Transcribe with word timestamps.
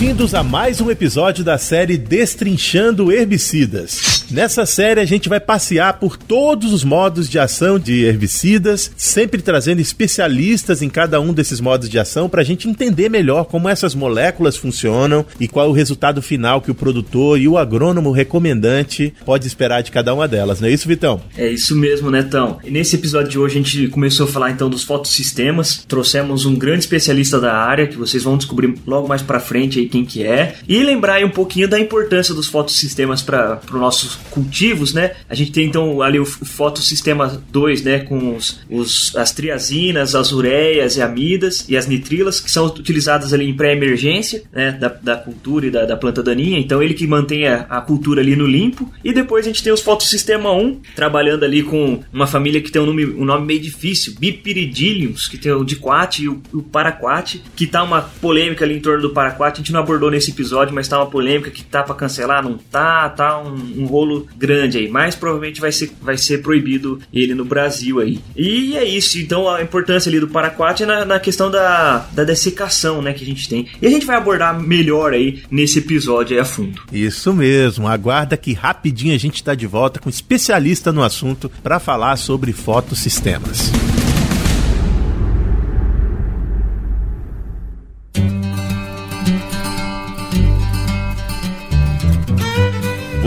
Bem-vindos 0.00 0.34
a 0.34 0.42
mais 0.42 0.80
um 0.80 0.90
episódio 0.90 1.44
da 1.44 1.58
série 1.58 1.98
Destrinchando 1.98 3.12
Herbicidas. 3.12 4.19
Nessa 4.30 4.64
série 4.64 5.00
a 5.00 5.04
gente 5.04 5.28
vai 5.28 5.40
passear 5.40 5.98
por 5.98 6.16
todos 6.16 6.72
os 6.72 6.84
modos 6.84 7.28
de 7.28 7.36
ação 7.36 7.80
de 7.80 8.04
herbicidas, 8.04 8.92
sempre 8.96 9.42
trazendo 9.42 9.80
especialistas 9.80 10.82
em 10.82 10.88
cada 10.88 11.20
um 11.20 11.32
desses 11.32 11.60
modos 11.60 11.88
de 11.88 11.98
ação 11.98 12.28
para 12.28 12.40
a 12.40 12.44
gente 12.44 12.68
entender 12.68 13.08
melhor 13.08 13.44
como 13.46 13.68
essas 13.68 13.92
moléculas 13.92 14.56
funcionam 14.56 15.26
e 15.40 15.48
qual 15.48 15.66
é 15.66 15.68
o 15.68 15.72
resultado 15.72 16.22
final 16.22 16.60
que 16.60 16.70
o 16.70 16.74
produtor 16.76 17.40
e 17.40 17.48
o 17.48 17.58
agrônomo 17.58 18.12
recomendante 18.12 19.12
pode 19.24 19.48
esperar 19.48 19.82
de 19.82 19.90
cada 19.90 20.14
uma 20.14 20.28
delas, 20.28 20.60
não 20.60 20.68
é 20.68 20.70
isso, 20.70 20.86
Vitão? 20.86 21.20
É 21.36 21.48
isso 21.48 21.76
mesmo, 21.76 22.08
Netão. 22.08 22.60
E 22.62 22.70
nesse 22.70 22.94
episódio 22.94 23.30
de 23.30 23.38
hoje 23.38 23.58
a 23.58 23.62
gente 23.62 23.88
começou 23.88 24.26
a 24.26 24.30
falar 24.30 24.52
então 24.52 24.70
dos 24.70 24.84
fotossistemas, 24.84 25.84
trouxemos 25.88 26.46
um 26.46 26.54
grande 26.54 26.80
especialista 26.80 27.40
da 27.40 27.56
área 27.56 27.88
que 27.88 27.96
vocês 27.96 28.22
vão 28.22 28.36
descobrir 28.36 28.74
logo 28.86 29.08
mais 29.08 29.22
para 29.22 29.40
frente 29.40 29.80
aí 29.80 29.88
quem 29.88 30.04
que 30.04 30.22
é 30.22 30.54
e 30.68 30.84
lembrar 30.84 31.14
aí 31.14 31.24
um 31.24 31.30
pouquinho 31.30 31.66
da 31.66 31.80
importância 31.80 32.32
dos 32.32 32.46
fotossistemas 32.46 33.22
para 33.22 33.60
os 33.66 33.80
nossos 33.80 34.19
cultivos, 34.30 34.94
né? 34.94 35.12
A 35.28 35.34
gente 35.34 35.52
tem 35.52 35.66
então 35.66 36.02
ali 36.02 36.18
o 36.18 36.24
fotossistema 36.24 37.42
2, 37.50 37.82
né, 37.82 38.00
com 38.00 38.36
os, 38.36 38.60
os, 38.68 39.14
as 39.16 39.32
triazinas, 39.32 40.14
as 40.14 40.32
ureias 40.32 40.96
e 40.96 41.02
amidas 41.02 41.64
e 41.68 41.76
as 41.76 41.86
nitrilas 41.86 42.40
que 42.40 42.50
são 42.50 42.66
utilizadas 42.66 43.32
ali 43.32 43.48
em 43.48 43.54
pré-emergência, 43.54 44.42
né, 44.52 44.72
da, 44.72 44.88
da 44.88 45.16
cultura 45.16 45.66
e 45.66 45.70
da, 45.70 45.84
da, 45.84 45.96
planta 45.96 46.22
daninha. 46.22 46.58
Então 46.58 46.82
ele 46.82 46.94
que 46.94 47.06
mantém 47.06 47.46
a, 47.46 47.66
a, 47.68 47.80
cultura 47.80 48.20
ali 48.20 48.36
no 48.36 48.46
limpo. 48.46 48.90
E 49.04 49.12
depois 49.12 49.44
a 49.44 49.48
gente 49.48 49.62
tem 49.62 49.72
os 49.72 49.80
fotossistema 49.80 50.52
1, 50.52 50.80
trabalhando 50.94 51.44
ali 51.44 51.62
com 51.62 52.00
uma 52.12 52.26
família 52.26 52.60
que 52.60 52.70
tem 52.70 52.80
um 52.80 52.86
nome, 52.86 53.06
um 53.06 53.24
nome 53.24 53.46
meio 53.46 53.60
difícil, 53.60 54.14
Bipiridilliums, 54.18 55.28
que 55.28 55.38
tem 55.38 55.52
o 55.52 55.64
diquat 55.64 56.22
e 56.22 56.28
o, 56.28 56.42
o 56.52 56.62
paraquat, 56.62 57.42
que 57.54 57.66
tá 57.66 57.82
uma 57.82 58.02
polêmica 58.02 58.64
ali 58.64 58.76
em 58.76 58.80
torno 58.80 59.02
do 59.02 59.10
paraquat. 59.10 59.54
A 59.54 59.56
gente 59.58 59.72
não 59.72 59.80
abordou 59.80 60.10
nesse 60.10 60.30
episódio, 60.30 60.74
mas 60.74 60.88
tá 60.88 60.98
uma 60.98 61.10
polêmica 61.10 61.50
que 61.50 61.62
tá 61.62 61.82
para 61.82 61.94
cancelar, 61.94 62.42
não 62.42 62.56
tá, 62.56 63.08
tá 63.08 63.40
um, 63.40 63.82
um 63.82 63.86
rolo 63.86 64.09
grande 64.36 64.78
aí, 64.78 64.88
mas 64.88 65.14
provavelmente 65.14 65.60
vai 65.60 65.72
ser, 65.72 65.90
vai 66.00 66.16
ser 66.16 66.38
proibido 66.42 67.00
ele 67.12 67.34
no 67.34 67.44
Brasil 67.44 68.00
aí. 68.00 68.20
E 68.36 68.76
é 68.76 68.84
isso, 68.84 69.18
então 69.18 69.48
a 69.48 69.62
importância 69.62 70.08
ali 70.08 70.20
do 70.20 70.28
paraquat 70.28 70.82
é 70.82 70.86
na, 70.86 71.04
na 71.04 71.20
questão 71.20 71.50
da, 71.50 72.08
da 72.12 72.24
dessecação, 72.24 73.02
né, 73.02 73.12
que 73.12 73.22
a 73.22 73.26
gente 73.26 73.48
tem. 73.48 73.68
E 73.80 73.86
a 73.86 73.90
gente 73.90 74.06
vai 74.06 74.16
abordar 74.16 74.58
melhor 74.60 75.12
aí 75.12 75.42
nesse 75.50 75.78
episódio 75.78 76.36
aí 76.36 76.40
a 76.40 76.44
fundo. 76.44 76.82
Isso 76.92 77.32
mesmo, 77.32 77.86
aguarda 77.86 78.36
que 78.36 78.52
rapidinho 78.52 79.14
a 79.14 79.18
gente 79.18 79.36
está 79.36 79.54
de 79.54 79.66
volta 79.66 80.00
com 80.00 80.08
um 80.08 80.10
especialista 80.10 80.92
no 80.92 81.02
assunto 81.02 81.50
para 81.62 81.78
falar 81.78 82.16
sobre 82.16 82.52
fotossistemas. 82.52 83.70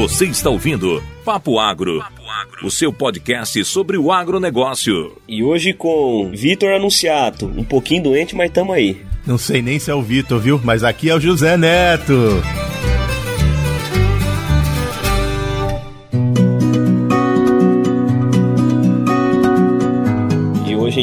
Você 0.04 0.26
está 0.26 0.50
ouvindo 0.50 1.02
Papo 1.24 1.58
Agro, 1.58 2.00
Papo 2.00 2.30
Agro, 2.30 2.68
o 2.68 2.70
seu 2.70 2.92
podcast 2.92 3.64
sobre 3.64 3.98
o 3.98 4.12
agronegócio. 4.12 5.14
E 5.26 5.42
hoje 5.42 5.72
com 5.72 6.30
Vitor 6.30 6.74
Anunciato, 6.74 7.46
um 7.46 7.64
pouquinho 7.64 8.04
doente, 8.04 8.36
mas 8.36 8.52
tamo 8.52 8.74
aí. 8.74 8.98
Não 9.26 9.38
sei 9.38 9.62
nem 9.62 9.80
se 9.80 9.90
é 9.90 9.96
o 9.96 10.02
Vitor, 10.02 10.42
viu? 10.42 10.60
Mas 10.62 10.84
aqui 10.84 11.10
é 11.10 11.16
o 11.16 11.22
José 11.22 11.56
Neto. 11.56 12.44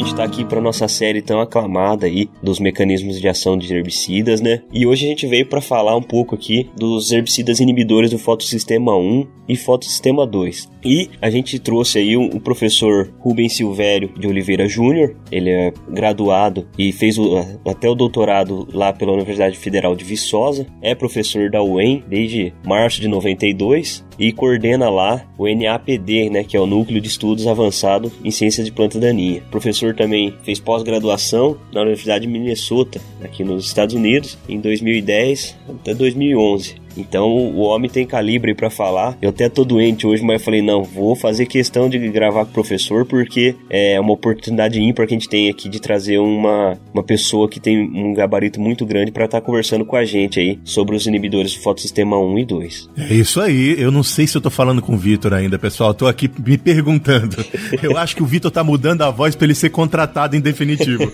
gente 0.11 0.19
está 0.19 0.23
aqui 0.23 0.43
para 0.43 0.59
nossa 0.59 0.87
série 0.87 1.21
tão 1.21 1.39
aclamada 1.39 2.05
aí 2.05 2.29
dos 2.43 2.59
mecanismos 2.59 3.19
de 3.19 3.27
ação 3.29 3.57
de 3.57 3.73
herbicidas, 3.73 4.41
né? 4.41 4.61
E 4.73 4.85
hoje 4.85 5.05
a 5.05 5.09
gente 5.09 5.25
veio 5.25 5.45
para 5.45 5.61
falar 5.61 5.95
um 5.95 6.01
pouco 6.01 6.35
aqui 6.35 6.69
dos 6.75 7.11
herbicidas 7.11 7.59
inibidores 7.59 8.11
do 8.11 8.17
fotossistema 8.17 8.95
1 8.95 9.25
e 9.47 9.55
fotossistema 9.55 10.25
2. 10.25 10.69
E 10.83 11.09
a 11.21 11.29
gente 11.29 11.59
trouxe 11.59 11.99
aí 11.99 12.17
o, 12.17 12.39
professor 12.39 13.13
Rubens 13.19 13.55
Silvério 13.55 14.11
de 14.17 14.27
Oliveira 14.27 14.67
Júnior, 14.67 15.15
ele 15.31 15.49
é 15.49 15.73
graduado 15.89 16.67
e 16.77 16.91
fez 16.91 17.17
o, 17.17 17.37
até 17.65 17.89
o 17.89 17.95
doutorado 17.95 18.67
lá 18.73 18.91
pela 18.91 19.13
Universidade 19.13 19.57
Federal 19.57 19.95
de 19.95 20.03
Viçosa, 20.03 20.65
é 20.81 20.95
professor 20.95 21.49
da 21.49 21.61
UEM 21.61 22.03
desde 22.07 22.53
março 22.65 22.99
de 22.99 23.07
92 23.07 24.03
e 24.17 24.31
coordena 24.31 24.89
lá 24.89 25.25
o 25.37 25.47
NAPD, 25.47 26.29
né, 26.29 26.43
que 26.43 26.55
é 26.55 26.59
o 26.59 26.67
Núcleo 26.67 27.01
de 27.01 27.07
Estudos 27.07 27.47
Avançado 27.47 28.11
em 28.23 28.29
Ciência 28.31 28.63
de 28.63 28.71
Planta 28.71 28.99
Daninha. 28.99 29.41
Professor 29.49 29.95
também 30.01 30.33
fez 30.41 30.59
pós-graduação 30.59 31.55
na 31.71 31.81
Universidade 31.81 32.25
de 32.25 32.31
Minnesota, 32.31 32.99
aqui 33.23 33.43
nos 33.43 33.65
Estados 33.65 33.93
Unidos, 33.93 34.35
em 34.49 34.59
2010 34.59 35.55
até 35.69 35.93
2011. 35.93 36.80
Então 36.97 37.27
o 37.27 37.59
homem 37.59 37.89
tem 37.89 38.05
calibre 38.05 38.53
para 38.53 38.69
falar. 38.69 39.17
Eu 39.21 39.29
até 39.29 39.49
tô 39.49 39.63
doente 39.63 40.05
hoje, 40.05 40.23
mas 40.23 40.39
eu 40.39 40.45
falei, 40.45 40.61
não, 40.61 40.83
vou 40.83 41.15
fazer 41.15 41.45
questão 41.45 41.89
de 41.89 41.97
gravar 42.09 42.45
com 42.45 42.51
o 42.51 42.53
professor, 42.53 43.05
porque 43.05 43.55
é 43.69 43.99
uma 43.99 44.13
oportunidade 44.13 44.81
ímpar 44.81 45.07
que 45.07 45.13
a 45.13 45.17
gente 45.17 45.29
tem 45.29 45.49
aqui 45.49 45.69
de 45.69 45.79
trazer 45.79 46.17
uma, 46.19 46.77
uma 46.93 47.03
pessoa 47.03 47.49
que 47.49 47.59
tem 47.59 47.79
um 47.79 48.13
gabarito 48.13 48.59
muito 48.59 48.85
grande 48.85 49.11
para 49.11 49.25
estar 49.25 49.39
tá 49.39 49.45
conversando 49.45 49.85
com 49.85 49.95
a 49.95 50.05
gente 50.05 50.39
aí 50.39 50.59
sobre 50.63 50.95
os 50.95 51.05
inibidores 51.05 51.53
do 51.53 51.61
fotossistema 51.61 52.17
1 52.17 52.39
e 52.39 52.45
2. 52.45 52.89
É 52.97 53.13
isso 53.13 53.39
aí. 53.39 53.75
Eu 53.79 53.91
não 53.91 54.03
sei 54.03 54.27
se 54.27 54.35
eu 54.35 54.41
tô 54.41 54.49
falando 54.49 54.81
com 54.81 54.93
o 54.93 54.97
Vitor 54.97 55.33
ainda, 55.33 55.57
pessoal. 55.57 55.91
Eu 55.91 55.93
tô 55.93 56.07
aqui 56.07 56.29
me 56.45 56.57
perguntando. 56.57 57.37
Eu 57.81 57.97
acho 57.97 58.15
que 58.15 58.23
o 58.23 58.25
Vitor 58.25 58.51
tá 58.51 58.63
mudando 58.63 59.01
a 59.01 59.09
voz 59.09 59.35
para 59.35 59.45
ele 59.45 59.55
ser 59.55 59.69
contratado 59.69 60.35
em 60.35 60.41
definitivo. 60.41 61.11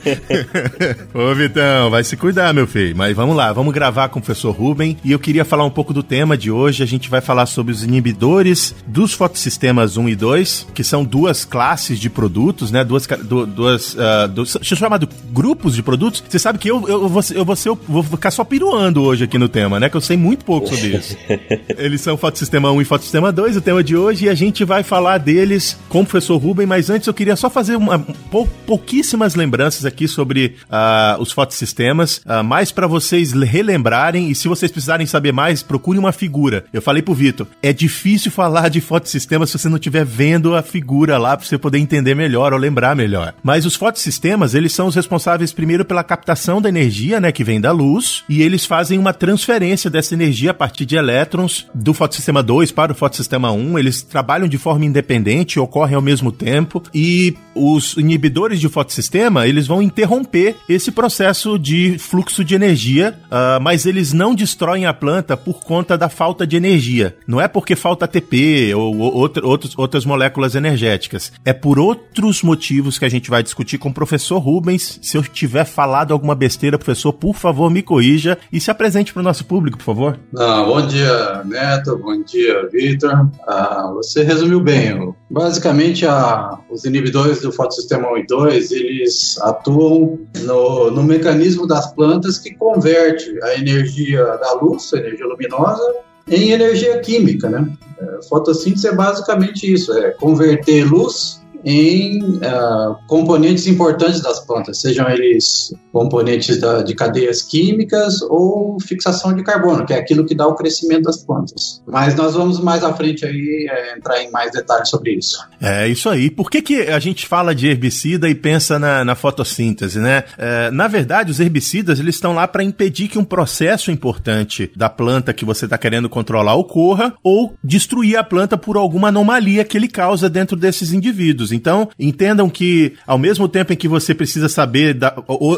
Ô, 1.14 1.34
Vitão, 1.34 1.90
vai 1.90 2.04
se 2.04 2.18
cuidar, 2.18 2.54
meu 2.54 2.68
filho. 2.68 2.96
Mas 2.96 3.16
vamos 3.16 3.36
lá, 3.36 3.54
vamos 3.54 3.74
gravar 3.74 4.10
com 4.10 4.20
o 4.20 4.22
professor 4.22 4.52
Ruben. 4.52 4.98
E 5.04 5.12
eu 5.12 5.20
queria 5.20 5.46
falar 5.46 5.66
um 5.68 5.72
pouco 5.72 5.94
do 5.94 6.04
tema 6.04 6.38
de 6.38 6.52
hoje. 6.52 6.84
A 6.84 6.86
gente 6.86 7.10
vai 7.10 7.22
falar 7.22 7.46
sobre 7.46 7.72
os 7.72 7.84
inibidores 7.84 8.76
dos 8.86 9.14
fotossistemas 9.14 9.98
1 9.98 10.10
e 10.10 10.16
2, 10.16 10.68
que 10.74 10.84
são 10.84 11.04
duas 11.04 11.46
classes 11.46 12.00
de 12.00 12.10
produtos, 12.10 12.72
né? 12.72 12.84
Duas, 12.84 13.08
duas, 13.08 13.94
uh, 13.94 14.28
duas 14.34 14.54
deixa 14.56 14.74
eu 14.74 14.78
chamar 14.78 14.98
de 14.98 15.08
grupos 15.32 15.76
de 15.76 15.84
produtos. 15.84 16.24
Você 16.28 16.40
sabe 16.40 16.60
que 16.60 16.70
eu, 16.70 16.88
eu, 16.88 17.08
vou, 17.08 17.22
eu, 17.34 17.46
vou, 17.46 17.56
ser, 17.56 17.70
eu 17.70 17.80
vou 17.88 18.04
ficar 18.04 18.32
só 18.32 18.44
piruando 18.44 19.04
hoje 19.04 19.24
aqui 19.24 19.38
no 19.38 19.50
tema, 19.50 19.80
né? 19.80 19.90
Que 19.90 19.98
eu 19.98 20.02
sei 20.02 20.18
muito 20.18 20.46
pouco 20.46 20.68
sobre 20.68 20.98
isso. 20.98 21.18
Eles 21.78 22.02
são 22.02 22.18
fotossistema 22.18 22.72
1 22.72 22.82
e 22.82 22.86
fotossistema 22.86 23.32
2, 23.32 23.58
o 23.58 23.62
tema 23.62 23.84
de 23.84 23.96
hoje, 23.96 24.26
e 24.26 24.30
a 24.30 24.36
gente 24.36 24.64
vai 24.64 24.84
falar 24.84 25.18
deles 25.18 25.78
com 25.90 26.02
o 26.02 26.06
professor 26.06 26.38
Ruben, 26.38 26.66
mas 26.66 26.90
antes 26.90 27.08
eu 27.08 27.14
queria 27.14 27.36
só 27.36 27.50
fazer 27.50 27.76
uma, 27.76 28.00
pou, 28.32 28.48
pouquíssimas 28.66 29.36
lembranças 29.36 29.86
aqui 29.86 30.08
sobre 30.08 30.56
uh, 30.70 31.22
os 31.22 31.32
fotossistemas, 31.32 32.18
uh, 32.26 32.44
mais 32.44 32.72
para 32.72 32.88
vocês 32.88 33.34
relembrarem, 33.34 34.30
e 34.30 34.36
se 34.36 34.48
vocês 34.48 34.72
precisarem 34.72 35.06
saber 35.06 35.32
mais, 35.32 35.57
mais, 35.58 35.64
procure 35.64 35.98
uma 35.98 36.12
figura. 36.12 36.66
Eu 36.72 36.82
falei 36.82 37.02
pro 37.02 37.14
Vitor, 37.14 37.48
é 37.62 37.74
difícil 37.74 38.32
falar 38.32 38.70
de 38.70 38.82
fotossistema 38.82 39.46
se 39.46 39.58
você 39.58 39.70
não 39.70 39.78
estiver 39.78 40.06
vendo 40.06 40.56
a 40.56 40.62
figura 40.62 41.18
lá 41.18 41.36
para 41.36 41.46
você 41.46 41.58
poder 41.58 41.80
entender 41.80 42.16
melhor 42.16 42.54
ou 42.54 42.60
lembrar 42.60 42.96
melhor. 42.96 43.34
Mas 43.44 43.66
os 43.66 43.76
fotossistemas, 43.76 44.54
eles 44.54 44.74
são 44.74 44.88
os 44.88 44.96
responsáveis 44.96 45.52
primeiro 45.52 45.86
pela 45.86 46.04
captação 46.04 46.62
da 46.62 46.70
energia, 46.70 47.20
né, 47.20 47.32
que 47.32 47.44
vem 47.44 47.60
da 47.60 47.72
luz, 47.72 48.24
e 48.30 48.42
eles 48.42 48.66
fazem 48.66 49.00
uma 49.00 49.14
transferência 49.14 49.90
dessa 49.90 50.14
energia 50.14 50.52
a 50.52 50.54
partir 50.54 50.86
de 50.86 50.96
elétrons 50.96 51.66
do 51.74 51.94
fotossistema 51.94 52.44
2 52.44 52.72
para 52.72 52.92
o 52.92 52.96
fotossistema 52.96 53.52
1. 53.52 53.80
Eles 53.80 54.02
trabalham 54.02 54.48
de 54.48 54.58
forma 54.58 54.86
independente, 54.86 55.60
ocorrem 55.60 55.96
ao 55.96 56.02
mesmo 56.02 56.32
tempo, 56.32 56.84
e 56.94 57.36
os 57.56 57.94
inibidores 57.98 58.60
de 58.60 58.70
fotossistema, 58.70 59.48
eles 59.48 59.66
vão 59.66 59.82
interromper 59.82 60.56
esse 60.70 60.92
processo 60.92 61.58
de 61.58 61.98
fluxo 61.98 62.44
de 62.44 62.54
energia, 62.54 63.18
uh, 63.26 63.62
mas 63.62 63.86
eles 63.86 64.14
não 64.14 64.36
destroem 64.36 64.86
a 64.86 64.94
planta 64.94 65.36
por 65.48 65.64
conta 65.64 65.98
da 65.98 66.10
falta 66.10 66.46
de 66.46 66.58
energia. 66.58 67.16
Não 67.26 67.40
é 67.40 67.48
porque 67.48 67.74
falta 67.74 68.04
ATP 68.04 68.74
ou, 68.76 68.98
ou 68.98 69.16
outra, 69.16 69.48
outros, 69.48 69.74
outras 69.78 70.04
moléculas 70.04 70.56
energéticas. 70.56 71.32
É 71.46 71.54
por 71.54 71.80
outros 71.80 72.44
motivos 72.44 73.00
que 73.00 73.06
a 73.06 73.10
gente 73.10 73.30
vai 73.30 73.42
discutir 73.42 73.78
com 73.78 73.88
o 73.88 73.94
professor 73.94 74.40
Rubens. 74.40 75.00
Se 75.02 75.16
eu 75.16 75.24
tiver 75.24 75.64
falado 75.64 76.12
alguma 76.12 76.36
besteira, 76.36 76.78
professor, 76.78 77.14
por 77.14 77.34
favor, 77.34 77.72
me 77.72 77.82
corrija 77.82 78.38
e 78.52 78.60
se 78.60 78.70
apresente 78.70 79.14
para 79.14 79.22
o 79.22 79.24
nosso 79.24 79.46
público, 79.46 79.78
por 79.78 79.86
favor. 79.86 80.20
Ah, 80.38 80.64
bom 80.64 80.86
dia, 80.86 81.44
Neto. 81.46 81.98
Bom 81.98 82.22
dia, 82.24 82.68
Vitor. 82.70 83.30
Ah, 83.48 83.90
você 83.94 84.24
resumiu 84.24 84.60
bem. 84.60 85.14
Basicamente, 85.30 86.06
a, 86.06 86.60
os 86.70 86.84
inibidores 86.84 87.40
do 87.40 87.54
fotossistema 87.54 88.12
1 88.12 88.18
e 88.18 88.26
2, 88.28 88.72
eles 88.72 89.38
atuam 89.40 90.20
no, 90.44 90.92
no 90.92 91.04
mecanismo 91.04 91.66
das 91.66 91.94
plantas 91.94 92.38
que 92.38 92.54
converte 92.54 93.34
a 93.44 93.58
energia 93.58 94.26
da 94.26 94.54
luz, 94.62 94.94
a 94.94 94.98
energia 94.98 95.37
luminosa 95.38 95.96
em 96.28 96.52
energia 96.52 97.00
química, 97.00 97.50
né? 97.50 97.72
É, 98.00 98.28
fotossíntese 98.28 98.88
é 98.88 98.94
basicamente 98.94 99.72
isso, 99.72 99.94
é 99.94 100.12
converter 100.12 100.84
luz 100.84 101.42
em 101.70 102.24
uh, 102.24 102.96
componentes 103.08 103.68
importantes 103.68 104.22
das 104.22 104.40
plantas, 104.40 104.80
sejam 104.80 105.10
eles 105.10 105.74
componentes 105.92 106.62
da, 106.62 106.82
de 106.82 106.96
cadeias 106.96 107.42
químicas 107.42 108.22
ou 108.22 108.80
fixação 108.80 109.34
de 109.34 109.44
carbono, 109.44 109.86
que 109.86 109.94
é 109.94 109.98
aquilo 109.98 110.26
que 110.26 110.34
dá 110.34 110.48
o 110.48 110.56
crescimento 110.56 111.04
das 111.04 111.18
plantas. 111.18 111.84
Mas 111.86 112.16
nós 112.16 112.36
vamos 112.36 112.62
mais 112.62 112.86
à 112.86 112.94
frente 112.94 113.26
aí 113.26 113.68
é, 113.70 113.98
entrar 113.98 114.24
em 114.24 114.32
mais 114.32 114.52
detalhes 114.52 114.88
sobre 114.88 115.16
isso. 115.16 115.38
É 115.60 115.90
isso 115.90 116.08
aí. 116.08 116.32
Por 116.32 116.50
que, 116.50 116.62
que 116.62 116.84
a 116.84 117.00
gente 117.00 117.28
fala 117.28 117.54
de 117.54 117.68
herbicida 117.68 118.30
e 118.30 118.36
pensa 118.36 118.80
na, 118.80 119.04
na 119.04 119.16
fotossíntese, 119.16 120.00
né? 120.00 120.24
É, 120.38 120.72
na 120.72 120.88
verdade, 120.88 121.32
os 121.32 121.40
herbicidas 121.42 122.00
eles 122.00 122.16
estão 122.16 122.34
lá 122.34 122.48
para 122.48 122.64
impedir 122.64 123.10
que 123.10 123.20
um 123.20 123.26
processo 123.26 123.92
importante 123.92 124.72
da 124.74 124.90
planta 124.90 125.34
que 125.34 125.44
você 125.44 125.66
está 125.66 125.78
querendo 125.78 126.08
controlar 126.08 126.56
ocorra 126.56 127.14
ou 127.22 127.56
destruir 127.62 128.16
a 128.16 128.24
planta 128.24 128.58
por 128.58 128.78
alguma 128.78 129.10
anomalia 129.10 129.66
que 129.66 129.76
ele 129.76 129.90
causa 129.90 130.30
dentro 130.30 130.56
desses 130.56 130.94
indivíduos. 130.94 131.57
Então, 131.58 131.90
entendam 132.00 132.50
que 132.50 132.94
ao 133.06 133.18
mesmo 133.18 133.48
tempo 133.48 133.74
em 133.74 133.76
que 133.76 133.88
você 133.88 134.14
precisa 134.14 134.48
saber 134.48 134.94
da, 134.94 135.14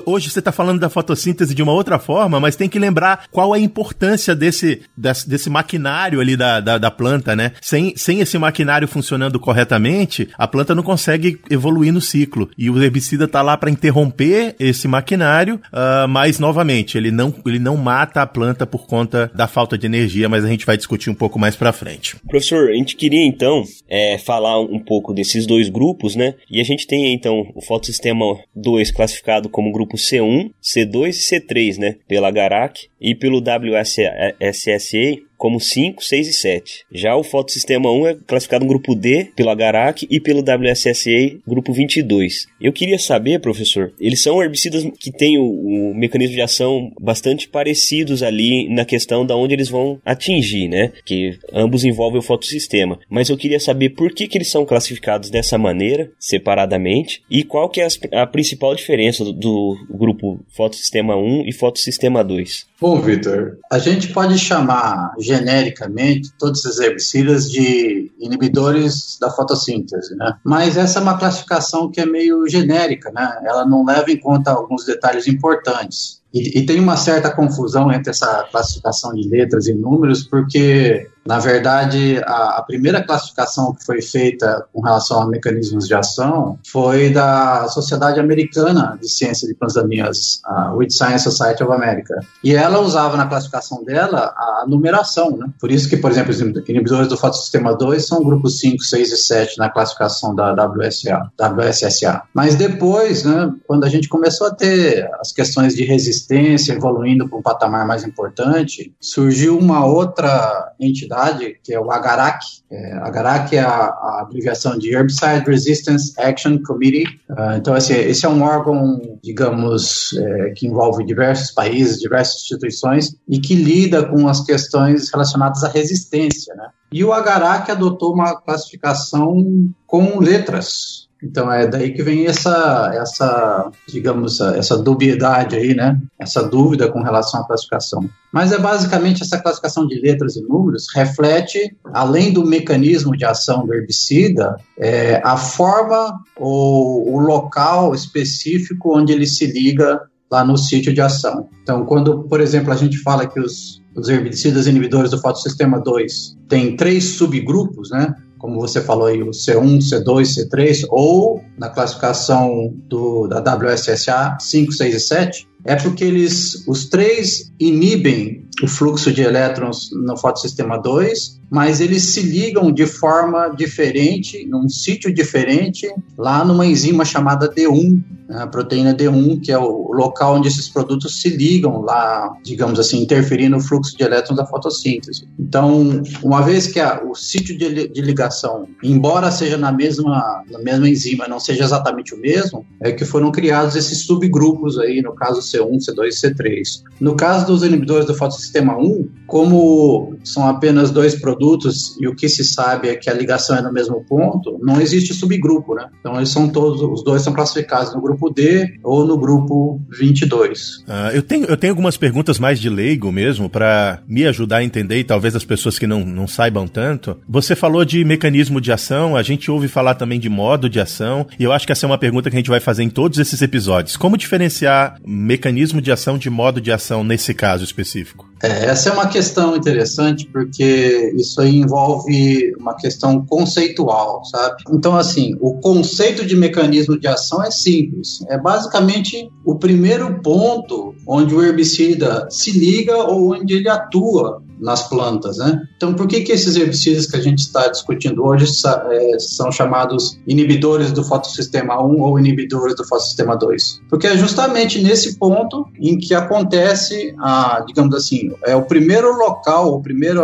hoje 0.06 0.30
você 0.30 0.40
está 0.40 0.52
falando 0.52 0.80
da 0.80 0.90
fotossíntese 0.90 1.54
de 1.54 1.62
uma 1.62 1.74
outra 1.74 2.00
forma, 2.00 2.40
mas 2.40 2.56
tem 2.56 2.70
que 2.70 2.80
lembrar 2.80 3.26
qual 3.32 3.54
a 3.54 3.60
importância 3.60 4.34
desse, 4.34 4.82
desse, 4.96 5.30
desse 5.30 5.50
maquinário 5.50 6.22
ali 6.22 6.38
da, 6.38 6.62
da, 6.62 6.78
da, 6.78 6.90
planta, 6.90 7.36
né? 7.36 7.52
Sem, 7.62 7.94
sem 7.96 8.22
esse 8.22 8.38
maquinário 8.38 8.88
funcionando 8.88 9.40
corretamente, 9.40 10.30
a 10.38 10.48
planta 10.48 10.74
não 10.74 10.84
consegue 10.84 11.40
evoluir 11.50 11.92
no 11.92 12.02
ciclo. 12.02 12.50
E 12.58 12.70
o 12.70 12.82
herbicida 12.82 13.26
está 13.26 13.42
lá 13.42 13.58
para 13.58 13.70
interromper 13.70 14.56
esse 14.60 14.88
maquinário, 14.88 15.56
uh, 15.56 16.08
mas 16.08 16.40
novamente, 16.40 16.98
ele 16.98 17.12
não, 17.12 17.34
ele 17.46 17.60
não 17.60 17.76
mata 17.76 18.22
a 18.22 18.28
planta 18.28 18.66
por 18.66 18.88
conta 18.88 19.30
da 19.36 19.48
falta 19.48 19.78
de 19.78 19.86
energia, 19.86 20.30
mas 20.30 20.46
a 20.46 20.48
gente 20.48 20.66
vai 20.66 20.78
discutir 20.78 21.10
um 21.10 21.16
pouco 21.16 21.38
mais 21.38 21.56
para 21.56 21.74
frente. 21.74 22.16
Professor, 22.28 22.70
a 22.70 22.74
gente 22.74 22.96
queria 22.96 23.26
então 23.26 23.64
é, 23.90 24.18
falar 24.18 24.60
um 24.62 24.80
pouco 24.80 25.14
desses 25.14 25.46
dois 25.46 25.70
grupos, 25.70 25.89
né? 26.16 26.36
E 26.50 26.60
a 26.60 26.64
gente 26.64 26.88
tem 26.88 27.14
então 27.14 27.52
o 27.56 27.62
fotossistema 27.62 28.40
2 28.56 28.92
classificado 28.92 29.50
como 29.50 29.72
grupo 29.72 29.98
C1, 29.98 30.52
C2 30.62 31.10
e 31.10 31.40
C3, 31.40 31.78
né? 31.78 31.96
Pela 32.08 32.32
Garak 32.32 32.88
e 33.00 33.16
pelo 33.16 33.40
WSSA 33.40 35.29
como 35.40 35.60
5, 35.60 36.04
6 36.04 36.28
e 36.28 36.34
7. 36.34 36.86
Já 36.92 37.16
o 37.16 37.24
fotossistema 37.24 37.90
1 37.90 38.08
é 38.08 38.18
classificado 38.28 38.66
no 38.66 38.70
grupo 38.70 38.94
D 38.94 39.32
pelo 39.36 39.50
Agarac 39.50 40.06
e 40.08 40.20
pelo 40.20 40.42
WSSA 40.42 41.40
grupo 41.48 41.72
22. 41.72 42.46
Eu 42.60 42.74
queria 42.74 43.00
saber, 43.00 43.40
professor, 43.40 43.94
eles 44.00 44.22
são 44.22 44.44
herbicidas 44.44 44.86
que 45.00 45.12
têm 45.12 45.40
o, 45.40 45.46
o 45.92 45.96
mecanismo 45.96 46.36
de 46.36 46.42
ação 46.42 46.92
bastante 47.00 47.48
parecidos 47.48 48.22
ali 48.22 48.68
na 48.70 48.84
questão 48.84 49.26
da 49.26 49.36
onde 49.36 49.54
eles 49.54 49.70
vão 49.70 50.02
atingir, 50.06 50.68
né? 50.68 50.92
Que 51.06 51.40
ambos 51.54 51.86
envolvem 51.86 52.20
o 52.20 52.24
fotossistema. 52.24 53.00
Mas 53.10 53.30
eu 53.30 53.38
queria 53.38 53.60
saber 53.60 53.92
por 53.92 54.14
que, 54.14 54.28
que 54.28 54.38
eles 54.38 54.50
são 54.50 54.66
classificados 54.66 55.30
dessa 55.30 55.58
maneira, 55.58 56.12
separadamente, 56.20 57.24
e 57.32 57.46
qual 57.46 57.70
que 57.70 57.80
é 57.80 57.88
a, 57.88 58.24
a 58.24 58.28
principal 58.28 58.76
diferença 58.76 59.24
do, 59.24 59.32
do 59.32 59.78
grupo 59.90 60.40
fotossistema 60.50 61.16
1 61.16 61.48
e 61.48 61.54
fotossistema 61.54 62.24
2. 62.24 62.68
Bom, 62.82 63.02
Vitor, 63.02 63.58
a 63.70 63.78
gente 63.78 64.14
pode 64.14 64.38
chamar 64.38 65.14
genericamente 65.20 66.32
todos 66.40 66.64
esses 66.64 66.80
herbicidas 66.80 67.52
de 67.52 68.10
inibidores 68.18 69.18
da 69.20 69.30
fotossíntese, 69.30 70.16
né? 70.16 70.34
Mas 70.46 70.78
essa 70.78 71.00
é 71.00 71.02
uma 71.02 71.18
classificação 71.18 71.92
que 71.92 72.00
é 72.00 72.06
meio 72.06 72.48
genérica, 72.48 73.12
né? 73.12 73.38
Ela 73.44 73.66
não 73.66 73.84
leva 73.84 74.10
em 74.10 74.18
conta 74.18 74.52
alguns 74.52 74.86
detalhes 74.86 75.28
importantes. 75.28 76.22
E, 76.34 76.60
e, 76.60 76.66
tem 76.66 76.80
uma 76.80 76.96
certa 76.96 77.32
confusão 77.32 77.92
entre 77.92 78.12
essa 78.12 78.48
classificação 78.52 79.14
de 79.14 79.28
letras 79.28 79.68
e 79.68 79.74
números, 79.74 80.24
porque, 80.24 81.10
na 81.30 81.38
verdade, 81.38 82.20
a, 82.26 82.58
a, 82.58 82.64
primeira 82.64 83.04
classificação 83.04 83.72
que 83.76 83.86
foi 83.86 84.02
feita 84.02 84.66
com 84.74 84.82
relação 84.82 85.22
a 85.22 85.28
mecanismos 85.28 85.88
de 85.88 85.94
ação 85.94 86.58
foi 86.66 87.12
da 87.12 87.68
Sociedade 87.68 88.20
Americana 88.20 88.98
de 89.00 89.08
Ciência 89.08 89.48
de 89.48 89.56
Daninhas, 89.76 90.42
a 90.44 90.74
With 90.74 90.90
Science 90.90 91.24
Society 91.24 91.64
of 91.64 91.72
America. 91.72 92.20
E 92.44 92.56
ela 92.56 92.80
usava 92.80 93.16
na 93.16 93.28
classificação 93.28 93.84
dela 93.84 94.34
a 94.36 94.66
numeração, 94.68 95.38
né? 95.38 95.46
Por 95.60 95.70
isso 95.72 95.88
que, 95.88 95.98
por 95.98 96.10
exemplo, 96.10 96.32
os 96.32 96.40
inibidores 96.42 97.08
do 97.08 97.16
fotossistema 97.16 97.78
2 97.78 98.08
são 98.08 98.24
grupos 98.24 98.60
5, 98.60 98.82
6 98.82 99.12
e 99.12 99.18
7 99.18 99.58
na 99.60 99.70
classificação 99.70 100.34
da 100.34 100.52
WSA, 100.54 101.30
WSSA. 101.40 102.24
Mas 102.34 102.56
depois, 102.56 103.24
né, 103.24 103.54
quando 103.68 103.84
a 103.84 103.90
gente 103.90 104.10
começou 104.10 104.48
a 104.48 104.56
ter 104.56 105.08
as 105.22 105.32
questões 105.32 105.76
de 105.76 105.84
resistência, 105.84 106.74
evoluindo 106.74 107.30
para 107.30 107.38
um 107.38 107.44
patamar 107.44 107.86
mais 107.86 108.04
importante, 108.04 108.92
surgiu 109.00 109.60
uma 109.60 109.86
outra 109.86 110.74
entidade, 110.80 111.19
que 111.64 111.74
é 111.74 111.80
o 111.80 111.92
AGARAC. 111.92 112.40
É, 112.72 112.94
AGARAC 112.94 113.56
é 113.56 113.60
a, 113.60 113.68
a, 113.68 114.22
abreviação 114.22 114.78
de 114.78 114.94
Herbicide 114.94 115.44
Resistance 115.46 116.14
Action 116.20 116.60
Committee. 116.64 117.06
Uh, 117.30 117.58
então, 117.58 117.76
esse, 117.76 117.94
esse, 117.94 118.26
é 118.26 118.30
um 118.30 118.44
órgão, 118.44 119.02
digamos, 119.24 120.14
é, 120.18 120.52
que 120.52 120.68
envolve 120.68 121.04
diversos 121.06 121.52
países, 121.52 122.00
diversas 122.00 122.42
instituições 122.42 123.16
e 123.28 123.40
que 123.40 123.56
lida 123.56 124.06
com 124.06 124.28
as 124.28 124.42
questões 124.42 125.12
relacionadas 125.12 125.64
à 125.64 125.70
resistência, 125.70 126.54
né? 126.56 126.68
E 126.92 127.04
o 127.04 127.14
Agarac 127.14 127.70
adotou 127.70 128.14
uma 128.14 128.36
classificação 128.42 129.46
com 129.86 130.20
letras, 130.20 131.09
então 131.22 131.52
é 131.52 131.68
daí 131.68 131.94
que 131.94 132.02
vem 132.02 132.26
essa, 132.26 132.92
essa 132.94 133.72
digamos, 133.88 134.40
essa, 134.40 134.78
dubiedade 134.78 135.56
aí, 135.56 135.76
né? 135.76 136.00
Essa 136.18 136.42
dúvida 136.42 136.90
com 136.90 137.02
relação 137.02 137.42
à 137.42 137.48
classificação. 137.48 138.10
Mas 138.32 138.52
é 138.52 138.58
basicamente 138.58 139.22
essa 139.22 139.40
classificação 139.40 139.86
de 139.86 140.00
letras 140.00 140.36
e 140.36 140.42
números 140.42 140.88
reflete, 140.94 141.76
além 141.94 142.32
do 142.32 142.46
mecanismo 142.46 143.18
de 143.18 143.26
ação 143.26 143.66
do 143.66 143.74
herbicida, 143.74 144.56
é, 144.78 145.22
a 145.24 145.36
forma 145.36 146.20
ou 146.38 147.14
o 147.14 147.20
local 147.20 147.94
específico 147.94 148.98
onde 148.98 149.12
ele 149.12 149.26
se 149.26 149.46
liga 149.46 150.00
lá 150.32 150.46
no 150.46 150.58
sítio 150.58 150.94
de 150.94 151.02
ação. 151.02 151.50
Então, 151.64 151.86
quando, 151.86 152.24
por 152.24 152.40
exemplo, 152.40 152.72
a 152.72 152.76
gente 152.76 152.98
fala 153.00 153.28
que 153.28 153.40
os, 153.40 153.82
os 153.96 154.08
herbicidas 154.08 154.68
inibidores 154.68 155.12
do 155.12 155.20
fotossistema 155.20 155.80
2 155.80 156.38
têm 156.48 156.76
três 156.76 157.16
subgrupos, 157.16 157.90
né? 157.90 158.14
Como 158.40 158.60
você 158.60 158.82
falou 158.82 159.08
aí, 159.08 159.22
o 159.22 159.30
C1, 159.30 159.80
C2, 159.80 160.50
C3, 160.50 160.86
ou 160.90 161.44
na 161.58 161.70
classificação 161.70 162.74
do, 162.88 163.28
da 163.28 163.40
WSSA 163.40 164.38
5, 164.40 164.72
6 164.72 164.96
e 164.96 165.00
7, 165.00 165.48
é 165.66 165.76
porque 165.76 166.04
eles, 166.06 166.66
os 166.68 166.90
três 166.90 167.52
inibem 167.60 168.48
o 168.64 168.68
fluxo 168.68 169.12
de 169.12 169.22
elétrons 169.22 169.90
no 169.92 170.18
fotossistema 170.18 170.78
2 170.78 171.40
mas 171.50 171.82
eles 171.82 172.14
se 172.14 172.22
ligam 172.22 172.72
de 172.72 172.86
forma 172.86 173.50
diferente, 173.50 174.46
num 174.46 174.70
sítio 174.70 175.12
diferente, 175.12 175.92
lá 176.18 176.46
numa 176.46 176.66
enzima 176.66 177.04
chamada 177.04 177.52
D1, 177.52 177.96
né, 177.96 178.02
a 178.30 178.48
proteína 178.48 178.94
D1, 178.94 179.42
que 179.42 179.52
é 179.52 179.58
o 179.58 179.92
local 179.92 180.36
onde 180.36 180.48
esses 180.48 180.70
produtos 180.70 181.22
se 181.22 181.30
ligam 181.30 181.82
lá, 181.82 182.34
digamos 182.44 182.80
assim, 182.80 183.02
interferindo 183.02 183.58
no 183.58 183.62
fluxo 183.62 183.98
de 183.98 184.04
elétrons 184.04 184.38
da 184.38 184.46
fotossíntese. 184.46 185.28
Então, 185.40 186.02
uma 186.24 186.42
vez 186.42 186.68
que 186.68 186.80
a, 186.80 187.02
o 187.04 187.16
sítio 187.16 187.58
de, 187.58 187.88
de, 187.88 188.02
ligação, 188.02 188.68
embora 188.84 189.32
seja 189.32 189.58
na 189.58 189.72
mesma, 189.72 190.44
na 190.50 190.60
mesma 190.60 190.88
enzima, 190.88 191.28
não 191.28 191.40
seja 191.40 191.64
exatamente 191.64 192.14
o 192.14 192.20
mesmo, 192.20 192.66
é 192.80 192.92
que 192.92 193.04
foram 193.04 193.32
criados 193.32 193.76
esses 193.76 194.06
subgrupos 194.06 194.78
aí, 194.78 195.02
no 195.02 195.14
caso 195.14 195.42
C1, 195.42 195.78
C2 195.78 196.08
e 196.08 196.10
C3. 196.10 196.62
No 197.00 197.16
caso 197.16 197.48
dos 197.48 197.64
inibidores 197.64 198.06
do 198.06 198.14
fotossistema 198.14 198.78
1, 198.78 199.10
como 199.26 200.16
são 200.24 200.48
apenas 200.48 200.92
dois 200.92 201.16
produtos, 201.16 201.98
e 202.00 202.08
o 202.08 202.16
que 202.16 202.30
se 202.30 202.44
sabe 202.44 202.90
é 202.90 202.96
que 202.96 203.10
a 203.10 203.14
ligação 203.14 203.58
é 203.58 203.62
no 203.62 203.72
mesmo 203.72 204.04
ponto, 204.06 204.60
não 204.62 204.80
existe 204.80 205.14
subgrupo, 205.14 205.76
né? 205.76 205.90
Então 206.00 206.16
eles 206.16 206.30
são 206.30 206.50
todos, 206.50 206.82
os 206.82 207.04
dois 207.04 207.22
são 207.22 207.34
classificados 207.34 207.94
no 207.94 208.02
grupo 208.02 208.19
D 208.28 208.80
ou 208.84 209.06
no 209.06 209.18
grupo 209.18 209.80
22. 209.98 210.78
Uh, 210.80 211.14
eu, 211.14 211.22
tenho, 211.22 211.46
eu 211.46 211.56
tenho 211.56 211.72
algumas 211.72 211.96
perguntas 211.96 212.40
mais 212.40 212.60
de 212.60 212.70
leigo 212.70 213.12
mesmo 213.12 213.50
para 213.50 214.02
me 214.08 214.26
ajudar 214.26 214.58
a 214.58 214.64
entender 214.64 215.00
e 215.00 215.04
talvez 215.04 215.36
as 215.36 215.44
pessoas 215.44 215.78
que 215.78 215.86
não, 215.86 216.04
não 216.04 216.28
saibam 216.28 216.68
tanto. 216.68 217.18
Você 217.30 217.56
falou 217.56 217.86
de 217.86 218.04
mecanismo 218.04 218.60
de 218.60 218.72
ação, 218.72 219.16
a 219.16 219.22
gente 219.22 219.52
ouve 219.52 219.68
falar 219.68 219.94
também 219.94 220.20
de 220.20 220.30
modo 220.30 220.70
de 220.70 220.80
ação 220.80 221.28
e 221.38 221.44
eu 221.44 221.52
acho 221.52 221.66
que 221.66 221.72
essa 221.72 221.86
é 221.86 221.88
uma 221.88 221.98
pergunta 221.98 222.30
que 222.30 222.36
a 222.36 222.40
gente 222.40 222.50
vai 222.50 222.60
fazer 222.60 222.84
em 222.84 222.90
todos 222.90 223.20
esses 223.20 223.42
episódios. 223.42 223.96
Como 223.96 224.18
diferenciar 224.18 224.98
mecanismo 225.06 225.82
de 225.82 225.92
ação 225.92 226.18
de 226.18 226.30
modo 226.30 226.60
de 226.60 226.72
ação 226.72 227.04
nesse 227.04 227.34
caso 227.34 227.64
específico? 227.64 228.29
É, 228.42 228.66
essa 228.66 228.90
é 228.90 228.94
uma 228.94 229.08
questão 229.08 229.56
interessante 229.56 230.26
porque 230.26 231.14
isso 231.16 231.42
aí 231.42 231.58
envolve 231.58 232.56
uma 232.58 232.74
questão 232.76 233.26
conceitual, 233.26 234.24
sabe? 234.26 234.64
Então, 234.72 234.96
assim, 234.96 235.36
o 235.42 235.60
conceito 235.60 236.26
de 236.26 236.36
mecanismo 236.36 236.98
de 236.98 237.08
ação 237.08 237.44
é 237.44 237.52
simples. 237.52 238.24
É 238.30 238.38
basicamente 238.38 239.30
o 239.44 239.56
primeiro 239.56 240.22
ponto 240.22 240.96
onde 241.06 241.36
o 241.36 241.44
herbicida 241.44 242.28
se 242.30 242.52
liga 242.52 242.96
ou 242.96 243.34
onde 243.34 243.56
ele 243.56 243.70
atua 243.70 244.42
nas 244.60 244.88
plantas, 244.88 245.38
né? 245.38 245.62
Então, 245.80 245.94
por 245.94 246.08
que, 246.08 246.20
que 246.20 246.34
esses 246.34 246.58
herbicidas 246.58 247.06
que 247.06 247.16
a 247.16 247.22
gente 247.22 247.40
está 247.40 247.70
discutindo 247.70 248.26
hoje 248.26 248.44
é, 248.92 249.18
são 249.18 249.50
chamados 249.50 250.20
inibidores 250.28 250.92
do 250.92 251.06
fotossistema 251.06 251.82
1 251.82 252.02
ou 252.02 252.20
inibidores 252.20 252.76
do 252.76 252.86
fotossistema 252.86 253.38
2? 253.38 253.84
Porque 253.90 254.06
é 254.06 254.18
justamente 254.18 254.82
nesse 254.82 255.18
ponto 255.18 255.66
em 255.80 255.98
que 255.98 256.14
acontece, 256.14 257.16
a, 257.18 257.64
digamos 257.66 257.96
assim, 257.96 258.30
é 258.46 258.54
o 258.58 258.64
primeiro 258.64 259.18
local, 259.18 259.74
o 259.74 259.82
primeiro 259.82 260.22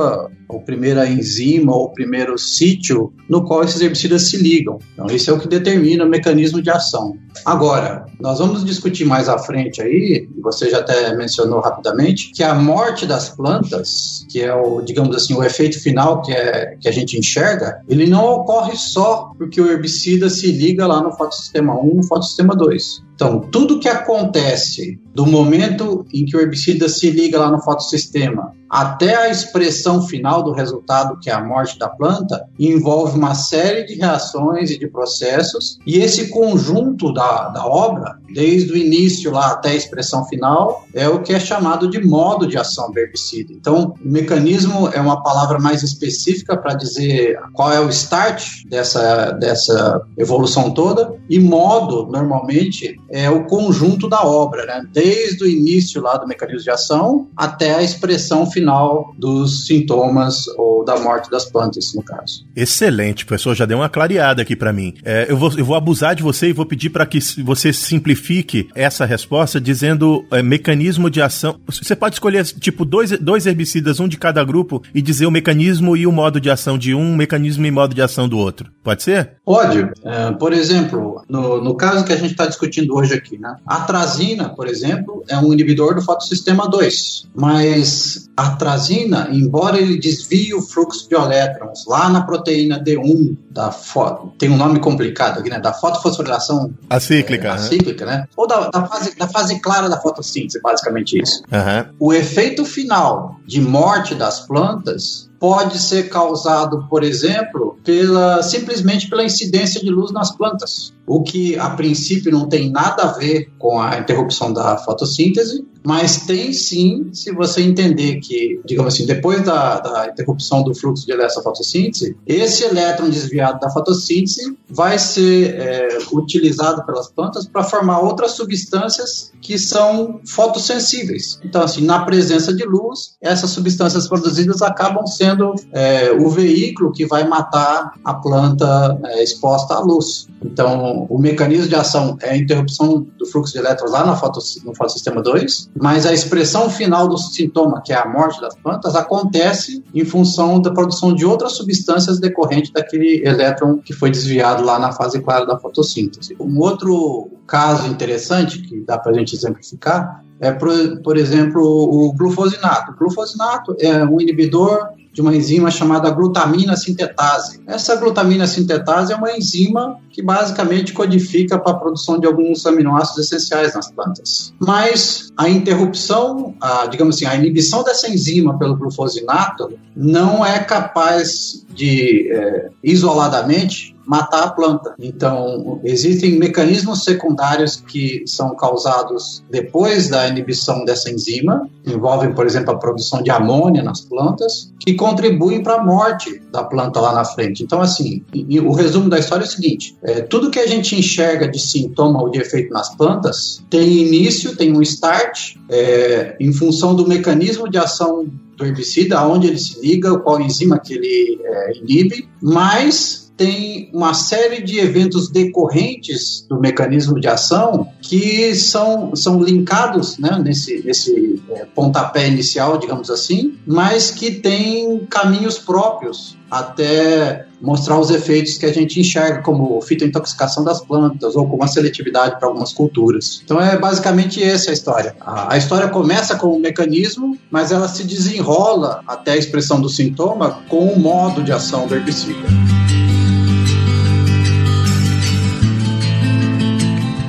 ou 0.48 0.62
primeira 0.62 1.08
enzima 1.08 1.76
ou 1.76 1.90
primeiro 1.90 2.38
sítio 2.38 3.14
no 3.28 3.44
qual 3.44 3.64
esses 3.64 3.82
herbicidas 3.82 4.30
se 4.30 4.38
ligam. 4.38 4.80
Então, 4.94 5.08
esse 5.08 5.30
é 5.30 5.34
o 5.34 5.40
que 5.40 5.48
determina 5.48 6.06
o 6.06 6.10
mecanismo 6.10 6.62
de 6.62 6.70
ação. 6.70 7.18
Agora, 7.44 8.06
nós 8.20 8.40
vamos 8.40 8.64
discutir 8.64 9.06
mais 9.06 9.28
à 9.28 9.38
frente 9.38 9.82
aí, 9.82 10.28
você 10.42 10.70
já 10.70 10.80
até 10.80 11.16
mencionou 11.16 11.60
rapidamente, 11.60 12.32
que 12.32 12.44
a 12.44 12.54
morte 12.54 13.06
das 13.06 13.30
plantas, 13.30 14.26
que 14.30 14.42
é 14.42 14.54
o, 14.54 14.82
digamos 14.82 15.16
assim, 15.16 15.34
o 15.34 15.40
efeito 15.46 15.82
final 15.82 16.22
que, 16.22 16.32
é, 16.34 16.76
que 16.80 16.88
a 16.88 16.92
gente 16.92 17.18
enxerga, 17.18 17.82
ele 17.88 18.08
não 18.08 18.26
ocorre 18.26 18.76
só 18.76 19.32
porque 19.38 19.62
o 19.62 19.72
herbicida 19.72 20.30
se 20.30 20.52
liga 20.52 20.88
lá 20.88 21.02
no 21.02 21.12
fotossistema 21.12 21.80
1 21.80 21.96
no 21.96 22.04
fotossistema 22.04 22.56
2. 22.56 23.05
Então, 23.16 23.40
tudo 23.40 23.80
que 23.80 23.88
acontece 23.88 25.00
do 25.14 25.26
momento 25.26 26.06
em 26.14 26.26
que 26.26 26.36
o 26.36 26.42
herbicida 26.42 26.90
se 26.90 27.10
liga 27.10 27.40
lá 27.40 27.50
no 27.50 27.62
fotossistema 27.62 28.54
até 28.70 29.16
a 29.16 29.30
expressão 29.30 30.02
final 30.02 30.44
do 30.44 30.52
resultado, 30.52 31.18
que 31.20 31.30
é 31.30 31.34
a 31.34 31.44
morte 31.44 31.80
da 31.80 31.88
planta, 31.88 32.46
envolve 32.60 33.18
uma 33.18 33.34
série 33.34 33.86
de 33.86 33.96
reações 33.96 34.70
e 34.70 34.78
de 34.78 34.88
processos, 34.88 35.80
e 35.86 36.00
esse 36.00 36.30
conjunto 36.30 37.14
da, 37.14 37.50
da 37.50 37.66
obra, 37.66 38.18
desde 38.34 38.74
o 38.74 38.78
início 38.78 39.32
lá 39.32 39.52
até 39.52 39.70
a 39.70 39.76
expressão 39.76 40.26
final, 40.26 40.84
é 40.94 41.08
o 41.08 41.22
que 41.22 41.32
é 41.32 41.40
chamado 41.40 41.90
de 41.90 42.04
modo 42.04 42.48
de 42.48 42.58
ação 42.58 42.92
do 42.92 43.00
herbicida. 43.00 43.54
Então, 43.54 43.94
mecanismo 44.02 44.90
é 44.90 45.00
uma 45.00 45.24
palavra 45.24 45.58
mais 45.60 45.84
específica 45.84 46.58
para 46.58 46.74
dizer 46.74 47.40
qual 47.54 47.72
é 47.72 47.80
o 47.80 47.88
start 47.90 48.66
dessa, 48.68 49.32
dessa 49.32 50.02
evolução 50.18 50.72
toda, 50.72 51.14
e 51.30 51.40
modo, 51.40 52.08
normalmente, 52.08 53.00
é 53.16 53.30
o 53.30 53.46
conjunto 53.46 54.10
da 54.10 54.22
obra, 54.26 54.66
né? 54.66 54.86
desde 54.92 55.46
o 55.46 55.48
início 55.48 56.02
lá 56.02 56.18
do 56.18 56.28
mecanismo 56.28 56.64
de 56.64 56.70
ação 56.70 57.30
até 57.36 57.74
a 57.74 57.82
expressão 57.82 58.46
final 58.46 59.14
dos 59.18 59.66
sintomas 59.66 60.46
ou 60.58 60.84
da 60.84 61.00
morte 61.00 61.32
das 61.32 61.46
plantas, 61.46 61.94
no 61.96 62.04
caso. 62.04 62.46
Excelente, 62.54 63.26
professor, 63.26 63.56
já 63.56 63.66
deu 63.66 63.78
uma 63.78 63.88
clareada 63.88 64.42
aqui 64.42 64.54
para 64.54 64.74
mim. 64.74 64.96
É, 65.06 65.28
eu, 65.30 65.38
vou, 65.38 65.52
eu 65.58 65.64
vou 65.64 65.78
abusar 65.78 66.14
de 66.14 66.22
você 66.22 66.50
e 66.50 66.54
vou 66.54 66.66
pedir 66.66 66.90
para 66.90 67.06
que 67.06 67.20
você 67.42 67.72
simplifique 67.72 68.68
essa 68.76 69.06
resposta 69.06 69.62
dizendo 69.62 70.26
é, 70.30 70.44
mecanismo 70.44 71.10
de 71.10 71.22
ação. 71.22 71.58
Você 71.68 71.96
pode 71.96 72.16
escolher 72.16 72.44
tipo 72.44 72.84
dois, 72.84 73.12
dois 73.12 73.46
herbicidas, 73.46 74.02
um 74.02 74.10
de 74.10 74.18
cada 74.18 74.44
grupo, 74.44 74.84
e 74.94 75.02
dizer 75.02 75.26
o 75.26 75.32
mecanismo 75.32 75.96
e 75.96 76.06
o 76.06 76.12
modo 76.12 76.42
de 76.42 76.50
ação 76.50 76.78
de 76.78 76.94
um, 76.94 77.16
mecanismo 77.16 77.66
e 77.66 77.72
modo 77.72 77.96
de 77.96 78.02
ação 78.02 78.28
do 78.28 78.38
outro. 78.38 78.70
Pode 78.84 79.04
ser? 79.04 79.38
Pode. 79.46 79.90
É, 80.04 80.32
por 80.34 80.52
exemplo, 80.52 81.24
no, 81.30 81.64
no 81.64 81.76
caso 81.76 82.04
que 82.04 82.12
a 82.12 82.18
gente 82.18 82.32
está 82.32 82.46
discutindo 82.46 82.94
hoje 82.94 83.05
aqui, 83.14 83.38
né? 83.38 83.56
A 83.66 83.82
trazina, 83.82 84.50
por 84.50 84.68
exemplo, 84.68 85.24
é 85.28 85.38
um 85.38 85.54
inibidor 85.54 85.96
do 85.96 86.02
fotossistema 86.02 86.68
2, 86.68 87.28
mas 87.36 88.30
a 88.36 88.52
trazina, 88.52 89.30
embora 89.32 89.78
ele 89.78 89.98
desvie 89.98 90.54
o 90.54 90.62
fluxo 90.62 91.08
de 91.08 91.16
elétrons 91.16 91.86
lá 91.88 92.10
na 92.10 92.22
proteína 92.22 92.84
D1 92.84 93.38
da 93.50 93.72
foto, 93.72 94.34
tem 94.38 94.50
um 94.50 94.58
nome 94.58 94.80
complicado 94.80 95.40
aqui, 95.40 95.50
né? 95.50 95.60
Da 95.60 95.74
fotofosforilação 95.74 96.74
acíclica, 96.90 97.48
é, 97.48 97.52
acíclica, 97.52 98.06
né? 98.06 98.28
Ou 98.36 98.48
da, 98.48 98.70
da, 98.70 98.86
fase, 98.86 99.16
da 99.16 99.28
fase 99.28 99.60
clara 99.60 99.90
da 99.90 100.00
fotossíntese, 100.00 100.60
basicamente 100.62 101.22
isso. 101.22 101.44
Uhum. 101.52 101.96
O 102.00 102.14
efeito 102.14 102.66
final 102.66 103.40
de 103.46 103.62
morte 103.62 104.16
das 104.16 104.42
plantas 104.42 105.30
pode 105.40 105.78
ser 105.80 106.10
causado, 106.10 106.88
por 106.90 107.04
exemplo, 107.04 107.78
pela 107.84 108.42
simplesmente 108.42 109.08
pela 109.08 109.24
incidência 109.24 109.80
de 109.80 109.90
luz 109.90 110.12
nas 110.12 110.36
plantas, 110.36 110.92
o 111.08 111.22
que 111.22 111.58
a 111.58 111.70
princípio 111.72 112.32
não 112.32 112.48
tem 112.48 112.72
nada 112.72 113.04
a 113.04 113.12
ver 113.12 113.52
com 113.60 113.80
a 113.80 113.98
interrupção 114.00 114.52
da 114.52 114.78
fotossíntese, 114.78 115.66
mas 115.86 116.26
tem 116.26 116.52
sim, 116.52 117.12
se 117.14 117.32
você 117.32 117.62
entender 117.62 118.20
que, 118.20 118.60
digamos 118.66 118.94
assim, 118.94 119.06
depois 119.06 119.44
da, 119.44 119.80
da 119.80 120.08
interrupção 120.08 120.64
do 120.64 120.74
fluxo 120.74 121.06
de 121.06 121.12
elétrons 121.12 121.36
da 121.36 121.44
fotossíntese, 121.44 122.18
esse 122.26 122.64
elétron 122.64 123.08
desviado 123.08 123.60
da 123.60 123.70
fotossíntese 123.70 124.58
vai 124.68 124.98
ser 124.98 125.56
é, 125.56 125.98
utilizado 126.12 126.84
pelas 126.86 127.08
plantas 127.10 127.48
para 127.48 127.64
formar 127.64 128.00
outras 128.00 128.32
substâncias 128.32 129.32
que 129.40 129.60
são 129.60 130.20
fotossensíveis. 130.26 131.40
Então, 131.44 131.62
assim, 131.62 131.86
na 131.86 132.04
presença 132.04 132.52
de 132.52 132.66
luz, 132.66 133.16
essas 133.22 133.52
substâncias 133.52 134.08
produzidas 134.08 134.64
acabam 134.64 135.06
sendo 135.06 135.54
é, 135.72 136.12
o 136.12 136.30
veículo 136.30 136.92
que 136.92 137.06
vai 137.06 137.28
matar 137.28 137.92
a 138.04 138.14
planta 138.16 139.00
é, 139.06 139.24
exposta 139.24 139.76
à 139.76 139.80
luz. 139.82 140.28
Então, 140.44 140.95
o 141.10 141.20
mecanismo 141.20 141.68
de 141.68 141.76
ação 141.76 142.18
é 142.22 142.32
a 142.32 142.38
interrupção 142.38 143.06
do 143.18 143.26
fluxo 143.26 143.54
de 143.54 143.60
elétrons 143.60 143.92
lá 143.92 144.06
no, 144.06 144.12
no 144.12 144.76
fotossistema 144.76 145.22
2, 145.22 145.72
mas 145.82 146.06
a 146.06 146.14
expressão 146.14 146.70
final 146.70 147.08
do 147.08 147.18
sintoma, 147.18 147.82
que 147.84 147.92
é 147.92 147.98
a 147.98 148.08
morte 148.08 148.40
das 148.40 148.56
plantas, 148.56 148.96
acontece 148.96 149.84
em 149.94 150.06
função 150.06 150.62
da 150.62 150.72
produção 150.72 151.14
de 151.14 151.26
outras 151.26 151.54
substâncias 151.54 152.20
decorrente 152.20 152.72
daquele 152.72 153.26
elétron 153.26 153.78
que 153.78 153.94
foi 153.94 154.10
desviado 154.10 154.64
lá 154.64 154.80
na 154.80 154.92
fase 154.92 155.22
clara 155.22 155.46
da 155.46 155.58
fotossíntese. 155.58 156.36
Um 156.40 156.60
outro 156.60 157.30
caso 157.48 157.88
interessante 157.88 158.62
que 158.62 158.82
dá 158.82 158.98
para 158.98 159.12
a 159.12 159.16
gente 159.16 159.36
exemplificar 159.36 160.24
é, 160.40 160.52
por, 160.52 160.70
por 161.02 161.18
exemplo, 161.18 161.62
o 161.64 162.14
glufosinato. 162.14 162.92
O 162.92 162.96
glufosinato 162.96 163.76
é 163.80 164.04
um 164.04 164.20
inibidor 164.20 164.90
de 165.16 165.22
uma 165.22 165.34
enzima 165.34 165.72
chamada 165.72 166.10
glutamina 166.10 166.76
sintetase. 166.76 167.62
Essa 167.66 167.96
glutamina 167.96 168.46
sintetase 168.46 169.14
é 169.14 169.16
uma 169.16 169.32
enzima 169.32 169.98
que 170.12 170.22
basicamente 170.22 170.92
codifica 170.92 171.58
para 171.58 171.72
a 171.72 171.76
produção 171.76 172.20
de 172.20 172.28
alguns 172.28 172.66
aminoácidos 172.66 173.32
essenciais 173.32 173.74
nas 173.74 173.90
plantas. 173.90 174.54
Mas 174.60 175.32
a 175.38 175.48
interrupção, 175.48 176.54
a, 176.60 176.86
digamos 176.88 177.16
assim, 177.16 177.26
a 177.26 177.34
inibição 177.34 177.82
dessa 177.82 178.10
enzima 178.10 178.60
pelo 178.60 178.76
glufosinato 178.76 179.80
não 179.96 180.46
é 180.46 180.60
capaz 180.60 181.66
de, 181.74 182.30
é, 182.34 182.70
isoladamente, 182.84 183.95
matar 184.06 184.44
a 184.44 184.50
planta. 184.50 184.96
Então, 185.00 185.80
existem 185.84 186.38
mecanismos 186.38 187.04
secundários 187.04 187.76
que 187.76 188.24
são 188.26 188.56
causados 188.56 189.44
depois 189.50 190.10
da 190.10 190.28
inibição 190.28 190.86
dessa 190.86 191.10
enzima, 191.10 191.68
envolvem, 191.86 192.34
por 192.34 192.46
exemplo, 192.46 192.72
a 192.72 192.78
produção 192.78 193.22
de 193.22 193.30
amônia 193.30 193.84
nas 193.84 194.02
plantas, 194.02 194.72
que 194.80 194.94
contribuem 194.94 195.64
para 195.64 195.76
a 195.76 195.84
morte 195.84 196.42
da 196.52 196.64
planta 196.64 197.00
lá 197.00 197.14
na 197.14 197.26
frente. 197.26 197.64
Então, 197.64 197.82
assim, 197.82 198.24
o 198.64 198.74
resumo 198.74 199.10
da 199.10 199.20
história 199.20 199.44
é 199.44 199.48
o 199.48 199.50
seguinte: 199.50 199.96
é, 200.04 200.22
tudo 200.22 200.52
que 200.52 200.60
a 200.60 200.68
gente 200.68 200.96
enxerga 200.96 201.48
de 201.48 201.60
sintoma 201.60 202.22
ou 202.22 202.30
de 202.30 202.40
efeito 202.40 202.72
nas 202.72 202.96
plantas 202.96 203.64
tem 203.70 204.06
início, 204.06 204.56
tem 204.56 204.76
um 204.76 204.82
start, 204.82 205.56
é, 205.70 206.36
em 206.40 206.54
função 206.54 206.96
do 206.96 207.08
mecanismo 207.08 207.70
de 207.70 207.78
ação 207.78 208.28
do 208.56 208.66
herbicida, 208.66 209.18
aonde 209.20 209.48
ele 209.48 209.60
se 209.60 209.80
liga, 209.82 210.18
qual 210.20 210.40
enzima 210.40 210.80
que 210.80 210.94
ele 210.94 211.40
é, 211.44 211.78
inibe, 211.78 212.28
mas 212.42 213.25
tem 213.38 213.90
uma 213.94 214.14
série 214.14 214.62
de 214.62 214.80
eventos 214.80 215.30
decorrentes 215.30 216.46
do 216.48 216.60
mecanismo 216.60 217.20
de 217.20 217.28
ação 217.28 217.88
que 218.02 218.56
são, 218.56 219.16
são 219.16 219.42
linkados 219.42 220.18
né, 220.18 220.40
nesse, 220.44 220.82
nesse 220.84 221.42
é, 221.52 221.66
pontapé 221.66 222.28
inicial, 222.28 222.78
digamos 222.78 223.10
assim, 223.10 223.58
mas 223.66 224.12
que 224.12 224.32
têm 224.32 225.06
caminhos 225.10 225.58
próprios 225.60 226.38
até 226.50 227.48
mostrar 227.62 228.00
os 228.00 228.10
efeitos 228.12 228.58
que 228.58 228.66
a 228.66 228.72
gente 228.72 229.00
enxerga 229.00 229.42
como 229.42 229.82
fitointoxicação 229.82 230.64
das 230.64 230.80
plantas 230.86 231.36
ou 231.36 231.48
como 231.48 231.64
a 231.64 231.68
seletividade 231.68 232.38
para 232.38 232.48
algumas 232.48 232.72
culturas. 232.72 233.42
Então 233.44 233.60
é 233.60 233.78
basicamente 233.78 234.42
essa 234.42 234.70
a 234.70 234.74
história. 234.74 235.16
A, 235.20 235.54
a 235.54 235.58
história 235.58 235.90
começa 235.90 236.36
com 236.36 236.48
o 236.48 236.60
mecanismo, 236.60 237.38
mas 237.50 237.72
ela 237.72 237.88
se 237.88 238.04
desenrola 238.04 239.02
até 239.08 239.32
a 239.34 239.38
expressão 239.38 239.82
do 239.82 239.90
sintoma 239.90 240.60
com 240.70 240.86
o 240.86 241.00
modo 241.00 241.44
de 241.44 241.52
ação 241.52 241.88
do 241.88 241.96
herbicida. 241.96 242.75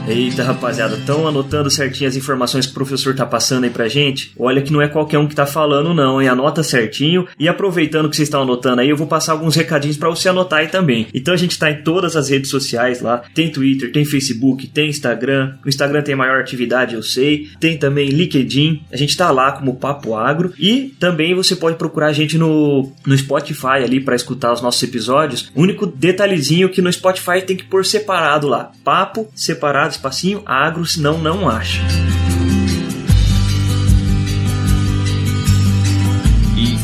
Eita, 0.09 0.45
rapaziada, 0.45 0.95
estão 0.97 1.27
anotando 1.27 1.69
certinho 1.69 2.09
as 2.09 2.15
informações 2.15 2.65
que 2.65 2.71
o 2.71 2.75
professor 2.75 3.13
tá 3.13 3.27
passando 3.27 3.65
aí 3.65 3.71
pra 3.71 3.89
gente? 3.89 4.33
Olha 4.39 4.63
que 4.63 4.73
não 4.73 4.81
é 4.81 4.87
qualquer 4.87 5.19
um 5.19 5.27
que 5.27 5.35
tá 5.35 5.45
falando, 5.45 5.93
não, 5.93 6.23
hein? 6.23 6.29
Anota 6.29 6.63
certinho. 6.63 7.27
E 7.37 7.49
aproveitando 7.49 8.09
que 8.09 8.15
vocês 8.15 8.29
estão 8.29 8.43
anotando 8.43 8.83
aí, 8.83 8.89
eu 8.89 8.97
vou 8.97 9.09
passar 9.09 9.33
alguns 9.33 9.57
recadinhos 9.57 9.97
para 9.97 10.09
você 10.09 10.29
anotar 10.29 10.61
aí 10.61 10.69
também. 10.69 11.09
Então 11.13 11.35
a 11.35 11.37
gente 11.37 11.59
tá 11.59 11.73
em 11.73 11.83
todas 11.83 12.15
as 12.15 12.29
redes 12.29 12.51
sociais 12.51 13.01
lá: 13.01 13.25
tem 13.35 13.51
Twitter, 13.51 13.91
tem 13.91 14.05
Facebook, 14.05 14.69
tem 14.69 14.89
Instagram. 14.89 15.55
O 15.65 15.69
Instagram 15.69 16.03
tem 16.03 16.15
maior 16.15 16.41
atividade, 16.41 16.95
eu 16.95 17.03
sei. 17.03 17.49
Tem 17.59 17.77
também 17.77 18.09
LinkedIn. 18.09 18.85
A 18.93 18.97
gente 18.97 19.17
tá 19.17 19.33
lá 19.33 19.51
como 19.53 19.75
Papo 19.75 20.15
Agro. 20.15 20.53
E 20.57 20.95
também 21.01 21.35
você 21.35 21.57
pode 21.57 21.77
procurar 21.77 22.07
a 22.07 22.13
gente 22.13 22.39
no, 22.39 22.93
no 23.05 23.19
Spotify 23.19 23.83
ali 23.83 24.01
para 24.01 24.15
escutar 24.15 24.53
os 24.53 24.63
nossos 24.63 24.81
episódios. 24.85 25.51
O 25.53 25.63
único 25.63 25.85
detalhezinho 25.85 26.69
que 26.69 26.81
no 26.81 26.93
Spotify 26.93 27.43
tem 27.45 27.57
que 27.57 27.65
pôr 27.65 27.85
separado 27.85 28.47
lá: 28.47 28.71
papo 28.85 29.29
separado 29.35 29.96
espacinho 29.97 30.43
agro, 30.47 30.85
senão 30.85 31.19
não 31.19 31.49
acha. 31.49 31.81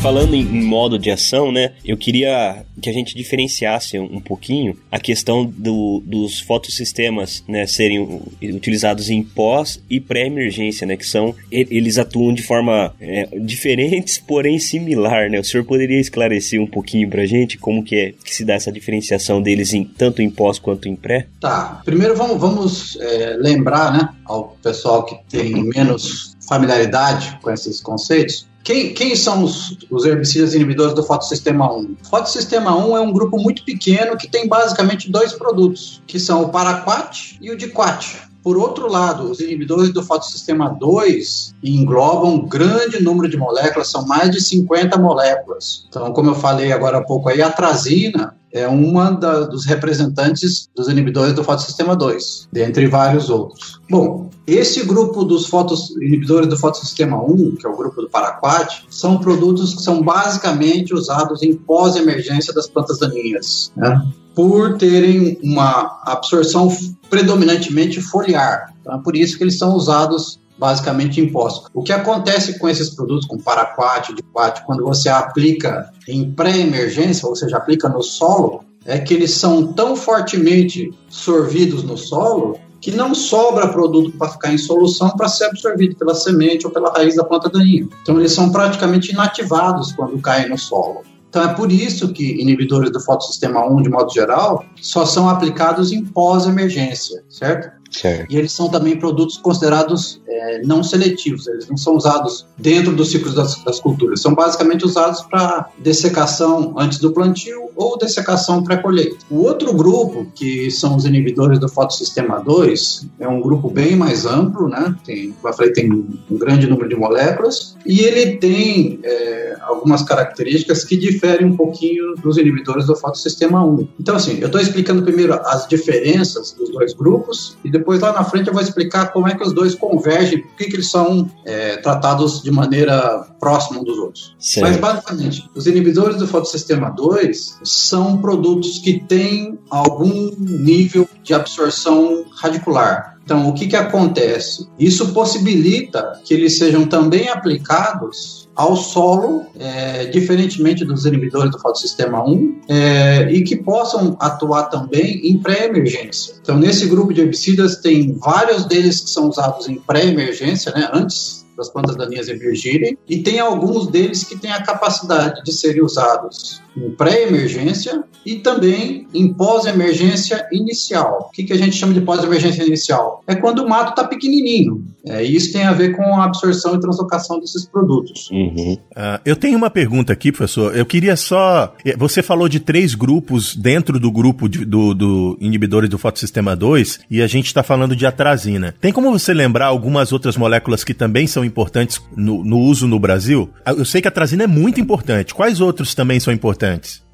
Falando 0.03 0.35
em, 0.35 0.43
modo 0.43 0.99
de 0.99 1.09
ação, 1.09 1.49
né? 1.49 1.71
Eu 1.85 1.95
queria 1.95 2.65
que 2.81 2.89
a 2.89 2.93
gente 2.93 3.15
diferenciasse 3.15 3.97
um, 3.97 4.19
pouquinho 4.19 4.77
a 4.91 4.99
questão 4.99 5.45
do, 5.45 6.03
dos 6.05 6.41
fotossistemas, 6.41 7.41
né, 7.47 7.65
serem 7.65 8.21
utilizados 8.41 9.09
em 9.09 9.23
pós 9.23 9.81
e 9.89 10.01
pré-emergência, 10.01 10.85
né, 10.85 10.97
que 10.97 11.05
são 11.05 11.33
eles 11.49 11.97
atuam 11.97 12.33
de 12.33 12.43
forma 12.43 12.93
é, 12.99 13.29
diferentes, 13.39 14.17
porém 14.27 14.59
similar, 14.59 15.29
né? 15.29 15.39
O 15.39 15.43
senhor 15.43 15.63
poderia 15.63 16.01
esclarecer 16.01 16.61
um 16.61 16.67
pouquinho 16.67 17.09
pra 17.09 17.25
gente 17.25 17.57
como 17.57 17.81
que 17.81 17.95
é 17.95 18.11
que 18.11 18.35
se 18.35 18.43
dá 18.43 18.55
essa 18.55 18.73
diferenciação 18.73 19.41
deles 19.41 19.73
em 19.73 19.85
tanto 19.85 20.21
em 20.21 20.29
pós 20.29 20.59
quanto 20.59 20.89
em 20.89 20.97
pré? 20.97 21.27
Tá. 21.39 21.81
Primeiro 21.85 22.13
vamos, 22.13 22.41
vamos 22.41 22.97
é, 22.99 23.37
lembrar, 23.39 23.93
né, 23.93 24.09
ao 24.25 24.57
pessoal 24.61 25.05
que 25.05 25.17
tem 25.29 25.63
menos 25.63 26.35
familiaridade 26.45 27.39
com 27.41 27.49
esses 27.49 27.79
conceitos, 27.79 28.45
quem, 28.63 28.93
quem, 28.93 29.15
são 29.15 29.43
os, 29.43 29.77
os, 29.89 30.05
herbicidas 30.05 30.53
inibidores 30.53 30.93
do 30.93 31.03
fotossistema 31.03 31.71
1? 31.71 31.97
O 32.01 32.09
fotossistema 32.09 32.75
1 32.75 32.97
é 32.97 33.01
um 33.01 33.11
grupo 33.11 33.37
muito 33.37 33.63
pequeno 33.63 34.17
que 34.17 34.27
tem 34.27 34.47
basicamente 34.47 35.11
dois 35.11 35.33
produtos, 35.33 36.01
que 36.07 36.19
são 36.19 36.43
o 36.43 36.49
paraquat 36.49 37.37
e 37.41 37.51
o 37.51 37.57
diquat. 37.57 38.21
Por 38.43 38.57
outro 38.57 38.91
lado, 38.91 39.31
os 39.31 39.39
inibidores 39.39 39.93
do 39.93 40.03
fotossistema 40.03 40.69
2 40.69 41.55
englobam 41.63 42.35
um 42.35 42.45
grande 42.45 43.01
número 43.01 43.29
de 43.29 43.37
moléculas, 43.37 43.87
são 43.87 44.05
mais 44.05 44.29
de 44.31 44.41
50 44.41 44.99
moléculas. 44.99 45.85
Então, 45.87 46.11
como 46.11 46.31
eu 46.31 46.35
falei 46.35 46.73
agora 46.73 46.97
há 46.97 47.03
pouco 47.03 47.29
aí, 47.29 47.41
a 47.41 47.49
trazina 47.49 48.35
é 48.51 48.67
uma 48.67 49.11
da, 49.11 49.45
dos 49.45 49.65
representantes 49.65 50.69
dos 50.75 50.87
inibidores 50.87 51.33
do 51.33 51.43
fotossistema 51.43 51.95
2, 51.95 52.49
dentre 52.51 52.85
vários 52.85 53.29
outros. 53.29 53.81
Bom, 53.89 54.29
esse 54.45 54.85
grupo 54.85 55.23
dos 55.23 55.47
fotos, 55.47 55.89
inibidores 56.01 56.47
do 56.47 56.57
fotossistema 56.57 57.17
1, 57.17 57.55
que 57.55 57.65
é 57.65 57.69
o 57.69 57.75
grupo 57.75 58.01
do 58.01 58.09
Paraquat, 58.09 58.85
são 58.89 59.17
produtos 59.17 59.73
que 59.73 59.81
são 59.81 60.03
basicamente 60.03 60.93
usados 60.93 61.41
em 61.41 61.55
pós-emergência 61.55 62.53
das 62.53 62.67
plantas 62.67 62.99
daninhas, 62.99 63.71
né? 63.75 63.99
por 64.35 64.77
terem 64.77 65.39
uma 65.43 66.01
absorção 66.05 66.69
predominantemente 67.13 68.01
foliar. 68.01 68.73
Então, 68.81 68.95
é 68.95 68.97
por 68.97 69.15
isso 69.15 69.37
que 69.37 69.43
eles 69.43 69.59
são 69.59 69.75
usados 69.75 70.39
basicamente 70.57 71.21
impostos. 71.21 71.69
O 71.71 71.83
que 71.83 71.93
acontece 71.93 72.57
com 72.57 72.67
esses 72.67 72.89
produtos, 72.89 73.27
com 73.27 73.37
paraquat, 73.37 74.11
diquat, 74.15 74.63
quando 74.65 74.83
você 74.83 75.09
aplica 75.09 75.91
em 76.07 76.31
pré-emergência, 76.31 77.27
ou 77.27 77.35
seja, 77.35 77.57
aplica 77.57 77.87
no 77.87 78.01
solo, 78.01 78.63
é 78.83 78.97
que 78.97 79.13
eles 79.13 79.29
são 79.29 79.71
tão 79.73 79.95
fortemente 79.95 80.91
sorvidos 81.07 81.83
no 81.83 81.97
solo 81.97 82.57
que 82.81 82.89
não 82.89 83.13
sobra 83.13 83.67
produto 83.67 84.11
para 84.17 84.31
ficar 84.31 84.51
em 84.51 84.57
solução 84.57 85.11
para 85.11 85.29
ser 85.29 85.45
absorvido 85.45 85.95
pela 85.95 86.15
semente 86.15 86.65
ou 86.65 86.73
pela 86.73 86.91
raiz 86.91 87.15
da 87.15 87.23
planta 87.23 87.47
daninha. 87.47 87.87
Então 88.01 88.19
eles 88.19 88.33
são 88.33 88.51
praticamente 88.51 89.11
inativados 89.11 89.91
quando 89.91 90.19
caem 90.19 90.49
no 90.49 90.57
solo. 90.57 91.03
Então 91.33 91.49
é 91.49 91.55
por 91.55 91.71
isso 91.71 92.13
que 92.13 92.39
inibidores 92.39 92.91
do 92.91 92.99
fotossistema 92.99 93.65
1, 93.65 93.81
de 93.81 93.89
modo 93.89 94.13
geral, 94.13 94.63
só 94.79 95.03
são 95.03 95.27
aplicados 95.27 95.91
em 95.91 96.05
pós-emergência, 96.05 97.25
certo? 97.27 97.71
Certo. 97.93 98.31
E 98.31 98.37
eles 98.37 98.51
são 98.51 98.69
também 98.69 98.97
produtos 98.97 99.37
considerados 99.37 100.21
é, 100.27 100.61
não 100.63 100.83
seletivos, 100.83 101.47
eles 101.47 101.67
não 101.67 101.77
são 101.77 101.95
usados 101.95 102.45
dentro 102.57 102.93
dos 102.93 103.11
ciclos 103.11 103.35
das, 103.35 103.63
das 103.63 103.79
culturas, 103.79 104.21
são 104.21 104.33
basicamente 104.33 104.83
usados 104.83 105.21
para 105.21 105.69
dessecação 105.79 106.73
antes 106.77 106.99
do 106.99 107.11
plantio 107.11 107.69
ou 107.75 107.97
dessecação 107.97 108.63
pré-colheita. 108.63 109.17
O 109.29 109.43
outro 109.43 109.73
grupo, 109.73 110.25
que 110.33 110.69
são 110.71 110.95
os 110.95 111.05
inibidores 111.05 111.59
do 111.59 111.69
fotossistema 111.69 112.39
2, 112.39 113.07
é 113.19 113.27
um 113.27 113.41
grupo 113.41 113.69
bem 113.69 113.95
mais 113.95 114.25
amplo, 114.25 114.67
né? 114.67 114.95
tem, 115.05 115.31
como 115.31 115.47
eu 115.47 115.53
falei, 115.53 115.71
tem 115.71 115.91
um 115.91 116.37
grande 116.37 116.67
número 116.67 116.89
de 116.89 116.95
moléculas, 116.95 117.75
e 117.85 118.01
ele 118.01 118.37
tem 118.37 118.99
é, 119.03 119.57
algumas 119.61 120.03
características 120.03 120.83
que 120.83 120.97
diferem 120.97 121.45
um 121.47 121.55
pouquinho 121.55 122.15
dos 122.15 122.37
inibidores 122.37 122.85
do 122.87 122.95
fotossistema 122.95 123.65
1. 123.65 123.87
Então, 123.99 124.15
assim, 124.15 124.39
eu 124.39 124.47
estou 124.47 124.61
explicando 124.61 125.03
primeiro 125.03 125.33
as 125.33 125.67
diferenças 125.67 126.51
dos 126.51 126.69
dois 126.69 126.93
grupos 126.93 127.57
e 127.63 127.69
depois 127.69 127.82
depois 127.83 127.99
lá 127.99 128.13
na 128.13 128.23
frente 128.23 128.47
eu 128.47 128.53
vou 128.53 128.63
explicar 128.63 129.11
como 129.11 129.27
é 129.27 129.35
que 129.35 129.43
os 129.43 129.53
dois 129.53 129.75
convergem, 129.75 130.41
por 130.41 130.55
que, 130.55 130.63
eles 130.63 130.89
são 130.89 131.29
é, 131.45 131.75
tratados 131.77 132.41
de 132.41 132.49
maneira 132.49 133.27
próxima 133.39 133.81
um 133.81 133.83
dos 133.83 133.97
outros. 133.97 134.33
Certo. 134.39 134.69
Mas 134.69 134.77
basicamente, 134.77 135.49
os 135.53 135.67
inibidores 135.67 136.17
do 136.17 136.25
fotossistema 136.25 136.89
2 136.89 137.59
são 137.65 138.17
produtos 138.17 138.79
que 138.79 139.01
têm 139.01 139.59
algum 139.69 140.31
nível 140.39 141.07
de 141.21 141.33
absorção 141.33 142.23
radicular. 142.41 143.17
Então, 143.23 143.47
o 143.49 143.53
que, 143.53 143.67
que 143.67 143.75
acontece? 143.75 144.67
Isso 144.79 145.13
possibilita 145.13 146.21
que 146.23 146.33
eles 146.33 146.57
sejam 146.57 146.85
também 146.85 147.29
aplicados 147.29 148.42
ao 148.55 148.75
solo, 148.75 149.45
é, 149.59 150.05
diferentemente 150.05 150.85
dos 150.85 151.05
inibidores 151.05 151.51
do 151.51 151.59
fotossistema 151.59 152.23
1, 152.23 152.61
é, 152.69 153.31
e 153.31 153.43
que 153.43 153.55
possam 153.55 154.15
atuar 154.19 154.63
também 154.63 155.27
em 155.27 155.37
pré-emergência. 155.39 156.35
Então, 156.41 156.57
nesse 156.57 156.85
grupo 156.87 157.13
de 157.13 157.21
herbicidas, 157.21 157.77
tem 157.77 158.13
vários 158.13 158.65
deles 158.65 159.01
que 159.01 159.09
são 159.09 159.29
usados 159.29 159.67
em 159.67 159.75
pré-emergência, 159.75 160.71
né, 160.73 160.89
antes 160.93 161.43
das 161.57 161.69
plantas 161.69 161.95
daninhas 161.95 162.27
emergirem, 162.27 162.97
e 163.07 163.19
tem 163.19 163.39
alguns 163.39 163.87
deles 163.87 164.23
que 164.23 164.37
têm 164.37 164.51
a 164.51 164.63
capacidade 164.63 165.43
de 165.43 165.51
serem 165.51 165.83
usados 165.83 166.62
em 166.75 166.91
pré-emergência 166.91 168.03
e 168.25 168.35
também 168.35 169.07
em 169.13 169.33
pós-emergência 169.33 170.47
inicial. 170.51 171.27
O 171.29 171.31
que, 171.31 171.43
que 171.43 171.53
a 171.53 171.57
gente 171.57 171.75
chama 171.75 171.93
de 171.93 172.01
pós-emergência 172.01 172.63
inicial? 172.63 173.23
É 173.27 173.35
quando 173.35 173.59
o 173.59 173.69
mato 173.69 173.89
está 173.89 174.03
pequenininho. 174.03 174.85
É, 175.05 175.23
e 175.23 175.35
isso 175.35 175.51
tem 175.51 175.63
a 175.63 175.73
ver 175.73 175.95
com 175.95 176.03
a 176.15 176.23
absorção 176.23 176.75
e 176.75 176.79
translocação 176.79 177.39
desses 177.39 177.65
produtos. 177.65 178.29
Uhum. 178.31 178.77
Uh, 178.91 179.19
eu 179.25 179.35
tenho 179.35 179.57
uma 179.57 179.69
pergunta 179.69 180.13
aqui, 180.13 180.31
professor. 180.31 180.75
Eu 180.75 180.85
queria 180.85 181.17
só. 181.17 181.75
Eh, 181.85 181.95
você 181.97 182.23
falou 182.23 182.47
de 182.47 182.61
três 182.61 182.95
grupos 182.95 183.53
dentro 183.53 183.99
do 183.99 184.09
grupo 184.09 184.47
de, 184.47 184.63
do, 184.63 184.93
do 184.93 185.37
inibidores 185.41 185.89
do 185.89 185.97
fotossistema 185.97 186.55
2 186.55 187.01
e 187.11 187.21
a 187.21 187.27
gente 187.27 187.47
está 187.47 187.61
falando 187.61 187.97
de 187.97 188.05
atrazina. 188.05 188.73
Tem 188.79 188.93
como 188.93 189.11
você 189.11 189.33
lembrar 189.33 189.65
algumas 189.65 190.13
outras 190.13 190.37
moléculas 190.37 190.85
que 190.85 190.93
também 190.93 191.27
são 191.27 191.43
importantes 191.43 192.01
no, 192.15 192.43
no 192.43 192.59
uso 192.59 192.87
no 192.87 192.97
Brasil? 192.97 193.49
Ah, 193.65 193.73
eu 193.73 193.83
sei 193.83 194.01
que 194.01 194.07
a 194.07 194.11
atrazina 194.11 194.45
é 194.45 194.47
muito 194.47 194.79
importante. 194.79 195.33
Quais 195.33 195.59
outros 195.59 195.93
também 195.93 196.19
são 196.19 196.33
importantes? 196.33 196.62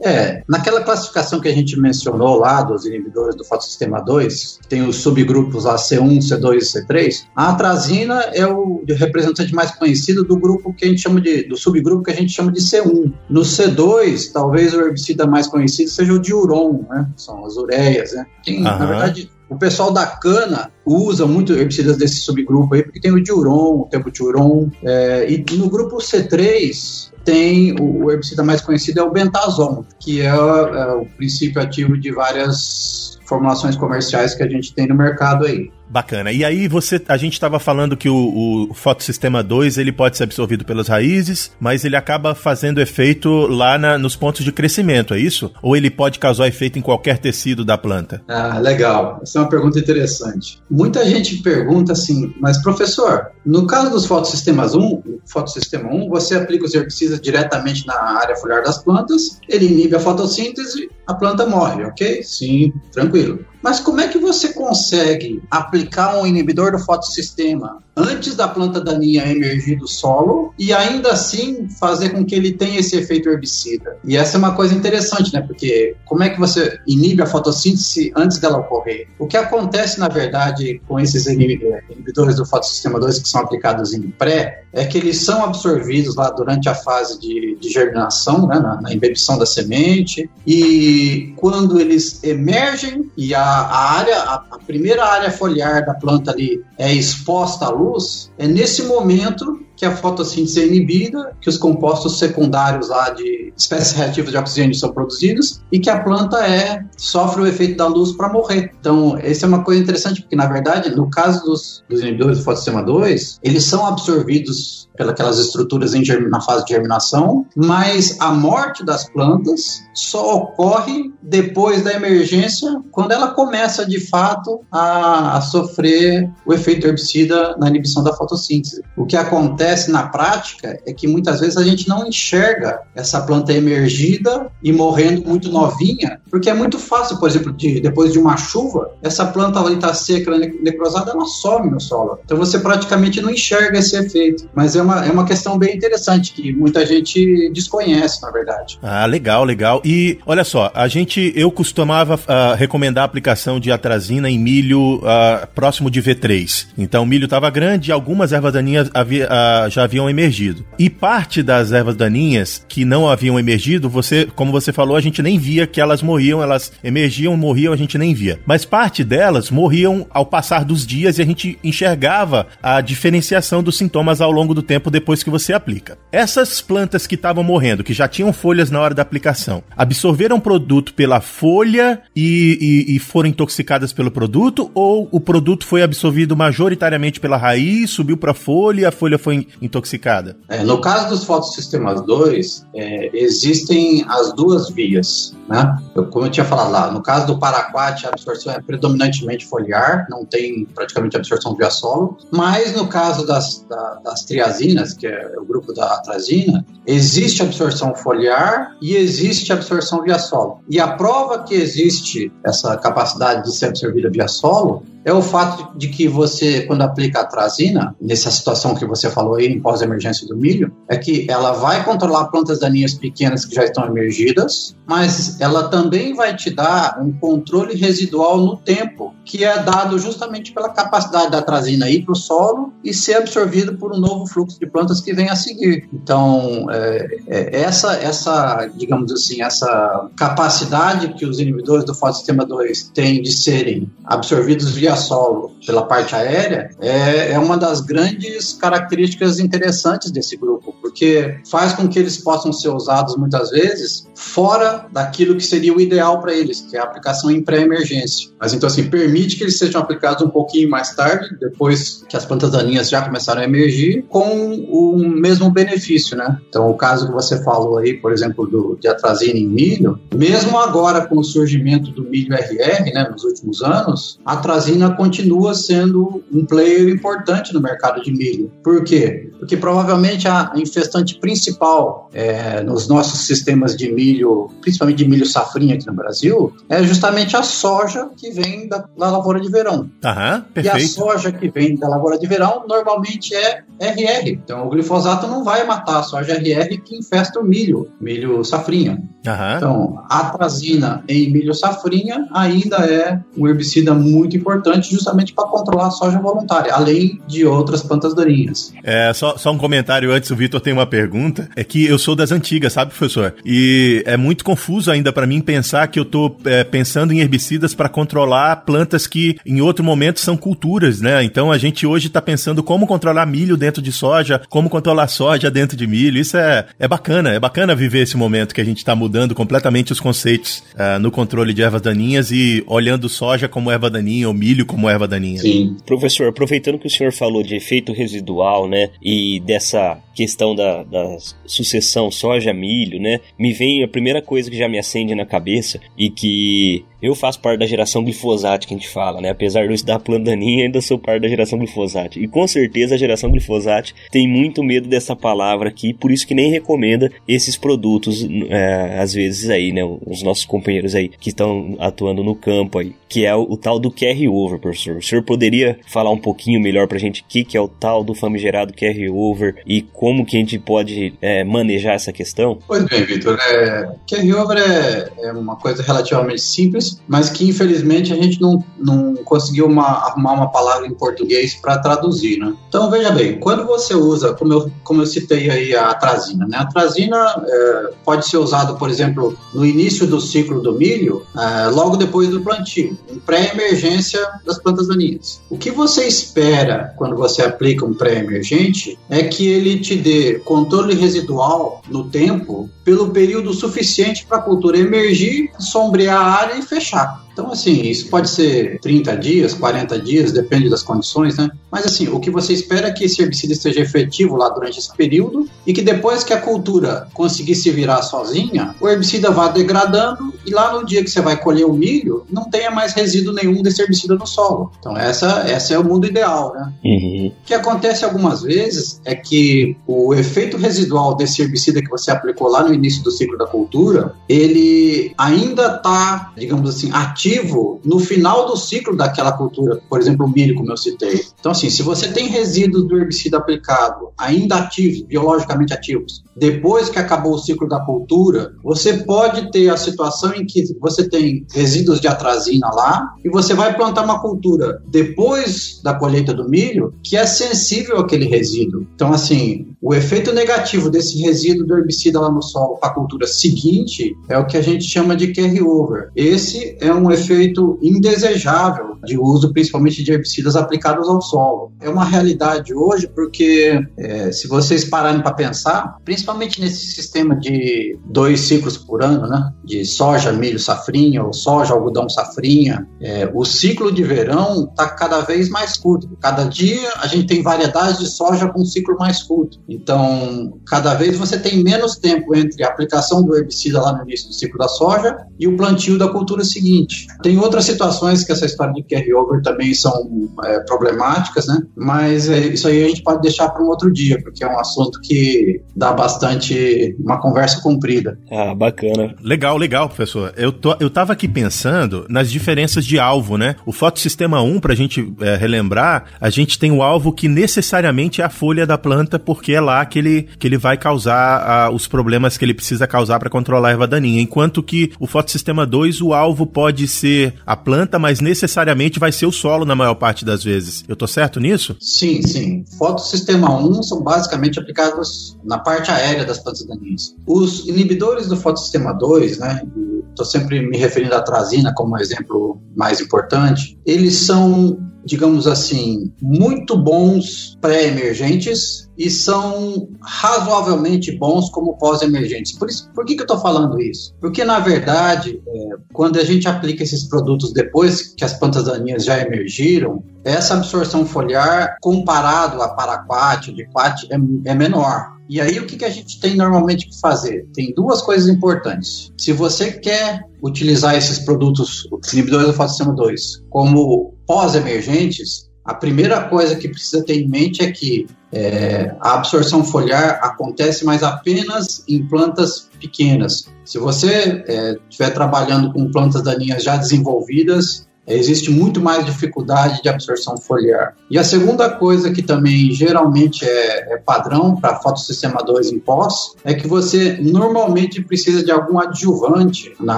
É, 0.01 0.43
naquela 0.47 0.81
classificação 0.81 1.41
que 1.41 1.47
a 1.49 1.53
gente 1.53 1.77
mencionou 1.77 2.37
lá 2.37 2.61
dos 2.61 2.85
inibidores 2.85 3.35
do 3.35 3.43
fotossistema 3.43 3.99
2, 3.99 4.59
tem 4.69 4.87
os 4.87 4.97
subgrupos 4.97 5.65
lá 5.65 5.75
C1, 5.75 6.19
C2 6.19 6.55
e 6.55 6.85
C3, 6.85 7.23
a 7.35 7.49
atrazina 7.49 8.21
é 8.33 8.47
o 8.47 8.83
representante 8.87 9.53
mais 9.53 9.71
conhecido 9.71 10.23
do 10.23 10.37
grupo 10.37 10.73
que 10.73 10.85
a 10.85 10.87
gente 10.87 11.01
chama 11.01 11.19
de, 11.19 11.43
do 11.43 11.57
subgrupo 11.57 12.03
que 12.03 12.11
a 12.11 12.15
gente 12.15 12.31
chama 12.31 12.51
de 12.51 12.61
C1. 12.61 13.11
No 13.29 13.41
C2, 13.41 14.31
talvez 14.31 14.73
o 14.73 14.81
herbicida 14.81 15.27
mais 15.27 15.47
conhecido 15.47 15.89
seja 15.89 16.13
o 16.13 16.19
diuron, 16.19 16.85
né? 16.89 17.09
São 17.17 17.45
as 17.45 17.57
ureias, 17.57 18.13
né? 18.13 18.25
Tem, 18.43 18.61
na 18.61 18.77
verdade, 18.77 19.29
o 19.49 19.57
pessoal 19.57 19.91
da 19.91 20.05
cana 20.05 20.71
usa 20.85 21.25
muito 21.25 21.53
herbicidas 21.53 21.97
desse 21.97 22.17
subgrupo 22.17 22.75
aí, 22.75 22.83
porque 22.83 22.99
tem 22.99 23.11
o 23.11 23.21
diuron, 23.21 23.87
o 23.91 24.11
tiuron, 24.11 24.69
é, 24.83 25.29
e 25.29 25.43
no 25.55 25.69
grupo 25.69 25.97
C3 25.97 27.11
tem 27.23 27.75
o 27.79 28.09
herbicida 28.11 28.43
mais 28.43 28.61
conhecido 28.61 28.99
é 28.99 29.03
o 29.03 29.11
bentazon, 29.11 29.83
que 29.99 30.21
é, 30.21 30.27
é 30.27 30.93
o 30.93 31.05
princípio 31.17 31.61
ativo 31.61 31.97
de 31.97 32.11
várias 32.11 33.19
formulações 33.25 33.75
comerciais 33.75 34.33
que 34.33 34.43
a 34.43 34.49
gente 34.49 34.73
tem 34.73 34.87
no 34.87 34.95
mercado 34.95 35.45
aí. 35.45 35.71
Bacana. 35.89 36.31
E 36.31 36.45
aí 36.45 36.67
você, 36.67 37.01
a 37.07 37.17
gente 37.17 37.33
estava 37.33 37.59
falando 37.59 37.97
que 37.97 38.07
o, 38.07 38.69
o 38.69 38.73
fotossistema 38.75 39.41
2 39.41 39.77
ele 39.79 39.91
pode 39.91 40.17
ser 40.17 40.23
absorvido 40.23 40.63
pelas 40.63 40.87
raízes, 40.87 41.51
mas 41.59 41.83
ele 41.83 41.95
acaba 41.95 42.35
fazendo 42.35 42.79
efeito 42.79 43.47
lá 43.47 43.77
na, 43.77 43.97
nos 43.97 44.15
pontos 44.15 44.45
de 44.45 44.51
crescimento, 44.51 45.15
é 45.15 45.19
isso? 45.19 45.51
Ou 45.63 45.75
ele 45.75 45.89
pode 45.89 46.19
causar 46.19 46.47
efeito 46.47 46.77
em 46.77 46.81
qualquer 46.81 47.17
tecido 47.17 47.65
da 47.65 47.77
planta? 47.77 48.21
Ah, 48.27 48.59
legal. 48.59 49.19
Essa 49.23 49.39
é 49.39 49.41
uma 49.41 49.49
pergunta 49.49 49.79
interessante. 49.79 50.61
Muita 50.69 51.03
gente 51.05 51.37
pergunta 51.37 51.93
assim, 51.93 52.35
mas 52.39 52.61
professor, 52.61 53.31
no 53.43 53.65
caso 53.65 53.89
dos 53.89 54.05
fotossistemas 54.05 54.75
1, 54.75 55.01
fotossistema 55.25 55.91
1, 55.91 56.07
você 56.07 56.35
aplica 56.35 56.65
os 56.65 56.73
herbicidas 56.75 57.19
diretamente 57.19 57.87
na 57.87 58.19
área 58.19 58.35
foliar 58.35 58.63
das 58.63 58.77
plantas, 58.77 59.39
ele 59.49 59.65
inibe 59.65 59.95
a 59.95 59.99
fotossíntese, 59.99 60.89
a 61.07 61.15
planta 61.15 61.47
morre, 61.47 61.83
ok? 61.83 62.21
Sim, 62.21 62.71
tranquilo. 62.91 63.43
Mas 63.61 63.79
como 63.79 63.99
é 63.99 64.07
que 64.07 64.17
você 64.17 64.53
consegue 64.53 65.41
aplicar 65.49 66.17
um 66.17 66.25
inibidor 66.25 66.71
do 66.71 66.79
fotossistema 66.79 67.83
antes 67.95 68.35
da 68.35 68.47
planta 68.47 68.79
daninha 68.79 69.29
emergir 69.29 69.77
do 69.77 69.87
solo 69.87 70.53
e 70.57 70.73
ainda 70.73 71.11
assim 71.11 71.67
fazer 71.67 72.11
com 72.11 72.23
que 72.23 72.33
ele 72.33 72.53
tenha 72.53 72.79
esse 72.79 72.95
efeito 72.95 73.29
herbicida? 73.29 73.97
E 74.03 74.15
essa 74.15 74.37
é 74.37 74.39
uma 74.39 74.55
coisa 74.55 74.73
interessante, 74.73 75.33
né? 75.33 75.41
Porque 75.41 75.95
como 76.05 76.23
é 76.23 76.29
que 76.29 76.39
você 76.39 76.79
inibe 76.87 77.21
a 77.21 77.25
fotossíntese 77.25 78.11
antes 78.15 78.37
dela 78.37 78.59
ocorrer? 78.59 79.07
O 79.19 79.27
que 79.27 79.35
acontece, 79.35 79.99
na 79.99 80.07
verdade, 80.07 80.81
com 80.87 80.99
esses 80.99 81.25
inibidores 81.27 82.37
do 82.37 82.45
fotossistema 82.45 82.99
2 82.99 83.19
que 83.19 83.29
são 83.29 83.41
aplicados 83.41 83.93
em 83.93 84.09
pré 84.09 84.63
é 84.71 84.85
que 84.85 84.97
eles 84.97 85.17
são 85.17 85.43
absorvidos 85.43 86.15
lá 86.15 86.29
durante 86.29 86.69
a 86.69 86.75
fase 86.75 87.19
de, 87.19 87.57
de 87.59 87.69
germinação, 87.69 88.47
né? 88.47 88.59
na, 88.59 88.81
na 88.81 88.93
embebição 88.93 89.37
da 89.37 89.45
semente, 89.45 90.29
e 90.45 91.33
quando 91.37 91.79
eles 91.79 92.23
emergem 92.23 93.09
e 93.17 93.33
a 93.33 93.48
a, 93.49 93.91
área, 93.97 94.19
a, 94.21 94.33
a, 94.51 94.59
primeira 94.59 95.05
área 95.05 95.31
foliar 95.31 95.85
da 95.85 95.93
planta 95.93 96.31
ali 96.31 96.63
é 96.77 96.93
exposta 96.93 97.65
à 97.65 97.69
luz, 97.69 98.31
é 98.37 98.47
nesse 98.47 98.83
momento 98.83 99.65
que 99.79 99.85
a 99.85 99.95
fotossíntese 99.95 100.59
é 100.59 100.67
inibida, 100.67 101.31
que 101.39 101.47
os 101.47 101.57
compostos 101.57 102.19
secundários 102.19 102.89
lá 102.89 103.11
de 103.11 103.53
espécies 103.57 103.93
reativas 103.97 104.31
de 104.31 104.37
oxigênio 104.37 104.75
são 104.75 104.91
produzidos 104.91 105.61
e 105.71 105.79
que 105.79 105.89
a 105.89 106.03
planta 106.03 106.45
é 106.45 106.83
sofre 106.97 107.43
o 107.43 107.47
efeito 107.47 107.77
da 107.77 107.87
luz 107.87 108.11
para 108.11 108.27
morrer. 108.27 108.71
Então, 108.77 109.17
essa 109.17 109.45
é 109.45 109.47
uma 109.47 109.63
coisa 109.63 109.81
interessante, 109.81 110.21
porque 110.21 110.35
na 110.35 110.47
verdade, 110.47 110.93
no 110.93 111.09
caso 111.09 111.45
dos, 111.45 111.81
dos 111.87 112.01
inibidores 112.01 112.39
do 112.39 112.43
fotossistema 112.43 112.83
2, 112.83 113.39
eles 113.41 113.63
são 113.63 113.85
absorvidos 113.85 114.89
pelas 115.15 115.39
estruturas 115.39 115.93
em, 115.93 116.03
na 116.29 116.41
fase 116.41 116.65
de 116.65 116.73
germinação, 116.73 117.45
mas 117.55 118.17
a 118.19 118.31
morte 118.31 118.83
das 118.83 119.09
plantas 119.09 119.81
só 119.93 120.35
ocorre 120.35 121.11
depois 121.21 121.83
da 121.83 121.93
emergência, 121.93 122.81
quando 122.91 123.11
ela 123.11 123.29
começa 123.29 123.85
de 123.85 123.99
fato 123.99 124.61
a, 124.71 125.37
a, 125.37 125.41
sofrer 125.41 126.29
o 126.45 126.53
efeito 126.53 126.87
herbicida 126.87 127.55
na 127.57 127.69
inibição 127.69 128.03
da 128.03 128.13
fotossíntese. 128.13 128.83
O 128.97 129.05
que 129.05 129.15
acontece 129.15 129.68
na 129.91 130.03
prática 130.03 130.79
é 130.85 130.93
que 130.93 131.07
muitas 131.07 131.39
vezes 131.39 131.57
a 131.57 131.63
gente 131.63 131.87
não 131.87 132.07
enxerga 132.07 132.81
essa 132.95 133.21
planta 133.21 133.53
emergida 133.53 134.47
e 134.63 134.71
morrendo 134.71 135.27
muito 135.27 135.51
novinha, 135.51 136.19
porque 136.29 136.49
é 136.49 136.53
muito 136.53 136.77
fácil, 136.77 137.17
por 137.17 137.29
exemplo, 137.29 137.51
de, 137.53 137.79
depois 137.79 138.13
de 138.13 138.19
uma 138.19 138.37
chuva, 138.37 138.91
essa 139.01 139.25
planta 139.25 139.59
ali 139.59 139.75
está 139.75 139.93
seca, 139.93 140.37
necrosada, 140.37 141.11
ela 141.11 141.25
some 141.25 141.69
no 141.69 141.79
solo. 141.79 142.19
Então 142.25 142.37
você 142.37 142.59
praticamente 142.59 143.21
não 143.21 143.29
enxerga 143.29 143.79
esse 143.79 143.95
efeito. 143.95 144.49
Mas 144.53 144.75
é 144.75 144.81
uma, 144.81 145.05
é 145.05 145.11
uma 145.11 145.25
questão 145.25 145.57
bem 145.57 145.75
interessante 145.75 146.33
que 146.33 146.53
muita 146.53 146.85
gente 146.85 147.49
desconhece, 147.53 148.21
na 148.21 148.31
verdade. 148.31 148.79
Ah, 148.81 149.05
legal, 149.05 149.43
legal. 149.43 149.81
E 149.83 150.19
olha 150.25 150.43
só, 150.43 150.71
a 150.73 150.87
gente, 150.87 151.31
eu 151.35 151.51
costumava 151.51 152.15
uh, 152.15 152.55
recomendar 152.55 153.03
a 153.03 153.05
aplicação 153.05 153.59
de 153.59 153.71
atrazina 153.71 154.29
em 154.29 154.37
milho 154.37 154.97
uh, 154.97 155.47
próximo 155.53 155.89
de 155.89 156.01
V3. 156.01 156.67
Então 156.77 157.03
o 157.03 157.05
milho 157.05 157.25
estava 157.25 157.49
grande 157.49 157.89
e 157.89 157.91
algumas 157.91 158.31
ervas 158.31 158.53
daninhas 158.53 158.89
havia, 158.93 159.27
uh, 159.27 159.58
já 159.67 159.83
haviam 159.83 160.09
emergido. 160.09 160.63
E 160.77 160.89
parte 160.89 161.41
das 161.41 161.71
ervas 161.71 161.95
daninhas 161.95 162.63
que 162.69 162.85
não 162.85 163.09
haviam 163.09 163.39
emergido, 163.39 163.89
você, 163.89 164.27
como 164.35 164.51
você 164.51 164.71
falou, 164.71 164.95
a 164.95 165.01
gente 165.01 165.21
nem 165.21 165.39
via 165.39 165.65
que 165.65 165.81
elas 165.81 166.01
morriam, 166.01 166.41
elas 166.41 166.71
emergiam, 166.83 167.35
morriam, 167.35 167.73
a 167.73 167.77
gente 167.77 167.97
nem 167.97 168.13
via. 168.13 168.39
Mas 168.45 168.65
parte 168.65 169.03
delas 169.03 169.49
morriam 169.49 170.05
ao 170.11 170.25
passar 170.25 170.63
dos 170.63 170.85
dias 170.85 171.17
e 171.17 171.21
a 171.21 171.25
gente 171.25 171.57
enxergava 171.63 172.47
a 172.61 172.81
diferenciação 172.81 173.63
dos 173.63 173.77
sintomas 173.77 174.21
ao 174.21 174.31
longo 174.31 174.53
do 174.53 174.61
tempo 174.61 174.91
depois 174.91 175.23
que 175.23 175.29
você 175.29 175.53
aplica. 175.53 175.97
Essas 176.11 176.61
plantas 176.61 177.07
que 177.07 177.15
estavam 177.15 177.43
morrendo, 177.43 177.83
que 177.83 177.93
já 177.93 178.07
tinham 178.07 178.31
folhas 178.31 178.69
na 178.69 178.79
hora 178.79 178.93
da 178.93 179.01
aplicação, 179.01 179.63
absorveram 179.75 180.39
produto 180.39 180.93
pela 180.93 181.21
folha 181.21 182.01
e, 182.15 182.85
e, 182.87 182.95
e 182.95 182.99
foram 182.99 183.29
intoxicadas 183.29 183.91
pelo 183.91 184.11
produto? 184.11 184.69
Ou 184.73 185.09
o 185.11 185.19
produto 185.19 185.65
foi 185.65 185.81
absorvido 185.81 186.35
majoritariamente 186.35 187.19
pela 187.19 187.37
raiz, 187.37 187.89
subiu 187.89 188.17
para 188.17 188.31
a 188.31 188.35
folha 188.35 188.89
a 188.89 188.91
folha 188.91 189.17
foi 189.17 189.47
intoxicada? 189.61 190.37
É, 190.47 190.63
no 190.63 190.81
caso 190.81 191.09
dos 191.09 191.23
fotossistemas 191.23 192.01
2, 192.01 192.67
é, 192.75 193.09
existem 193.13 194.05
as 194.07 194.33
duas 194.33 194.69
vias. 194.69 195.33
Né? 195.47 195.77
Eu, 195.95 196.07
como 196.07 196.25
eu 196.25 196.31
tinha 196.31 196.45
falado 196.45 196.71
lá, 196.71 196.91
no 196.91 197.01
caso 197.01 197.27
do 197.27 197.39
paraquat, 197.39 198.05
a 198.05 198.09
absorção 198.09 198.53
é 198.53 198.61
predominantemente 198.61 199.45
foliar, 199.45 200.07
não 200.09 200.25
tem 200.25 200.65
praticamente 200.73 201.17
absorção 201.17 201.55
via 201.55 201.69
solo, 201.69 202.17
mas 202.31 202.75
no 202.75 202.87
caso 202.87 203.25
das, 203.25 203.65
da, 203.69 203.95
das 204.03 204.23
triazinas, 204.23 204.93
que 204.93 205.07
é 205.07 205.33
o 205.37 205.45
grupo 205.45 205.73
da 205.73 205.95
atrazina, 205.95 206.65
existe 206.85 207.41
absorção 207.41 207.95
foliar 207.95 208.75
e 208.81 208.95
existe 208.95 209.51
absorção 209.51 210.01
via 210.01 210.19
solo. 210.19 210.61
E 210.69 210.79
a 210.79 210.87
prova 210.87 211.43
que 211.43 211.53
existe 211.53 212.31
essa 212.45 212.77
capacidade 212.77 213.43
de 213.43 213.55
ser 213.55 213.67
absorvida 213.67 214.09
via 214.09 214.27
solo 214.27 214.83
é 215.03 215.13
o 215.13 215.21
fato 215.21 215.77
de 215.77 215.89
que 215.89 216.07
você, 216.07 216.61
quando 216.61 216.81
aplica 216.81 217.19
a 217.19 217.21
atrazina, 217.23 217.95
nessa 218.01 218.29
situação 218.29 218.75
que 218.75 218.85
você 218.85 219.09
falou 219.09 219.35
aí, 219.35 219.47
em 219.47 219.59
pós-emergência 219.59 220.27
do 220.27 220.35
milho, 220.35 220.73
é 220.87 220.97
que 220.97 221.29
ela 221.29 221.53
vai 221.53 221.83
controlar 221.83 222.25
plantas 222.25 222.59
daninhas 222.59 222.93
pequenas 222.93 223.45
que 223.45 223.55
já 223.55 223.63
estão 223.63 223.85
emergidas, 223.85 224.75
mas 224.85 225.39
ela 225.39 225.69
também 225.69 226.13
vai 226.13 226.35
te 226.35 226.49
dar 226.49 226.99
um 227.01 227.11
controle 227.11 227.75
residual 227.75 228.37
no 228.37 228.57
tempo, 228.57 229.13
que 229.23 229.43
é 229.43 229.61
dado 229.61 229.97
justamente 229.97 230.51
pela 230.51 230.69
capacidade 230.69 231.31
da 231.31 231.39
atrazina 231.39 231.89
ir 231.89 232.03
para 232.03 232.13
o 232.13 232.15
solo 232.15 232.73
e 232.83 232.93
ser 232.93 233.15
absorvido 233.15 233.77
por 233.77 233.93
um 233.93 233.99
novo 233.99 234.25
fluxo 234.27 234.59
de 234.59 234.67
plantas 234.67 235.01
que 235.01 235.13
vem 235.13 235.29
a 235.29 235.35
seguir. 235.35 235.87
Então, 235.93 236.67
é, 236.71 237.07
é, 237.27 237.61
essa, 237.61 237.93
essa, 237.93 238.69
digamos 238.75 239.11
assim, 239.11 239.41
essa 239.41 240.09
capacidade 240.17 241.13
que 241.13 241.25
os 241.25 241.39
inibidores 241.39 241.85
do 241.85 241.93
fotossistema 241.93 242.45
2 242.45 242.91
têm 242.93 243.21
de 243.21 243.31
serem 243.31 243.89
absorvidos 244.03 244.71
via 244.71 244.88
solo 244.95 245.51
pela 245.65 245.85
parte 245.85 246.15
aérea 246.15 246.69
é, 246.79 247.31
é 247.33 247.39
uma 247.39 247.57
das 247.57 247.81
grandes 247.81 248.53
características 248.53 249.39
interessantes 249.39 250.11
desse 250.11 250.35
grupo, 250.37 250.68
porque 250.99 251.39
faz 251.49 251.71
com 251.71 251.87
que 251.87 251.97
eles 251.97 252.17
possam 252.17 252.51
ser 252.51 252.67
usados 252.67 253.15
muitas 253.15 253.51
vezes 253.51 254.05
fora 254.13 254.85
daquilo 254.91 255.35
que 255.37 255.45
seria 255.45 255.73
o 255.73 255.79
ideal 255.79 256.19
para 256.19 256.33
eles, 256.33 256.59
que 256.59 256.75
é 256.75 256.79
a 256.81 256.83
aplicação 256.83 257.31
em 257.31 257.41
pré-emergência. 257.41 258.29
Mas 258.37 258.53
então, 258.53 258.67
assim, 258.67 258.89
permite 258.89 259.37
que 259.37 259.43
eles 259.45 259.57
sejam 259.57 259.79
aplicados 259.79 260.25
um 260.25 260.29
pouquinho 260.29 260.69
mais 260.69 260.93
tarde, 260.93 261.37
depois 261.39 262.03
que 262.09 262.17
as 262.17 262.25
plantas 262.25 262.51
daninhas 262.51 262.89
já 262.89 263.01
começaram 263.01 263.41
a 263.41 263.45
emergir, 263.45 264.03
com 264.09 264.53
o 264.53 264.97
mesmo 264.97 265.49
benefício, 265.49 266.17
né? 266.17 266.37
Então, 266.49 266.69
o 266.69 266.73
caso 266.73 267.07
que 267.07 267.13
você 267.13 267.41
falou 267.43 267.77
aí, 267.77 267.93
por 267.93 268.11
exemplo, 268.11 268.45
do, 268.45 268.77
de 268.81 268.89
atrazina 268.89 269.39
em 269.39 269.47
milho, 269.47 269.97
mesmo 270.13 270.57
agora 270.57 271.07
com 271.07 271.17
o 271.17 271.23
surgimento 271.23 271.91
do 271.91 272.03
milho 272.03 272.35
RR, 272.35 272.93
né, 272.93 273.07
nos 273.09 273.23
últimos 273.23 273.61
anos, 273.61 274.19
a 274.25 274.33
atrazina 274.33 274.93
continua 274.95 275.53
sendo 275.53 276.21
um 276.29 276.45
player 276.45 276.89
importante 276.89 277.53
no 277.53 277.61
mercado 277.61 278.01
de 278.01 278.11
milho. 278.11 278.51
Por 278.61 278.83
quê? 278.83 279.28
Porque 279.39 279.55
provavelmente 279.57 280.27
a 280.27 280.51
infestante 280.55 281.15
principal 281.15 282.09
é, 282.13 282.61
nos 282.61 282.87
nossos 282.87 283.21
sistemas 283.21 283.75
de 283.75 283.91
milho, 283.91 284.51
principalmente 284.61 284.97
de 284.97 285.07
milho 285.07 285.25
safrinha 285.25 285.75
aqui 285.75 285.87
no 285.87 285.93
Brasil, 285.93 286.53
é 286.67 286.83
justamente 286.83 287.35
a 287.35 287.43
soja 287.43 288.09
que 288.15 288.31
vem 288.31 288.67
da, 288.67 288.85
da 288.97 289.09
lavoura 289.09 289.39
de 289.39 289.49
verão. 289.49 289.89
Aham, 290.03 290.45
perfeito. 290.53 290.77
E 290.77 290.83
a 290.83 290.87
soja 290.87 291.31
que 291.31 291.49
vem 291.49 291.75
da 291.75 291.87
lavoura 291.87 292.19
de 292.19 292.27
verão 292.27 292.63
normalmente 292.67 293.33
é 293.33 293.63
RR. 293.79 294.29
Então 294.31 294.67
o 294.67 294.69
glifosato 294.69 295.27
não 295.27 295.43
vai 295.43 295.65
matar 295.65 295.99
a 295.99 296.03
soja 296.03 296.33
RR 296.33 296.77
que 296.81 296.95
infesta 296.95 297.39
o 297.39 297.43
milho, 297.43 297.89
milho 297.99 298.43
safrinha. 298.43 299.01
Aham. 299.25 299.57
Então 299.57 300.03
a 300.09 300.19
atrazina 300.19 301.03
em 301.07 301.31
milho 301.31 301.53
safrinha 301.53 302.27
ainda 302.33 302.77
é 302.77 303.19
um 303.37 303.47
herbicida 303.47 303.93
muito 303.93 304.35
importante 304.35 304.91
justamente 304.91 305.33
para 305.33 305.47
controlar 305.47 305.87
a 305.87 305.91
soja 305.91 306.19
voluntária, 306.19 306.73
além 306.73 307.21
de 307.27 307.45
outras 307.45 307.81
plantas 307.81 308.13
daninhas. 308.13 308.73
É, 308.83 309.11
só, 309.13 309.28
só 309.37 309.51
um 309.51 309.57
comentário 309.57 310.11
antes, 310.11 310.29
o 310.29 310.35
Vitor 310.35 310.61
tem 310.61 310.73
uma 310.73 310.85
pergunta. 310.85 311.49
É 311.55 311.63
que 311.63 311.85
eu 311.85 311.97
sou 311.97 312.15
das 312.15 312.31
antigas, 312.31 312.73
sabe, 312.73 312.91
professor? 312.91 313.35
E 313.45 314.03
é 314.05 314.17
muito 314.17 314.43
confuso 314.43 314.91
ainda 314.91 315.11
para 315.11 315.27
mim 315.27 315.41
pensar 315.41 315.87
que 315.87 315.99
eu 315.99 316.05
tô 316.05 316.35
é, 316.45 316.63
pensando 316.63 317.13
em 317.13 317.19
herbicidas 317.19 317.73
para 317.73 317.89
controlar 317.89 318.57
plantas 318.57 319.07
que 319.07 319.37
em 319.45 319.61
outro 319.61 319.83
momento 319.83 320.19
são 320.19 320.37
culturas, 320.37 321.01
né? 321.01 321.23
Então 321.23 321.51
a 321.51 321.57
gente 321.57 321.85
hoje 321.85 322.07
está 322.07 322.21
pensando 322.21 322.63
como 322.63 322.87
controlar 322.87 323.25
milho 323.25 323.57
dentro 323.57 323.81
de 323.81 323.91
soja, 323.91 324.41
como 324.49 324.69
controlar 324.69 325.07
soja 325.07 325.51
dentro 325.51 325.77
de 325.77 325.87
milho. 325.87 326.19
Isso 326.19 326.37
é, 326.37 326.65
é 326.79 326.87
bacana, 326.87 327.31
é 327.31 327.39
bacana 327.39 327.75
viver 327.75 328.03
esse 328.03 328.17
momento 328.17 328.53
que 328.53 328.61
a 328.61 328.65
gente 328.65 328.77
está 328.77 328.95
mudando 328.95 329.35
completamente 329.35 329.91
os 329.91 329.99
conceitos 329.99 330.63
uh, 330.75 330.99
no 330.99 331.11
controle 331.11 331.53
de 331.53 331.61
ervas 331.61 331.81
daninhas 331.81 332.31
e 332.31 332.63
olhando 332.67 333.09
soja 333.09 333.47
como 333.47 333.71
erva 333.71 333.89
daninha 333.89 334.27
ou 334.27 334.33
milho 334.33 334.65
como 334.65 334.89
erva 334.89 335.07
daninha. 335.07 335.39
Sim. 335.39 335.77
Professor, 335.85 336.27
aproveitando 336.27 336.79
que 336.79 336.87
o 336.87 336.89
senhor 336.89 337.11
falou 337.11 337.43
de 337.43 337.55
efeito 337.55 337.93
residual, 337.93 338.67
né, 338.67 338.89
e 339.01 339.18
dessa 339.39 339.97
questão 340.13 340.53
da, 340.53 340.83
da 340.83 341.17
sucessão 341.45 342.11
soja-milho, 342.11 342.99
né, 342.99 343.19
me 343.37 343.53
vem 343.53 343.83
a 343.83 343.87
primeira 343.87 344.21
coisa 344.21 344.49
que 344.49 344.57
já 344.57 344.67
me 344.67 344.77
acende 344.77 345.15
na 345.15 345.25
cabeça 345.25 345.79
e 345.97 346.09
que 346.09 346.85
eu 347.01 347.15
faço 347.15 347.39
parte 347.39 347.59
da 347.59 347.65
geração 347.65 348.03
glifosato 348.03 348.67
que 348.67 348.73
a 348.73 348.77
gente 348.77 348.89
fala, 348.89 349.21
né? 349.21 349.29
Apesar 349.29 349.61
de 349.61 349.67
eu 349.67 349.73
estudar 349.73 349.99
planta 349.99 350.25
daninha, 350.25 350.65
ainda 350.65 350.81
sou 350.81 350.99
parte 350.99 351.21
da 351.21 351.27
geração 351.27 351.57
glifosato. 351.57 352.19
E 352.19 352.27
com 352.27 352.47
certeza 352.47 352.95
a 352.95 352.97
geração 352.97 353.31
glifosato 353.31 353.93
tem 354.11 354.27
muito 354.27 354.63
medo 354.63 354.87
dessa 354.87 355.15
palavra 355.15 355.69
aqui, 355.69 355.93
por 355.93 356.11
isso 356.11 356.27
que 356.27 356.35
nem 356.35 356.51
recomenda 356.51 357.11
esses 357.27 357.55
produtos, 357.55 358.27
é, 358.49 358.99
às 358.99 359.13
vezes 359.13 359.49
aí, 359.49 359.71
né? 359.71 359.81
Os 360.05 360.21
nossos 360.21 360.45
companheiros 360.45 360.95
aí 360.95 361.09
que 361.09 361.29
estão 361.29 361.75
atuando 361.79 362.23
no 362.23 362.35
campo 362.35 362.79
aí, 362.79 362.93
que 363.07 363.25
é 363.25 363.35
o, 363.35 363.43
o 363.43 363.57
tal 363.57 363.79
do 363.79 363.91
carry-over, 363.91 364.59
professor. 364.59 364.97
O 364.97 365.01
senhor 365.01 365.23
poderia 365.23 365.79
falar 365.87 366.11
um 366.11 366.17
pouquinho 366.17 366.59
melhor 366.59 366.87
pra 366.87 366.97
gente 366.97 367.21
o 367.21 367.25
que, 367.27 367.43
que 367.43 367.57
é 367.57 367.61
o 367.61 367.67
tal 367.67 368.03
do 368.03 368.13
famigerado 368.13 368.73
carry-over 368.73 369.61
e 369.65 369.81
como 369.81 370.25
que 370.25 370.35
a 370.35 370.39
gente 370.39 370.59
pode 370.59 371.13
é, 371.21 371.43
manejar 371.43 371.93
essa 371.93 372.11
questão? 372.11 372.59
Pois 372.67 372.83
bem, 372.85 373.03
Vitor. 373.03 373.37
É, 373.39 373.89
carry-over 374.09 374.57
é, 374.57 375.09
é 375.27 375.31
uma 375.31 375.55
coisa 375.55 375.81
relativamente 375.81 376.41
simples 376.41 376.88
mas 377.07 377.29
que 377.29 377.47
infelizmente 377.47 378.13
a 378.13 378.15
gente 378.15 378.41
não, 378.41 378.63
não 378.77 379.15
conseguiu 379.15 379.65
uma, 379.65 379.85
arrumar 379.85 380.33
uma 380.33 380.51
palavra 380.51 380.87
em 380.87 380.93
português 380.93 381.55
para 381.55 381.77
traduzir, 381.79 382.37
né? 382.37 382.53
Então 382.67 382.89
veja 382.89 383.11
bem, 383.11 383.39
quando 383.39 383.65
você 383.65 383.95
usa, 383.95 384.33
como 384.33 384.53
eu, 384.53 384.71
como 384.83 385.01
eu 385.01 385.05
citei 385.05 385.49
aí 385.49 385.75
a 385.75 385.89
atrazina, 385.89 386.47
né? 386.47 386.57
A 386.57 386.61
atrazina 386.61 387.43
é, 387.45 387.93
pode 388.03 388.27
ser 388.27 388.37
usado, 388.37 388.75
por 388.77 388.89
exemplo, 388.89 389.37
no 389.53 389.65
início 389.65 390.07
do 390.07 390.19
ciclo 390.19 390.61
do 390.61 390.73
milho, 390.73 391.23
é, 391.37 391.67
logo 391.67 391.97
depois 391.97 392.29
do 392.29 392.41
plantio, 392.41 392.97
em 393.09 393.19
pré-emergência 393.19 394.19
das 394.45 394.59
plantas 394.59 394.87
daninhas. 394.87 395.41
O 395.49 395.57
que 395.57 395.71
você 395.71 396.05
espera 396.05 396.93
quando 396.97 397.15
você 397.15 397.41
aplica 397.41 397.85
um 397.85 397.93
pré-emergente 397.93 398.97
é 399.09 399.23
que 399.23 399.47
ele 399.47 399.79
te 399.79 399.95
dê 399.95 400.39
controle 400.39 400.95
residual 400.95 401.81
no 401.89 402.05
tempo 402.05 402.69
pelo 402.89 403.11
período 403.11 403.53
suficiente 403.53 404.25
para 404.25 404.39
a 404.39 404.41
cultura 404.41 404.75
emergir, 404.75 405.51
sombrear 405.59 406.19
a 406.19 406.31
área 406.31 406.55
e 406.57 406.63
fechar. 406.63 407.23
Então, 407.39 407.53
assim, 407.53 407.83
isso 407.83 408.09
pode 408.09 408.29
ser 408.29 408.79
30 408.81 409.15
dias, 409.15 409.53
40 409.53 409.97
dias, 409.99 410.33
depende 410.33 410.69
das 410.69 410.83
condições, 410.83 411.37
né? 411.37 411.49
Mas, 411.71 411.85
assim, 411.85 412.09
o 412.09 412.19
que 412.19 412.29
você 412.29 412.51
espera 412.51 412.87
é 412.87 412.91
que 412.91 413.05
esse 413.05 413.21
herbicida 413.21 413.53
esteja 413.53 413.79
efetivo 413.79 414.35
lá 414.35 414.49
durante 414.49 414.77
esse 414.77 414.93
período 414.93 415.47
e 415.65 415.71
que 415.71 415.81
depois 415.81 416.21
que 416.21 416.33
a 416.33 416.41
cultura 416.41 417.07
conseguir 417.13 417.55
se 417.55 417.71
virar 417.71 418.01
sozinha, 418.01 418.75
o 418.81 418.89
herbicida 418.89 419.31
vá 419.31 419.47
degradando 419.47 420.33
e 420.45 420.51
lá 420.51 420.73
no 420.73 420.85
dia 420.85 421.01
que 421.01 421.09
você 421.09 421.21
vai 421.21 421.37
colher 421.37 421.65
o 421.65 421.71
milho, 421.71 422.25
não 422.29 422.49
tenha 422.49 422.71
mais 422.71 422.91
resíduo 422.93 423.33
nenhum 423.33 423.61
desse 423.61 423.81
herbicida 423.81 424.15
no 424.15 424.27
solo. 424.27 424.71
Então, 424.79 424.97
essa, 424.97 425.45
essa 425.47 425.73
é 425.73 425.79
o 425.79 425.83
mundo 425.83 426.07
ideal, 426.07 426.53
né? 426.53 426.73
Uhum. 426.83 427.27
O 427.27 427.45
que 427.45 427.53
acontece 427.53 428.03
algumas 428.03 428.41
vezes 428.41 428.99
é 429.05 429.15
que 429.15 429.77
o 429.87 430.13
efeito 430.13 430.57
residual 430.57 431.15
desse 431.15 431.41
herbicida 431.41 431.81
que 431.81 431.89
você 431.89 432.11
aplicou 432.11 432.49
lá 432.49 432.63
no 432.63 432.73
início 432.79 433.03
do 433.03 433.11
ciclo 433.11 433.37
da 433.37 433.45
cultura, 433.45 434.15
ele 434.27 435.13
ainda 435.17 435.75
está, 435.75 436.33
digamos 436.37 436.69
assim, 436.69 436.89
ativo 436.91 437.79
no 437.83 437.99
final 437.99 438.47
do 438.47 438.57
ciclo 438.57 438.95
daquela 438.95 439.31
cultura, 439.31 439.81
por 439.89 439.99
exemplo, 439.99 440.25
o 440.25 440.29
milho, 440.29 440.55
como 440.55 440.71
eu 440.71 440.77
citei. 440.77 441.21
Então, 441.39 441.51
assim, 441.51 441.69
se 441.69 441.83
você 441.83 442.07
tem 442.11 442.27
resíduos 442.27 442.87
do 442.87 442.97
herbicida 442.97 443.37
aplicado 443.37 444.09
ainda 444.17 444.55
ativos, 444.55 445.01
biologicamente 445.03 445.73
ativos, 445.73 446.23
depois 446.35 446.89
que 446.89 446.97
acabou 446.97 447.33
o 447.33 447.37
ciclo 447.37 447.67
da 447.67 447.81
cultura, 447.81 448.55
você 448.63 448.93
pode 449.03 449.51
ter 449.51 449.69
a 449.69 449.77
situação 449.77 450.33
em 450.33 450.45
que 450.45 450.63
você 450.79 451.07
tem 451.07 451.45
resíduos 451.53 451.99
de 451.99 452.07
atrazina 452.07 452.69
lá 452.73 453.13
e 453.23 453.29
você 453.29 453.53
vai 453.53 453.75
plantar 453.75 454.03
uma 454.03 454.21
cultura 454.21 454.81
depois 454.87 455.81
da 455.83 455.93
colheita 455.93 456.33
do 456.33 456.47
milho 456.47 456.93
que 457.03 457.17
é 457.17 457.25
sensível 457.25 457.97
àquele 457.97 458.25
resíduo. 458.25 458.87
Então, 458.95 459.11
assim, 459.11 459.67
o 459.81 459.93
efeito 459.93 460.33
negativo 460.33 460.89
desse 460.89 461.21
resíduo 461.21 461.65
do 461.65 461.77
herbicida 461.77 462.19
lá 462.19 462.31
no 462.31 462.41
solo 462.41 462.68
para 462.77 462.89
a 462.89 462.93
cultura 462.93 463.27
seguinte 463.27 464.15
é 464.29 464.37
o 464.37 464.45
que 464.45 464.57
a 464.57 464.61
gente 464.61 464.83
chama 464.83 465.15
de 465.15 465.33
carry-over. 465.33 466.09
Esse 466.15 466.77
é 466.79 466.93
um 466.93 467.11
efeito 467.11 467.77
indesejável 467.81 468.89
de 469.03 469.17
uso, 469.17 469.51
principalmente 469.53 470.03
de 470.03 470.11
herbicidas 470.11 470.55
aplicados 470.55 471.07
ao 471.07 471.21
solo. 471.21 471.71
É 471.81 471.89
uma 471.89 472.03
realidade 472.03 472.73
hoje 472.73 473.07
porque, 473.07 473.79
é, 473.97 474.31
se 474.31 474.47
vocês 474.47 474.85
pararem 474.85 475.21
para 475.21 475.33
pensar, 475.33 475.97
principalmente 476.03 476.59
nesse 476.59 476.91
sistema 476.91 477.35
de 477.35 477.97
dois 478.05 478.41
ciclos 478.41 478.77
por 478.77 479.03
ano, 479.03 479.27
né, 479.27 479.51
de 479.63 479.85
soja, 479.85 480.31
milho, 480.31 480.59
safrinha, 480.59 481.23
ou 481.23 481.33
soja, 481.33 481.73
algodão, 481.73 482.09
safrinha, 482.09 482.87
é, 483.01 483.29
o 483.33 483.45
ciclo 483.45 483.91
de 483.91 484.03
verão 484.03 484.65
está 484.69 484.89
cada 484.89 485.21
vez 485.21 485.49
mais 485.49 485.77
curto. 485.77 486.09
Cada 486.21 486.43
dia 486.43 486.91
a 486.97 487.07
gente 487.07 487.27
tem 487.27 487.41
variedades 487.41 487.99
de 487.99 488.07
soja 488.07 488.49
com 488.49 488.61
um 488.61 488.65
ciclo 488.65 488.97
mais 488.97 489.23
curto. 489.23 489.59
Então, 489.67 490.53
cada 490.65 490.93
vez 490.95 491.17
você 491.17 491.37
tem 491.37 491.63
menos 491.63 491.97
tempo 491.97 492.35
entre 492.35 492.48
a 492.61 492.67
aplicação 492.67 493.23
do 493.23 493.35
herbicida 493.35 493.81
lá 493.81 493.93
no 493.93 494.03
início 494.03 494.27
do 494.27 494.33
ciclo 494.33 494.57
da 494.57 494.67
soja 494.67 495.17
e 495.39 495.47
o 495.47 495.55
plantio 495.55 495.97
da 495.97 496.07
cultura 496.07 496.43
seguinte. 496.43 497.07
Tem 497.21 497.37
outras 497.37 497.65
situações 497.65 498.23
que 498.23 498.31
essa 498.31 498.45
história 498.45 498.73
de 498.73 498.83
carryover 498.83 499.41
também 499.41 499.73
são 499.73 500.29
é, 500.45 500.59
problemáticas, 500.61 501.47
né? 501.47 501.61
Mas 501.75 502.29
é, 502.29 502.39
isso 502.39 502.67
aí 502.67 502.83
a 502.83 502.87
gente 502.87 503.03
pode 503.03 503.21
deixar 503.21 503.49
para 503.49 503.63
um 503.63 503.67
outro 503.67 503.91
dia, 503.91 504.21
porque 504.21 504.43
é 504.43 504.47
um 504.47 504.59
assunto 504.59 504.99
que 505.01 505.61
dá 505.75 505.93
bastante 505.93 506.95
uma 506.99 507.19
conversa 507.19 507.61
comprida. 507.61 508.17
Ah, 508.31 508.53
bacana. 508.53 509.15
Legal, 509.21 509.57
legal, 509.57 509.87
professor. 509.87 510.33
Eu, 510.35 510.51
tô, 510.51 510.75
eu 510.79 510.89
tava 510.89 511.13
aqui 511.13 511.27
pensando 511.27 512.05
nas 512.09 512.29
diferenças 512.31 512.85
de 512.85 512.99
alvo, 512.99 513.37
né? 513.37 513.55
O 513.65 513.71
fotossistema 513.71 514.41
1, 514.41 514.59
para 514.59 514.73
a 514.73 514.75
gente 514.75 515.13
é, 515.21 515.35
relembrar, 515.35 516.05
a 516.19 516.29
gente 516.29 516.57
tem 516.59 516.71
o 516.71 516.81
alvo 516.81 517.11
que 517.11 517.27
necessariamente 517.27 518.21
é 518.21 518.25
a 518.25 518.29
folha 518.29 518.65
da 518.65 518.77
planta, 518.77 519.19
porque 519.19 519.53
é 519.53 519.61
lá 519.61 519.85
que 519.85 519.99
ele, 519.99 520.27
que 520.37 520.47
ele 520.47 520.57
vai 520.57 520.77
causar 520.77 521.71
os 521.73 521.87
problemas 521.87 522.37
que 522.39 522.45
ele 522.45 522.53
precisa 522.53 522.87
causar 522.87 523.19
para 523.19 523.29
controlar 523.29 523.69
a 523.69 523.71
erva 523.71 523.87
daninha. 523.87 524.21
Enquanto 524.21 524.63
que 524.63 524.91
o 524.99 525.05
fotossistema 525.05 525.65
2, 525.65 526.01
o 526.01 526.13
alvo 526.13 526.47
pode 526.47 526.87
ser 526.87 527.35
a 527.45 527.55
planta, 527.55 527.99
mas 527.99 528.19
necessariamente 528.19 528.99
vai 528.99 529.11
ser 529.11 529.25
o 529.25 529.31
solo 529.31 529.65
na 529.65 529.75
maior 529.75 529.95
parte 529.95 530.25
das 530.25 530.43
vezes. 530.43 530.83
Eu 530.87 530.95
tô 530.95 531.05
certo 531.05 531.39
nisso? 531.39 531.75
Sim, 531.79 532.21
sim. 532.21 532.63
Fotossistema 532.77 533.55
1 533.59 533.83
são 533.83 534.01
basicamente 534.01 534.59
aplicados 534.59 535.37
na 535.43 535.59
parte 535.59 535.91
aérea 535.91 536.25
das 536.25 536.39
plantas 536.39 536.65
daninhas. 536.65 537.15
Os 537.27 537.67
inibidores 537.67 538.27
do 538.27 538.37
fotossistema 538.37 538.93
2, 538.93 539.39
né, 539.39 539.61
estou 540.09 540.25
sempre 540.25 540.61
me 540.67 540.77
referindo 540.77 541.15
à 541.15 541.21
trazina 541.21 541.73
como 541.73 541.97
exemplo 541.97 542.61
mais 542.75 543.01
importante, 543.01 543.77
eles 543.85 544.15
são 544.15 544.77
digamos 545.05 545.47
assim, 545.47 546.11
muito 546.21 546.77
bons 546.77 547.57
pré-emergentes 547.61 548.89
e 548.97 549.09
são 549.09 549.87
razoavelmente 550.01 551.17
bons 551.17 551.49
como 551.49 551.77
pós-emergentes. 551.77 552.57
Por, 552.57 552.69
isso, 552.69 552.89
por 552.93 553.05
que, 553.05 553.15
que 553.15 553.21
eu 553.21 553.25
estou 553.25 553.39
falando 553.39 553.81
isso? 553.81 554.13
Porque, 554.19 554.43
na 554.43 554.59
verdade, 554.59 555.41
é, 555.47 555.69
quando 555.93 556.19
a 556.19 556.23
gente 556.23 556.47
aplica 556.47 556.83
esses 556.83 557.05
produtos 557.05 557.53
depois 557.53 558.13
que 558.13 558.25
as 558.25 558.33
plantas 558.33 558.65
daninhas 558.65 559.05
já 559.05 559.19
emergiram, 559.19 560.03
essa 560.23 560.55
absorção 560.55 561.05
foliar, 561.05 561.77
comparado 561.81 562.61
a 562.61 562.69
paraquat, 562.69 563.53
de 563.53 563.65
quat, 563.67 564.03
é, 564.11 564.15
é 564.49 564.53
menor. 564.53 565.17
E 565.29 565.39
aí, 565.39 565.59
o 565.59 565.65
que, 565.65 565.77
que 565.77 565.85
a 565.85 565.89
gente 565.89 566.19
tem 566.19 566.35
normalmente 566.35 566.89
que 566.89 566.99
fazer? 566.99 567.47
Tem 567.53 567.71
duas 567.73 568.01
coisas 568.01 568.27
importantes. 568.27 569.13
Se 569.15 569.31
você 569.31 569.71
quer 569.71 570.25
utilizar 570.41 570.95
esses 570.95 571.19
produtos, 571.19 571.87
inibidores 572.11 572.47
do 572.47 572.53
fotossistema 572.53 572.93
2, 572.95 573.43
como 573.49 574.15
pós-emergentes, 574.29 575.49
a 575.65 575.73
primeira 575.73 576.29
coisa 576.29 576.55
que 576.55 576.69
precisa 576.69 577.03
ter 577.03 577.15
em 577.15 577.27
mente 577.27 577.63
é 577.63 577.71
que 577.71 578.05
é, 578.31 578.95
a 578.99 579.15
absorção 579.15 579.63
foliar 579.63 580.19
acontece, 580.21 580.85
mas 580.85 581.01
apenas 581.01 581.83
em 581.87 582.07
plantas 582.07 582.69
pequenas. 582.79 583.49
Se 583.65 583.79
você 583.79 584.43
é, 584.47 584.75
estiver 584.87 585.09
trabalhando 585.15 585.73
com 585.73 585.89
plantas 585.89 586.21
daninhas 586.21 586.63
já 586.63 586.77
desenvolvidas, 586.77 587.88
existe 588.07 588.49
muito 588.51 588.81
mais 588.81 589.05
dificuldade 589.05 589.81
de 589.81 589.89
absorção 589.89 590.35
foliar. 590.37 590.95
E 591.09 591.17
a 591.17 591.23
segunda 591.23 591.69
coisa 591.69 592.11
que 592.11 592.23
também 592.23 592.71
geralmente 592.71 593.45
é, 593.45 593.93
é 593.93 593.97
padrão 593.97 594.55
para 594.55 594.79
fotossistema 594.79 595.43
2 595.43 595.71
em 595.71 595.79
pós 595.79 596.35
é 596.43 596.53
que 596.53 596.67
você 596.67 597.17
normalmente 597.21 598.01
precisa 598.01 598.43
de 598.43 598.51
algum 598.51 598.79
adjuvante 598.79 599.73
na 599.79 599.97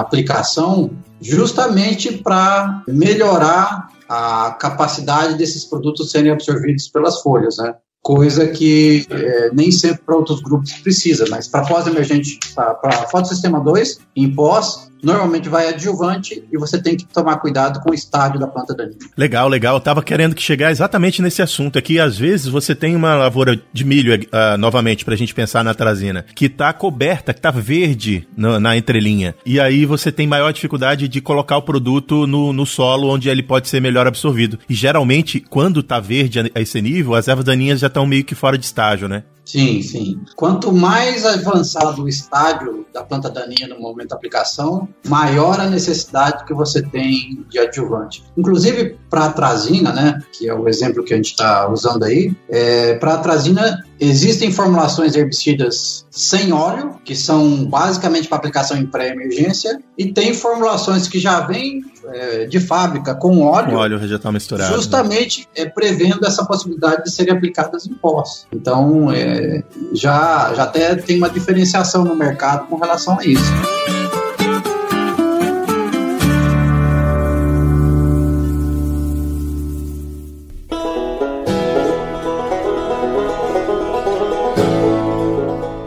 aplicação 0.00 0.90
justamente 1.20 2.18
para 2.18 2.82
melhorar 2.86 3.88
a 4.08 4.50
capacidade 4.60 5.38
desses 5.38 5.64
produtos 5.64 6.10
serem 6.10 6.30
absorvidos 6.30 6.88
pelas 6.88 7.22
folhas, 7.22 7.56
né? 7.56 7.74
Coisa 8.02 8.48
que 8.48 9.06
é, 9.08 9.50
nem 9.54 9.70
sempre 9.70 10.02
para 10.04 10.16
outros 10.16 10.42
grupos 10.42 10.72
precisa, 10.72 11.24
mas 11.30 11.46
para 11.46 11.64
pós-emergente, 11.64 12.38
para 12.54 12.92
fotossistema 13.08 13.60
2, 13.60 14.00
em 14.16 14.34
pós, 14.34 14.90
normalmente 15.02 15.48
vai 15.48 15.68
adjuvante 15.68 16.44
e 16.50 16.56
você 16.56 16.80
tem 16.80 16.96
que 16.96 17.04
tomar 17.06 17.36
cuidado 17.38 17.80
com 17.80 17.90
o 17.90 17.94
estádio 17.94 18.38
da 18.38 18.46
planta 18.46 18.74
daninha. 18.74 18.98
Legal, 19.16 19.48
legal. 19.48 19.76
Eu 19.76 19.80
tava 19.80 20.02
querendo 20.02 20.34
que 20.34 20.42
chegar 20.42 20.70
exatamente 20.70 21.20
nesse 21.20 21.42
assunto 21.42 21.78
aqui. 21.78 21.98
Às 21.98 22.16
vezes 22.16 22.46
você 22.46 22.74
tem 22.74 22.94
uma 22.94 23.14
lavoura 23.14 23.60
de 23.72 23.84
milho, 23.84 24.14
uh, 24.14 24.56
novamente, 24.58 25.04
pra 25.04 25.16
gente 25.16 25.34
pensar 25.34 25.64
na 25.64 25.74
trazina, 25.74 26.24
que 26.34 26.48
tá 26.48 26.72
coberta, 26.72 27.34
que 27.34 27.40
tá 27.40 27.50
verde 27.50 28.26
no, 28.36 28.60
na 28.60 28.76
entrelinha. 28.76 29.34
E 29.44 29.58
aí 29.58 29.84
você 29.84 30.12
tem 30.12 30.26
maior 30.26 30.52
dificuldade 30.52 31.08
de 31.08 31.20
colocar 31.20 31.56
o 31.56 31.62
produto 31.62 32.26
no, 32.26 32.52
no 32.52 32.64
solo 32.64 33.08
onde 33.08 33.28
ele 33.28 33.42
pode 33.42 33.68
ser 33.68 33.80
melhor 33.80 34.06
absorvido. 34.06 34.58
E 34.68 34.74
geralmente, 34.74 35.40
quando 35.40 35.82
tá 35.82 35.98
verde 35.98 36.50
a 36.54 36.60
esse 36.60 36.80
nível, 36.80 37.14
as 37.14 37.28
ervas 37.28 37.44
daninhas 37.44 37.80
já 37.80 37.88
estão 37.88 38.06
meio 38.06 38.24
que 38.24 38.34
fora 38.34 38.56
de 38.56 38.64
estágio, 38.64 39.08
né? 39.08 39.24
Sim, 39.44 39.82
sim. 39.82 40.20
Quanto 40.36 40.72
mais 40.72 41.26
avançado 41.26 42.04
o 42.04 42.08
estágio 42.08 42.86
da 42.92 43.02
planta 43.02 43.28
daninha 43.28 43.66
no 43.68 43.80
momento 43.80 44.10
da 44.10 44.16
aplicação, 44.16 44.88
maior 45.06 45.60
a 45.60 45.68
necessidade 45.68 46.44
que 46.44 46.54
você 46.54 46.82
tem 46.82 47.44
de 47.48 47.58
adjuvante. 47.58 48.24
Inclusive, 48.36 48.98
para 49.10 49.22
a 49.22 49.26
atrazina, 49.26 49.92
né, 49.92 50.22
que 50.32 50.48
é 50.48 50.54
o 50.54 50.68
exemplo 50.68 51.04
que 51.04 51.12
a 51.12 51.16
gente 51.16 51.30
está 51.30 51.68
usando 51.68 52.04
aí, 52.04 52.34
é, 52.48 52.94
para 52.94 53.12
a 53.12 53.14
atrazina 53.16 53.84
existem 53.98 54.50
formulações 54.50 55.14
herbicidas 55.14 56.06
sem 56.10 56.52
óleo, 56.52 56.96
que 57.04 57.14
são 57.14 57.64
basicamente 57.64 58.28
para 58.28 58.38
aplicação 58.38 58.76
em 58.76 58.86
pré-emergência, 58.86 59.80
e 59.96 60.12
tem 60.12 60.34
formulações 60.34 61.08
que 61.08 61.18
já 61.18 61.40
vêm 61.40 61.82
é, 62.12 62.44
de 62.46 62.60
fábrica 62.60 63.14
com 63.14 63.42
óleo, 63.42 63.70
com 63.70 63.76
óleo 63.76 63.98
vegetal 63.98 64.32
misturado, 64.32 64.74
justamente 64.74 65.48
né? 65.56 65.64
é, 65.64 65.66
prevendo 65.66 66.24
essa 66.26 66.44
possibilidade 66.44 67.04
de 67.04 67.10
serem 67.10 67.34
aplicadas 67.34 67.86
em 67.86 67.94
pós. 67.94 68.46
Então, 68.52 69.12
é, 69.12 69.62
já, 69.92 70.52
já 70.54 70.64
até 70.64 70.94
tem 70.94 71.18
uma 71.18 71.30
diferenciação 71.30 72.04
no 72.04 72.14
mercado 72.14 72.66
com 72.66 72.76
relação 72.76 73.18
a 73.18 73.24
isso. 73.24 73.42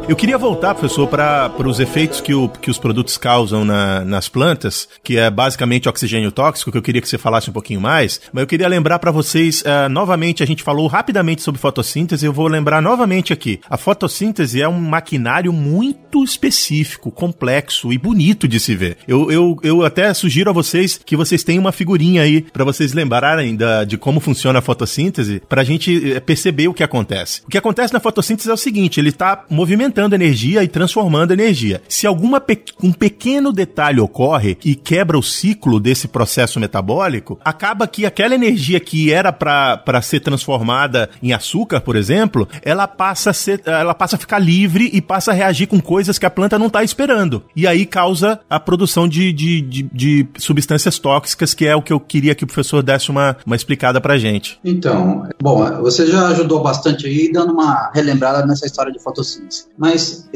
Eu 0.08 0.16
queria 0.16 0.38
voltar, 0.38 0.76
professor, 0.76 1.08
para 1.08 1.52
os 1.68 1.80
efeitos 1.80 2.22
que, 2.22 2.32
o, 2.32 2.48
que 2.48 2.70
os 2.70 2.78
produtos 2.78 3.18
causam 3.18 3.66
na, 3.66 4.06
nas 4.06 4.30
plantas, 4.30 4.88
que 5.04 5.18
é 5.18 5.32
basicamente 5.32 5.90
oxigênio 5.90 6.32
tóxico, 6.32 6.72
que 6.72 6.78
eu 6.78 6.82
queria 6.82 7.02
que 7.02 7.10
você 7.10 7.18
falasse 7.18 7.50
um 7.50 7.54
pouquinho 7.54 7.82
mais. 7.82 8.22
Mas 8.32 8.44
eu 8.44 8.48
queria 8.48 8.68
lembrar 8.68 9.00
para 9.00 9.10
vocês, 9.10 9.62
uh, 9.62 9.90
novamente, 9.90 10.44
a 10.44 10.46
gente 10.46 10.62
falou 10.62 10.86
rapidamente 10.86 11.42
sobre 11.42 11.60
fotossíntese, 11.60 12.24
eu 12.24 12.32
vou 12.32 12.48
lembrar 12.48 12.84
novamente 12.84 13.34
aqui. 13.34 13.60
A 13.68 13.78
fotossíntese 13.78 14.62
é 14.62 14.68
um 14.68 14.80
maquinário 14.80 15.52
muito 15.52 16.24
específico, 16.24 17.10
complexo 17.10 17.92
e 17.92 17.98
bonito 17.98 18.48
de 18.48 18.60
se 18.60 18.76
ver. 18.76 18.98
Eu, 19.08 19.32
eu, 19.32 19.58
eu 19.64 19.84
até 19.84 20.14
sugiro 20.14 20.52
a 20.52 20.54
vocês 20.54 21.00
que 21.04 21.16
vocês 21.16 21.44
tenham 21.44 21.62
uma 21.62 21.72
figurinha 21.72 22.22
aí 22.22 22.44
para 22.44 22.64
vocês 22.64 22.94
lembrarem 22.94 23.56
da, 23.56 23.84
de 23.84 23.98
como 23.98 24.20
funciona 24.20 24.60
a 24.60 24.62
fotossíntese, 24.62 25.42
para 25.50 25.62
a 25.62 25.66
gente 25.66 26.14
eh, 26.14 26.20
perceber 26.20 26.68
o 26.68 26.76
que 26.76 26.84
acontece. 26.84 27.42
O 27.44 27.50
que 27.50 27.58
acontece 27.58 27.92
na 27.92 28.00
fotossíntese 28.00 28.52
é 28.52 28.54
o 28.54 28.58
seguinte: 28.58 29.00
ele 29.00 29.10
está 29.10 29.46
movimentando 29.50 29.95
movimentando 29.96 30.16
energia 30.16 30.64
e 30.64 30.68
transformando 30.68 31.32
energia. 31.32 31.82
Se 31.88 32.06
alguma 32.06 32.42
pe 32.42 32.66
um 32.84 32.92
pequeno 32.92 33.54
detalhe 33.54 34.00
ocorre 34.00 34.58
e 34.66 34.76
quebra 34.76 35.18
o 35.18 35.24
ciclo 35.24 35.80
desse 35.80 36.08
processo 36.08 36.60
metabólico, 36.60 37.40
acaba 37.44 37.88
que 37.88 38.06
aquela 38.06 38.36
energia 38.36 38.80
que 38.80 39.12
era 39.12 39.32
para 39.32 40.02
ser 40.02 40.20
transformada 40.20 41.10
em 41.22 41.32
açúcar, 41.32 41.82
por 41.82 41.96
exemplo, 41.96 42.48
ela 42.62 42.88
passa 42.88 43.30
a 43.30 43.34
ser, 43.34 43.62
ela 43.66 43.94
passa 43.94 44.16
a 44.16 44.20
ficar 44.20 44.40
livre 44.40 44.90
e 44.92 45.02
passa 45.02 45.32
a 45.32 45.34
reagir 45.34 45.68
com 45.68 45.80
coisas 45.80 46.18
que 46.18 46.26
a 46.26 46.30
planta 46.30 46.60
não 46.60 46.68
está 46.68 46.84
esperando. 46.84 47.44
E 47.56 47.66
aí 47.68 47.86
causa 47.86 48.40
a 48.50 48.60
produção 48.60 49.08
de, 49.08 49.32
de, 49.32 49.62
de, 49.62 49.84
de, 49.94 50.28
substâncias 50.38 51.00
tóxicas, 51.00 51.54
que 51.54 51.66
é 51.66 51.76
o 51.76 51.82
que 51.82 51.94
eu 51.94 52.00
queria 52.00 52.36
que 52.36 52.44
o 52.44 52.48
professor 52.48 52.82
desse 52.84 53.10
uma, 53.10 53.38
uma 53.46 53.56
explicada 53.56 54.02
pra 54.02 54.18
gente. 54.18 54.60
Então, 54.64 55.28
bom, 55.42 55.64
você 55.82 56.08
já 56.08 56.28
ajudou 56.30 56.62
bastante 56.62 57.06
aí, 57.06 57.32
dando 57.32 57.54
uma 57.54 57.92
relembrada 57.94 58.46
nessa 58.46 58.66
história 58.66 58.92
de 58.92 59.00
fotossíntese. 59.00 59.66
Mas 59.86 60.28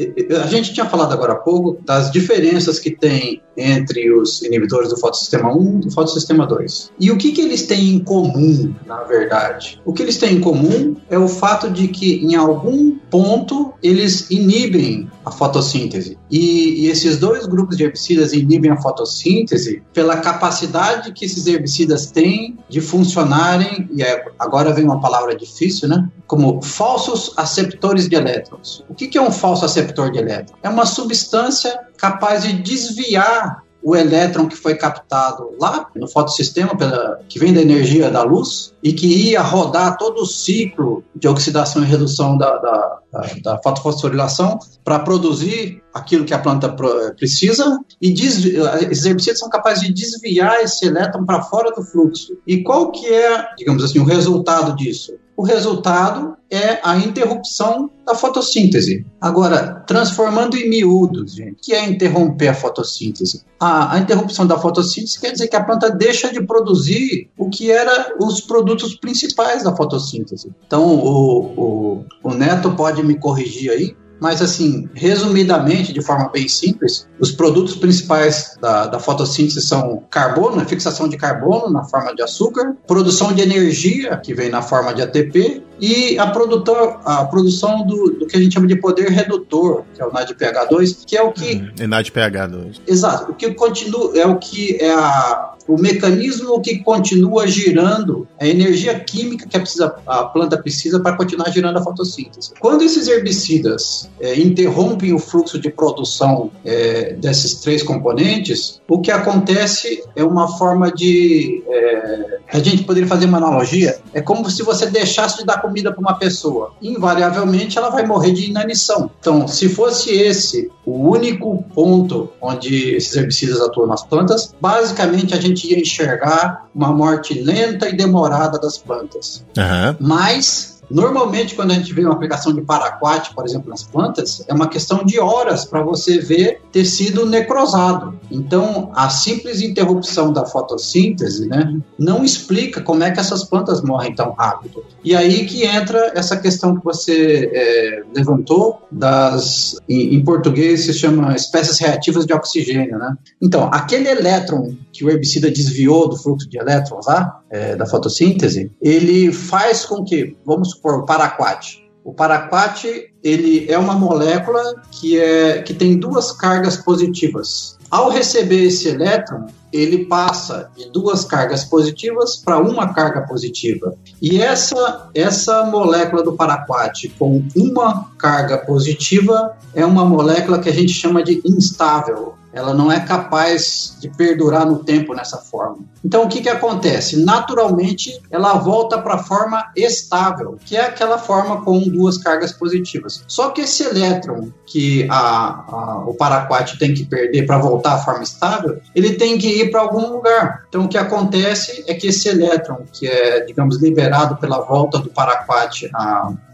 a 0.44 0.46
gente 0.46 0.72
tinha 0.72 0.86
falado 0.86 1.12
agora 1.12 1.32
há 1.32 1.36
pouco 1.36 1.82
das 1.84 2.08
diferenças 2.12 2.78
que 2.78 2.92
tem 2.92 3.42
entre 3.56 4.12
os 4.12 4.42
inibidores 4.42 4.90
do 4.90 4.96
fotossistema 4.96 5.52
1 5.52 5.78
e 5.78 5.80
do 5.80 5.90
fotossistema 5.90 6.46
2. 6.46 6.92
E 7.00 7.10
o 7.10 7.18
que, 7.18 7.32
que 7.32 7.40
eles 7.40 7.66
têm 7.66 7.96
em 7.96 7.98
comum, 7.98 8.72
na 8.86 9.02
verdade? 9.02 9.80
O 9.84 9.92
que 9.92 10.04
eles 10.04 10.18
têm 10.18 10.36
em 10.36 10.40
comum 10.40 10.94
é 11.10 11.18
o 11.18 11.26
fato 11.26 11.68
de 11.68 11.88
que, 11.88 12.24
em 12.24 12.36
algum 12.36 12.92
ponto, 13.10 13.74
eles 13.82 14.30
inibem 14.30 15.10
a 15.30 15.32
fotossíntese. 15.32 16.18
E, 16.30 16.84
e 16.84 16.88
esses 16.88 17.18
dois 17.18 17.46
grupos 17.46 17.76
de 17.76 17.84
herbicidas 17.84 18.32
inibem 18.32 18.70
a 18.70 18.76
fotossíntese 18.76 19.82
pela 19.94 20.16
capacidade 20.16 21.12
que 21.12 21.24
esses 21.24 21.46
herbicidas 21.46 22.10
têm 22.10 22.58
de 22.68 22.80
funcionarem, 22.80 23.88
e 23.92 24.02
é, 24.02 24.24
agora 24.38 24.72
vem 24.72 24.84
uma 24.84 25.00
palavra 25.00 25.34
difícil, 25.34 25.88
né? 25.88 26.08
Como 26.26 26.60
falsos 26.60 27.32
aceptores 27.36 28.08
de 28.08 28.16
elétrons. 28.16 28.84
O 28.88 28.94
que, 28.94 29.06
que 29.08 29.16
é 29.16 29.22
um 29.22 29.32
falso 29.32 29.64
aceptor 29.64 30.10
de 30.10 30.18
elétrons? 30.18 30.58
É 30.62 30.68
uma 30.68 30.86
substância 30.86 31.78
capaz 31.96 32.42
de 32.42 32.52
desviar 32.52 33.62
o 33.82 33.96
elétron 33.96 34.46
que 34.46 34.56
foi 34.56 34.74
captado 34.74 35.50
lá 35.60 35.88
no 35.94 36.08
fotossistema, 36.08 36.76
pela, 36.76 37.20
que 37.28 37.38
vem 37.38 37.52
da 37.52 37.62
energia 37.62 38.10
da 38.10 38.22
luz, 38.22 38.74
e 38.82 38.92
que 38.92 39.06
ia 39.06 39.42
rodar 39.42 39.96
todo 39.96 40.22
o 40.22 40.26
ciclo 40.26 41.02
de 41.14 41.28
oxidação 41.28 41.82
e 41.82 41.86
redução 41.86 42.36
da, 42.36 42.56
da, 42.56 42.98
da, 43.12 43.20
da 43.42 43.62
fotofosforilação 43.62 44.58
para 44.84 44.98
produzir 44.98 45.82
aquilo 45.92 46.24
que 46.24 46.34
a 46.34 46.38
planta 46.38 46.68
precisa, 47.16 47.78
e 48.00 48.12
esses 48.12 49.04
herbicidas 49.04 49.38
são 49.38 49.48
capazes 49.48 49.82
de 49.82 49.92
desviar 49.92 50.60
esse 50.62 50.86
elétron 50.86 51.24
para 51.24 51.42
fora 51.42 51.70
do 51.72 51.82
fluxo. 51.82 52.38
E 52.46 52.62
qual 52.62 52.92
que 52.92 53.06
é, 53.06 53.46
digamos 53.56 53.82
assim, 53.82 53.98
o 53.98 54.04
resultado 54.04 54.76
disso? 54.76 55.14
O 55.40 55.42
resultado 55.42 56.36
é 56.50 56.80
a 56.84 56.98
interrupção 56.98 57.90
da 58.06 58.14
fotossíntese. 58.14 59.06
Agora, 59.18 59.82
transformando 59.86 60.54
em 60.54 60.68
miúdos, 60.68 61.32
gente, 61.32 61.56
que 61.62 61.72
é 61.72 61.82
interromper 61.88 62.48
a 62.48 62.54
fotossíntese? 62.54 63.42
A, 63.58 63.94
a, 63.94 63.98
interrupção 63.98 64.46
da 64.46 64.58
fotossíntese 64.58 65.18
quer 65.18 65.32
dizer 65.32 65.48
que 65.48 65.56
a 65.56 65.64
planta 65.64 65.90
deixa 65.90 66.30
de 66.30 66.42
produzir 66.42 67.30
o 67.38 67.48
que 67.48 67.70
era 67.70 68.16
os 68.20 68.42
produtos 68.42 68.94
principais 68.96 69.64
da 69.64 69.74
fotossíntese. 69.74 70.52
Então, 70.66 70.84
o, 70.84 71.40
o, 71.56 72.04
o 72.22 72.34
Neto 72.34 72.72
pode 72.72 73.02
me 73.02 73.14
corrigir 73.14 73.70
aí, 73.70 73.96
mas, 74.20 74.42
assim, 74.42 74.88
resumidamente, 74.94 75.92
de 75.92 76.02
forma 76.02 76.28
bem 76.28 76.48
simples, 76.48 77.08
os 77.18 77.32
produtos 77.32 77.74
principais 77.74 78.56
da, 78.60 78.86
da 78.86 79.00
fotossíntese 79.00 79.62
são 79.62 80.02
carbono, 80.10 80.64
fixação 80.66 81.08
de 81.08 81.16
carbono 81.16 81.70
na 81.70 81.84
forma 81.84 82.14
de 82.14 82.22
açúcar, 82.22 82.76
produção 82.86 83.32
de 83.32 83.40
energia, 83.42 84.16
que 84.18 84.34
vem 84.34 84.50
na 84.50 84.62
forma 84.62 84.92
de 84.92 85.02
ATP, 85.02 85.64
e 85.80 86.18
a, 86.18 86.26
produtor, 86.26 87.00
a 87.04 87.24
produção 87.24 87.86
do, 87.86 88.10
do 88.10 88.26
que 88.26 88.36
a 88.36 88.40
gente 88.40 88.54
chama 88.54 88.66
de 88.66 88.76
poder 88.76 89.08
redutor, 89.08 89.84
que 89.94 90.02
é 90.02 90.06
o 90.06 90.10
NADPH2, 90.10 91.04
que 91.06 91.16
é 91.16 91.22
o 91.22 91.32
que. 91.32 91.56
Hum, 91.56 91.88
NADPH2. 91.88 92.80
Exato. 92.86 93.32
O 93.32 93.34
que 93.34 93.52
continua 93.54 94.18
é 94.18 94.26
o 94.26 94.38
que 94.38 94.76
é 94.80 94.92
a, 94.92 95.54
o 95.66 95.80
mecanismo 95.80 96.60
que 96.60 96.78
continua 96.78 97.46
girando 97.46 98.26
a 98.40 98.46
energia 98.46 98.98
química 98.98 99.46
que 99.46 99.56
a, 99.56 99.60
precisa, 99.60 99.94
a 100.06 100.24
planta 100.24 100.58
precisa 100.58 101.00
para 101.00 101.16
continuar 101.16 101.50
girando 101.50 101.78
a 101.78 101.82
fotossíntese. 101.82 102.52
Quando 102.58 102.82
esses 102.82 103.06
herbicidas 103.06 104.10
é, 104.20 104.38
interrompem 104.38 105.12
o 105.12 105.18
fluxo 105.18 105.58
de 105.58 105.70
produção 105.70 106.50
é, 106.64 107.14
desses 107.14 107.54
três 107.54 107.82
componentes, 107.82 108.80
o 108.88 109.00
que 109.00 109.10
acontece 109.10 110.02
é 110.16 110.24
uma 110.24 110.58
forma 110.58 110.90
de. 110.90 111.62
É, 111.68 112.38
a 112.52 112.58
gente 112.58 112.82
poderia 112.82 113.08
fazer 113.08 113.26
uma 113.26 113.38
analogia: 113.38 113.98
é 114.12 114.20
como 114.20 114.50
se 114.50 114.62
você 114.62 114.86
deixasse 114.86 115.38
de 115.38 115.46
dar 115.46 115.58
comida 115.70 115.92
para 115.92 116.00
uma 116.00 116.14
pessoa. 116.14 116.72
Invariavelmente 116.82 117.78
ela 117.78 117.88
vai 117.88 118.04
morrer 118.04 118.32
de 118.32 118.50
inanição. 118.50 119.10
Então, 119.18 119.48
se 119.48 119.68
fosse 119.68 120.10
esse 120.10 120.70
o 120.84 121.08
único 121.08 121.64
ponto 121.74 122.30
onde 122.40 122.94
esses 122.94 123.14
herbicidas 123.16 123.60
atuam 123.60 123.86
nas 123.86 124.02
plantas, 124.02 124.54
basicamente 124.60 125.34
a 125.34 125.40
gente 125.40 125.70
ia 125.70 125.78
enxergar 125.78 126.68
uma 126.74 126.92
morte 126.92 127.34
lenta 127.34 127.88
e 127.88 127.96
demorada 127.96 128.58
das 128.58 128.76
plantas. 128.76 129.44
Uhum. 129.56 129.96
Mas 130.00 130.69
Normalmente, 130.90 131.54
quando 131.54 131.70
a 131.70 131.74
gente 131.74 131.94
vê 131.94 132.04
uma 132.04 132.14
aplicação 132.14 132.52
de 132.52 132.60
paraquat, 132.62 133.32
por 133.34 133.46
exemplo, 133.46 133.70
nas 133.70 133.82
plantas, 133.82 134.44
é 134.48 134.52
uma 134.52 134.68
questão 134.68 135.04
de 135.04 135.20
horas 135.20 135.64
para 135.64 135.82
você 135.82 136.18
ver 136.18 136.60
tecido 136.72 137.24
necrosado. 137.24 138.18
Então, 138.30 138.90
a 138.94 139.08
simples 139.08 139.60
interrupção 139.60 140.32
da 140.32 140.44
fotossíntese 140.44 141.46
né, 141.46 141.80
não 141.98 142.24
explica 142.24 142.80
como 142.80 143.02
é 143.02 143.10
que 143.10 143.20
essas 143.20 143.44
plantas 143.44 143.82
morrem 143.82 144.14
tão 144.14 144.32
rápido. 144.32 144.84
E 145.04 145.14
aí 145.14 145.46
que 145.46 145.64
entra 145.64 146.12
essa 146.14 146.36
questão 146.36 146.76
que 146.76 146.84
você 146.84 147.50
é, 147.52 148.02
levantou, 148.14 148.82
das, 148.90 149.76
em, 149.88 150.14
em, 150.14 150.24
português 150.24 150.84
se 150.84 150.92
chama 150.92 151.34
espécies 151.34 151.78
reativas 151.78 152.26
de 152.26 152.32
oxigênio. 152.32 152.98
Né? 152.98 153.14
Então, 153.40 153.68
aquele 153.72 154.08
elétron 154.08 154.74
que 154.92 155.04
o 155.04 155.10
herbicida 155.10 155.50
desviou 155.50 156.08
do 156.08 156.16
fluxo 156.16 156.48
de 156.48 156.58
elétrons 156.58 157.06
lá, 157.06 157.39
é, 157.50 157.74
da 157.74 157.86
fotossíntese, 157.86 158.70
ele 158.80 159.32
faz 159.32 159.84
com 159.84 160.04
que, 160.04 160.36
vamos 160.46 160.70
supor, 160.70 161.00
o 161.00 161.04
paraquat. 161.04 161.84
O 162.04 162.14
paraquat 162.14 162.86
ele 163.22 163.70
é 163.70 163.76
uma 163.76 163.94
molécula 163.94 164.82
que, 164.90 165.18
é, 165.18 165.60
que 165.62 165.74
tem 165.74 165.98
duas 165.98 166.32
cargas 166.32 166.76
positivas. 166.76 167.76
Ao 167.90 168.08
receber 168.08 168.64
esse 168.64 168.88
elétron, 168.88 169.46
ele 169.72 170.06
passa 170.06 170.70
de 170.76 170.90
duas 170.90 171.24
cargas 171.24 171.64
positivas 171.64 172.36
para 172.36 172.58
uma 172.58 172.94
carga 172.94 173.22
positiva. 173.22 173.94
E 174.22 174.40
essa, 174.40 175.10
essa 175.14 175.64
molécula 175.64 176.22
do 176.22 176.32
paraquat 176.32 177.08
com 177.18 177.44
uma 177.54 178.10
carga 178.16 178.58
positiva 178.58 179.56
é 179.74 179.84
uma 179.84 180.04
molécula 180.04 180.58
que 180.58 180.68
a 180.68 180.72
gente 180.72 180.92
chama 180.92 181.22
de 181.22 181.42
instável 181.44 182.34
ela 182.52 182.74
não 182.74 182.90
é 182.90 183.00
capaz 183.00 183.96
de 184.00 184.08
perdurar 184.08 184.66
no 184.66 184.80
tempo 184.80 185.14
nessa 185.14 185.38
forma. 185.38 185.78
Então, 186.04 186.24
o 186.24 186.28
que, 186.28 186.40
que 186.40 186.48
acontece? 186.48 187.22
Naturalmente, 187.22 188.20
ela 188.30 188.54
volta 188.54 188.98
para 188.98 189.14
a 189.14 189.18
forma 189.18 189.70
estável, 189.76 190.58
que 190.64 190.76
é 190.76 190.86
aquela 190.86 191.18
forma 191.18 191.62
com 191.62 191.78
duas 191.80 192.18
cargas 192.18 192.52
positivas. 192.52 193.22
Só 193.28 193.50
que 193.50 193.62
esse 193.62 193.82
elétron 193.82 194.50
que 194.66 195.06
a, 195.10 195.16
a, 195.16 196.04
o 196.06 196.14
paraquat 196.14 196.78
tem 196.78 196.94
que 196.94 197.04
perder 197.04 197.46
para 197.46 197.58
voltar 197.58 197.94
à 197.94 197.98
forma 197.98 198.22
estável, 198.22 198.80
ele 198.94 199.14
tem 199.14 199.36
que 199.36 199.48
ir 199.48 199.70
para 199.70 199.80
algum 199.80 200.12
lugar. 200.12 200.64
Então, 200.68 200.84
o 200.84 200.88
que 200.88 200.96
acontece 200.96 201.84
é 201.86 201.94
que 201.94 202.08
esse 202.08 202.28
elétron, 202.28 202.78
que 202.92 203.06
é, 203.06 203.40
digamos, 203.44 203.80
liberado 203.82 204.36
pela 204.36 204.60
volta 204.60 204.98
do 204.98 205.10
paraquat 205.10 205.90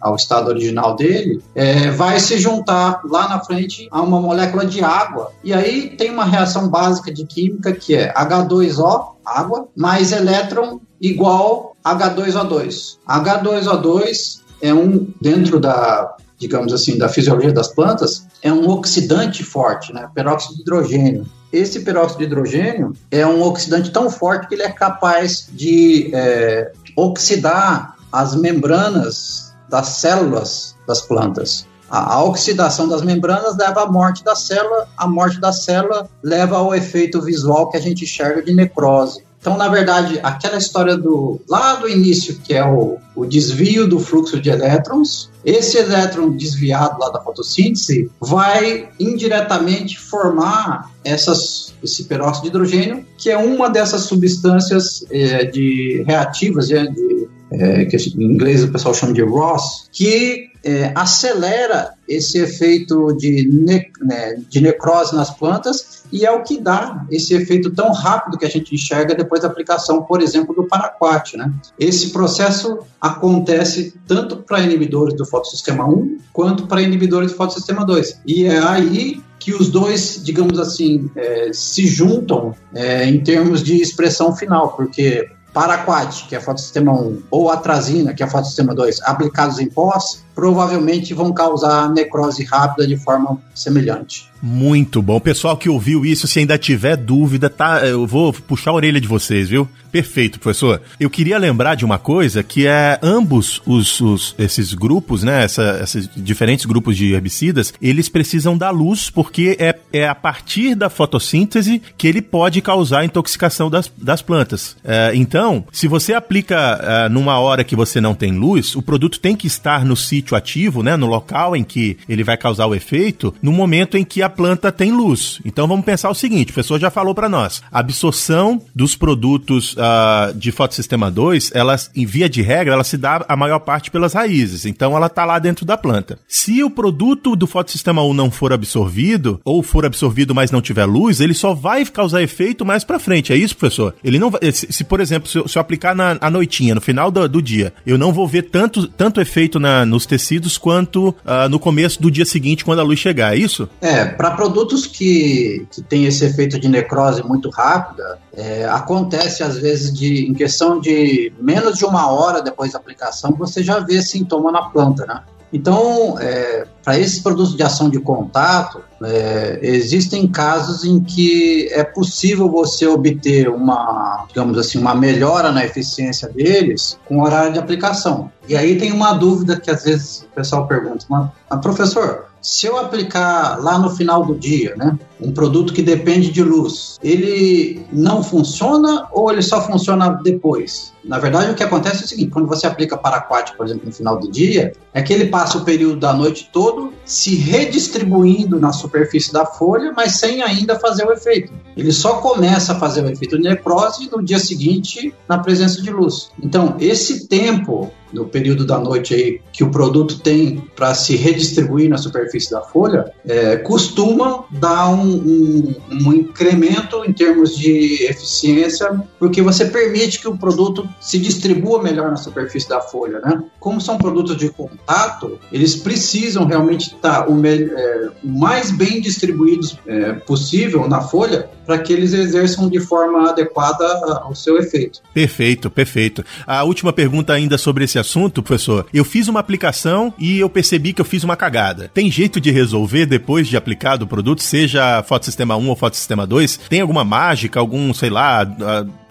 ao 0.00 0.16
estado 0.16 0.48
original 0.48 0.96
dele, 0.96 1.42
é, 1.54 1.90
vai 1.90 2.18
se 2.18 2.38
juntar 2.38 3.00
lá 3.04 3.28
na 3.28 3.40
frente 3.44 3.88
a 3.90 4.00
uma 4.00 4.20
molécula 4.20 4.64
de 4.64 4.82
água. 4.82 5.32
E 5.44 5.52
aí 5.52 5.86
tem 5.90 6.11
uma 6.11 6.25
reação 6.25 6.68
básica 6.68 7.12
de 7.12 7.25
química 7.25 7.72
que 7.72 7.94
é 7.94 8.12
H2O, 8.14 9.14
água, 9.25 9.68
mais 9.77 10.12
elétron 10.12 10.81
igual 11.01 11.77
H2O2. 11.85 12.99
H2O2 13.09 14.40
é 14.61 14.72
um, 14.72 15.09
dentro 15.20 15.61
da, 15.61 16.16
digamos 16.38 16.72
assim, 16.72 16.99
da 16.99 17.09
fisiologia 17.09 17.53
das 17.53 17.68
plantas, 17.68 18.27
é 18.42 18.53
um 18.53 18.68
oxidante 18.68 19.42
forte, 19.42 19.92
né? 19.92 20.09
Peróxido 20.14 20.57
de 20.57 20.62
hidrogênio. 20.62 21.27
Esse 21.53 21.81
peróxido 21.81 22.18
de 22.18 22.25
hidrogênio 22.25 22.92
é 23.11 23.27
um 23.27 23.42
oxidante 23.42 23.90
tão 23.90 24.11
forte 24.11 24.49
que 24.49 24.55
ele 24.55 24.62
é 24.62 24.70
capaz 24.70 25.49
de 25.53 26.11
é, 26.12 26.72
oxidar 26.96 27.96
as 28.12 28.35
membranas 28.35 29.55
das 29.68 29.88
células 29.88 30.77
das 30.87 31.01
plantas. 31.01 31.66
A, 31.88 32.22
oxidação 32.22 32.88
das 32.88 33.03
membranas 33.03 33.57
leva 33.57 33.83
à 33.83 33.87
morte 33.90 34.25
da 34.25 34.35
célula, 34.35 34.88
a 34.96 35.07
morte 35.07 35.40
da 35.40 35.53
célula 35.53 36.09
leva 36.22 36.57
ao 36.57 36.74
efeito 36.74 37.20
visual 37.22 37.70
que 37.70 37.76
a 37.76 37.80
gente 37.80 38.05
enxerga 38.05 38.43
de 38.43 38.53
necrose. 38.53 39.24
Então, 39.47 39.57
na 39.57 39.68
verdade, 39.68 40.18
aquela 40.24 40.57
história 40.57 40.97
do 40.97 41.41
lá 41.49 41.76
do 41.76 41.89
início, 41.89 42.37
que 42.43 42.53
é 42.53 42.64
o, 42.66 42.99
o 43.14 43.24
desvio 43.24 43.87
do 43.87 44.01
fluxo 44.01 44.41
de 44.41 44.51
elétrons, 44.51 45.30
esse 45.45 45.78
elétron 45.78 46.30
desviado 46.30 46.99
lá 46.99 47.11
da 47.11 47.20
fotossíntese 47.20 48.11
vai 48.20 48.89
indiretamente 48.99 50.01
formar 50.01 50.91
essas, 51.05 51.72
esse 51.80 52.03
peróxido 52.05 52.43
de 52.43 52.49
hidrogênio, 52.49 53.07
que 53.16 53.30
é 53.30 53.39
uma 53.39 53.70
dessas 53.70 54.03
substâncias 54.03 55.05
é, 55.12 55.45
de 55.45 56.03
reativas, 56.05 56.66
de, 56.66 56.89
de 56.91 57.15
é, 57.59 57.84
que 57.84 57.96
em 57.96 58.22
inglês 58.22 58.62
o 58.62 58.72
pessoal 58.72 58.94
chama 58.94 59.12
de 59.12 59.22
ROS, 59.22 59.88
que 59.92 60.50
é, 60.66 60.90
acelera 60.94 61.94
esse 62.09 62.38
efeito 62.38 63.16
de, 63.16 63.48
ne 63.48 63.86
né, 64.02 64.36
de 64.48 64.61
necrose 64.61 65.14
nas 65.14 65.30
plantas 65.30 66.04
e 66.12 66.24
é 66.24 66.30
o 66.30 66.42
que 66.42 66.61
dá 66.61 67.04
esse 67.11 67.34
efeito 67.34 67.70
tão 67.70 67.92
rápido 67.92 68.38
que 68.38 68.44
a 68.44 68.50
gente 68.50 68.74
enxerga 68.74 69.14
depois 69.14 69.42
da 69.42 69.48
aplicação, 69.48 70.02
por 70.02 70.20
exemplo, 70.20 70.54
do 70.54 70.64
paraquat. 70.64 71.36
Né? 71.36 71.52
Esse 71.78 72.11
processo 72.11 72.78
acontece 73.00 73.94
tanto 74.07 74.38
para 74.38 74.61
inibidores 74.61 75.14
do 75.14 75.24
fotossistema 75.24 75.88
1 75.88 76.18
quanto 76.32 76.66
para 76.66 76.82
inibidores 76.82 77.30
do 77.30 77.36
fotossistema 77.36 77.84
2. 77.84 78.20
E 78.26 78.44
é 78.44 78.59
aí 78.59 79.22
que 79.38 79.54
os 79.54 79.68
dois, 79.68 80.20
digamos 80.24 80.59
assim, 80.59 81.09
é, 81.14 81.50
se 81.52 81.86
juntam 81.86 82.52
é, 82.74 83.09
em 83.09 83.22
termos 83.22 83.62
de 83.62 83.80
expressão 83.80 84.34
final, 84.34 84.72
porque 84.72 85.28
paraquat, 85.57 86.26
que 86.28 86.36
é 86.36 86.40
fotossistema 86.40 86.92
1, 86.92 87.22
ou 87.30 87.50
atrazina, 87.50 88.12
que 88.12 88.22
é 88.22 88.26
fotossistema 88.26 88.74
2, 88.74 89.00
aplicados 89.04 89.59
em 89.59 89.70
pós, 89.70 90.22
provavelmente 90.34 91.14
vão 91.14 91.32
causar 91.32 91.88
necrose 91.88 92.44
rápida 92.44 92.86
de 92.86 92.98
forma 92.98 93.38
semelhante. 93.54 94.30
Muito 94.47 95.03
bom. 95.03 95.18
Pessoal 95.18 95.57
que 95.57 95.68
ouviu 95.68 96.07
isso, 96.07 96.28
se 96.28 96.38
ainda 96.38 96.57
tiver 96.57 96.97
dúvida, 96.97 97.51
tá, 97.51 97.84
eu 97.84 98.07
vou 98.07 98.32
puxar 98.32 98.70
a 98.70 98.74
orelha 98.74 99.01
de 99.01 99.09
vocês, 99.09 99.49
viu? 99.49 99.68
Perfeito, 99.90 100.38
professor. 100.38 100.82
Eu 101.01 101.09
queria 101.09 101.38
lembrar 101.38 101.74
de 101.74 101.84
uma 101.84 101.99
coisa 101.99 102.42
que 102.42 102.66
é 102.66 102.99
ambos 103.03 103.62
os, 103.66 104.01
os 104.01 104.34
esses 104.38 104.74
grupos, 104.74 105.22
né, 105.22 105.42
essa, 105.44 105.80
esses 105.82 106.09
diferentes 106.14 106.66
grupos 106.66 106.97
de 106.97 107.12
herbicidas, 107.12 107.72
eles 107.80 108.09
precisam 108.09 108.57
da 108.59 108.70
luz 108.70 109.11
porque 109.11 109.57
é, 109.59 109.74
é 109.92 110.07
a 110.07 110.14
partir 110.14 110.74
da 110.74 110.90
fotossíntese 110.90 111.80
que 111.97 112.07
ele 112.07 112.20
pode 112.20 112.61
causar 112.61 113.05
intoxicação 113.05 113.70
das, 113.70 113.90
das 113.97 114.22
plantas. 114.22 114.76
É, 114.84 115.12
então, 115.14 115.64
se 115.72 115.88
você 115.88 116.12
aplica 116.12 116.78
é, 116.82 117.09
numa 117.09 117.38
hora 117.38 117.64
que 117.64 117.74
você 117.74 118.01
não 118.01 118.14
tem 118.14 118.32
luz, 118.32 118.76
o 118.76 118.82
produto 118.82 119.18
tem 119.18 119.34
que 119.34 119.47
estar 119.47 119.84
no 119.84 119.97
sítio 119.97 120.36
ativo, 120.36 120.82
né, 120.82 120.94
no 120.97 121.07
local 121.07 121.57
em 121.57 121.64
que 121.64 121.97
ele 122.09 122.22
vai 122.22 122.36
causar 122.36 122.66
o 122.66 122.74
efeito, 122.74 123.34
no 123.42 123.51
momento 123.51 123.97
em 123.97 124.05
que 124.05 124.22
a 124.22 124.28
planta 124.37 124.70
tem 124.70 124.93
luz. 124.93 125.41
Então 125.45 125.66
vamos 125.66 125.84
pensar 125.84 126.11
o 126.11 126.14
seguinte: 126.14 126.51
o 126.51 126.55
professor 126.55 126.78
já 126.78 126.91
falou 126.91 127.14
para 127.14 127.28
nós. 127.28 127.62
A 127.72 127.80
absorção 127.80 128.61
dos 128.74 128.95
produtos 128.95 129.74
uh, 129.74 130.34
de 130.34 130.53
fotossistema 130.53 131.11
2, 131.11 131.53
elas, 131.55 131.91
em 131.97 132.05
via 132.05 132.28
de 132.28 132.43
regra, 132.43 132.74
ela 132.74 132.84
se 132.84 132.97
dá 132.97 133.24
a 133.26 133.37
maior 133.37 133.61
parte 133.61 133.91
pelas 133.91 134.12
raízes. 134.12 134.66
Então 134.66 134.95
ela 134.95 135.07
está 135.07 135.24
lá 135.24 135.39
dentro 135.39 135.64
da 135.64 135.76
planta. 135.76 136.18
Se 136.28 136.62
o 136.62 136.70
produto 136.70 137.34
do 137.34 137.47
fotossistema 137.47 138.03
1 138.03 138.14
não 138.14 138.30
for 138.30 138.53
absorvido, 138.53 139.41
ou 139.45 139.62
for 139.62 139.87
absorvido, 139.87 140.34
mas 140.34 140.51
não 140.51 140.61
tiver 140.61 140.84
luz, 140.84 141.20
ele 141.20 141.34
só 141.34 141.55
vai 141.55 141.84
causar 141.87 142.22
efeito 142.22 142.64
mais 142.64 142.84
para 142.84 142.99
frente. 142.99 143.32
É 143.32 143.37
isso, 143.37 143.57
professor? 143.57 143.95
Ele 144.05 144.18
não 144.18 144.30
vai, 144.30 144.41
se, 144.53 144.72
se 144.72 144.84
por 144.84 145.01
exemplo, 145.01 145.28
se 145.28 145.39
eu, 145.39 145.49
se 145.49 145.57
eu, 145.57 145.61
aplicar 145.61 145.95
na 145.95 146.16
à 146.20 146.30
noitinha, 146.30 146.74
no 146.74 146.80
final 146.80 147.11
do, 147.11 147.28
do, 147.28 147.43
dia, 147.43 147.72
eu 147.87 147.97
não 147.97 148.12
vou 148.12 148.26
ver 148.26 148.43
tanto, 148.43 148.87
tanto 148.89 149.20
efeito 149.20 149.59
na, 149.59 149.87
nos 149.87 150.07
tecidos 150.07 150.59
quanto 150.59 151.09
uh, 151.09 151.49
no 151.51 151.59
começo 151.59 152.01
do 152.01 152.11
dia 152.11 152.24
seguinte, 152.24 152.64
quando 152.64 152.80
a 152.80 152.82
luz 152.82 152.99
chegar. 152.99 153.34
É 153.34 153.39
isso? 153.39 153.68
É, 153.80 154.05
para 154.16 154.32
produtos 154.32 154.86
que, 154.86 155.66
que 155.70 155.82
têm 155.82 156.06
esse 156.06 156.24
efeito 156.24 156.58
de 156.58 156.68
necrose 156.68 157.22
muito 157.22 157.50
rápida, 157.50 158.18
é, 158.32 158.64
acontece 158.64 159.42
às 159.42 159.58
vezes 159.58 159.92
de, 159.92 160.26
em 160.26 160.34
questão 160.34 160.80
de 160.80 161.32
menos 161.38 161.78
de 161.78 161.84
uma 161.84 162.10
hora 162.10 162.42
depois 162.42 162.72
da 162.72 162.78
aplicação, 162.78 163.32
você 163.38 163.62
já 163.62 163.78
vê 163.80 164.00
sintoma 164.02 164.50
na 164.50 164.62
planta, 164.62 165.04
né? 165.06 165.22
Então, 165.52 166.18
é, 166.18 166.66
para 166.84 166.98
esses 166.98 167.20
produtos 167.20 167.56
de 167.56 167.62
ação 167.62 167.88
de 167.88 168.00
contato, 168.00 168.82
é, 169.02 169.60
existem 169.62 170.26
casos 170.26 170.84
em 170.84 171.00
que 171.00 171.68
é 171.72 171.84
possível 171.84 172.50
você 172.50 172.86
obter 172.86 173.48
uma, 173.48 174.26
digamos 174.28 174.58
assim, 174.58 174.78
uma 174.78 174.94
melhora 174.94 175.52
na 175.52 175.64
eficiência 175.64 176.28
deles 176.28 176.98
com 177.06 177.22
horário 177.22 177.52
de 177.52 177.58
aplicação. 177.58 178.30
E 178.48 178.56
aí 178.56 178.76
tem 178.76 178.92
uma 178.92 179.12
dúvida 179.12 179.58
que 179.58 179.70
às 179.70 179.84
vezes 179.84 180.26
o 180.30 180.34
pessoal 180.34 180.66
pergunta, 180.66 181.06
mas, 181.08 181.28
mas 181.48 181.60
professor, 181.60 182.26
se 182.47 182.64
eu 182.64 182.78
aplicar 182.78 183.61
lá 183.61 183.76
no 183.76 183.90
final 183.90 184.24
do 184.24 184.32
dia, 184.36 184.76
né, 184.76 184.97
um 185.20 185.32
produto 185.32 185.72
que 185.72 185.82
depende 185.82 186.30
de 186.30 186.42
luz, 186.42 186.98
ele 187.02 187.84
não 187.92 188.22
funciona 188.22 189.08
ou 189.12 189.30
ele 189.30 189.42
só 189.42 189.60
funciona 189.60 190.10
depois? 190.22 190.94
Na 191.06 191.18
verdade, 191.18 191.52
o 191.52 191.54
que 191.54 191.62
acontece 191.62 192.02
é 192.02 192.04
o 192.04 192.08
seguinte: 192.08 192.30
quando 192.30 192.48
você 192.48 192.66
aplica 192.66 192.96
paraquat, 192.96 193.56
por 193.56 193.64
exemplo, 193.64 193.86
no 193.86 193.92
final 193.92 194.18
do 194.18 194.30
dia, 194.30 194.72
é 194.92 195.00
que 195.00 195.12
ele 195.12 195.26
passa 195.26 195.58
o 195.58 195.64
período 195.64 196.00
da 196.00 196.12
noite 196.12 196.50
todo 196.52 196.92
se 197.04 197.36
redistribuindo 197.36 198.58
na 198.58 198.72
superfície 198.72 199.32
da 199.32 199.46
folha, 199.46 199.92
mas 199.96 200.16
sem 200.16 200.42
ainda 200.42 200.78
fazer 200.78 201.06
o 201.06 201.12
efeito. 201.12 201.52
Ele 201.76 201.92
só 201.92 202.14
começa 202.14 202.72
a 202.72 202.78
fazer 202.80 203.04
o 203.04 203.08
efeito 203.08 203.38
necrose 203.38 204.10
no 204.10 204.22
dia 204.22 204.40
seguinte, 204.40 205.14
na 205.28 205.38
presença 205.38 205.80
de 205.80 205.90
luz. 205.90 206.30
Então, 206.42 206.76
esse 206.80 207.28
tempo 207.28 207.92
no 208.12 208.24
período 208.24 208.64
da 208.64 208.78
noite 208.78 209.14
aí 209.14 209.40
que 209.52 209.64
o 209.64 209.70
produto 209.70 210.20
tem 210.20 210.64
para 210.74 210.94
se 210.94 211.16
redistribuir 211.16 211.88
na 211.88 211.98
superfície 211.98 212.50
da 212.50 212.62
folha, 212.62 213.12
é, 213.26 213.56
costuma 213.56 214.44
dar 214.50 214.88
um, 214.88 215.05
um, 215.07 215.74
um, 215.90 216.12
incremento 216.12 217.04
em 217.04 217.12
termos 217.12 217.57
de 217.57 218.04
eficiência, 218.04 219.00
porque 219.18 219.40
você 219.42 219.66
permite 219.66 220.20
que 220.20 220.28
o 220.28 220.36
produto 220.36 220.88
se 221.00 221.18
distribua 221.18 221.82
melhor 221.82 222.11
na 222.11 222.16
superfície 222.16 222.68
da 222.68 222.80
folha, 222.80 223.20
né? 223.20 223.42
Como 223.61 223.80
são 223.80 223.98
produtos 223.98 224.36
de 224.36 224.50
contato, 224.50 225.38
eles 225.52 225.76
precisam 225.76 226.46
realmente 226.46 226.94
estar 226.94 227.28
o, 227.28 227.46
é, 227.46 228.11
o 228.22 228.28
mais 228.28 228.70
bem 228.70 229.00
distribuídos 229.00 229.78
é, 229.86 230.12
possível 230.12 230.88
na 230.88 231.00
folha 231.00 231.48
para 231.66 231.78
que 231.78 231.92
eles 231.92 232.12
exerçam 232.12 232.68
de 232.68 232.80
forma 232.80 233.30
adequada 233.30 234.26
o 234.28 234.34
seu 234.34 234.56
efeito. 234.58 235.00
Perfeito, 235.12 235.70
perfeito. 235.70 236.24
A 236.46 236.62
última 236.64 236.92
pergunta 236.92 237.32
ainda 237.32 237.58
sobre 237.58 237.84
esse 237.84 237.98
assunto, 237.98 238.42
professor. 238.42 238.86
Eu 238.92 239.04
fiz 239.04 239.28
uma 239.28 239.40
aplicação 239.40 240.14
e 240.18 240.38
eu 240.38 240.48
percebi 240.48 240.92
que 240.92 241.00
eu 241.00 241.04
fiz 241.04 241.24
uma 241.24 241.36
cagada. 241.36 241.90
Tem 241.92 242.10
jeito 242.10 242.40
de 242.40 242.50
resolver 242.50 243.06
depois 243.06 243.48
de 243.48 243.56
aplicado 243.56 244.04
o 244.04 244.08
produto, 244.08 244.42
seja 244.42 245.02
fotossistema 245.02 245.56
1 245.56 245.68
ou 245.68 245.76
fotossistema 245.76 246.26
2? 246.26 246.60
Tem 246.68 246.80
alguma 246.80 247.04
mágica, 247.04 247.58
algum, 247.58 247.92
sei 247.92 248.10
lá, 248.10 248.46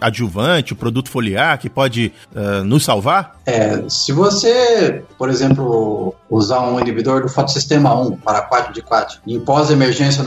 adjuvante, 0.00 0.72
o 0.72 0.76
produto 0.76 1.10
foliar 1.10 1.58
que 1.58 1.68
pode 1.68 2.12
uh, 2.34 2.64
nos 2.64 2.84
salvar? 2.84 3.36
É, 3.46 3.84
se 3.88 4.12
você, 4.12 5.02
por 5.16 5.28
exemplo, 5.28 6.14
usar 6.28 6.60
um 6.60 6.80
inibidor 6.80 7.22
do 7.22 7.28
fotossistema 7.28 7.94
1 7.94 8.16
para 8.16 8.42
4 8.42 8.72
de 8.72 8.82
4 8.82 9.20
em 9.26 9.40
pós-emergência 9.40 10.24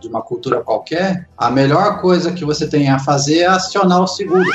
de 0.00 0.08
uma 0.08 0.22
cultura 0.22 0.60
qualquer, 0.60 1.28
a 1.36 1.50
melhor 1.50 2.00
coisa 2.00 2.32
que 2.32 2.44
você 2.44 2.66
tem 2.66 2.88
a 2.90 2.98
fazer 2.98 3.40
é 3.40 3.46
acionar 3.46 4.02
o 4.02 4.06
seguro. 4.06 4.48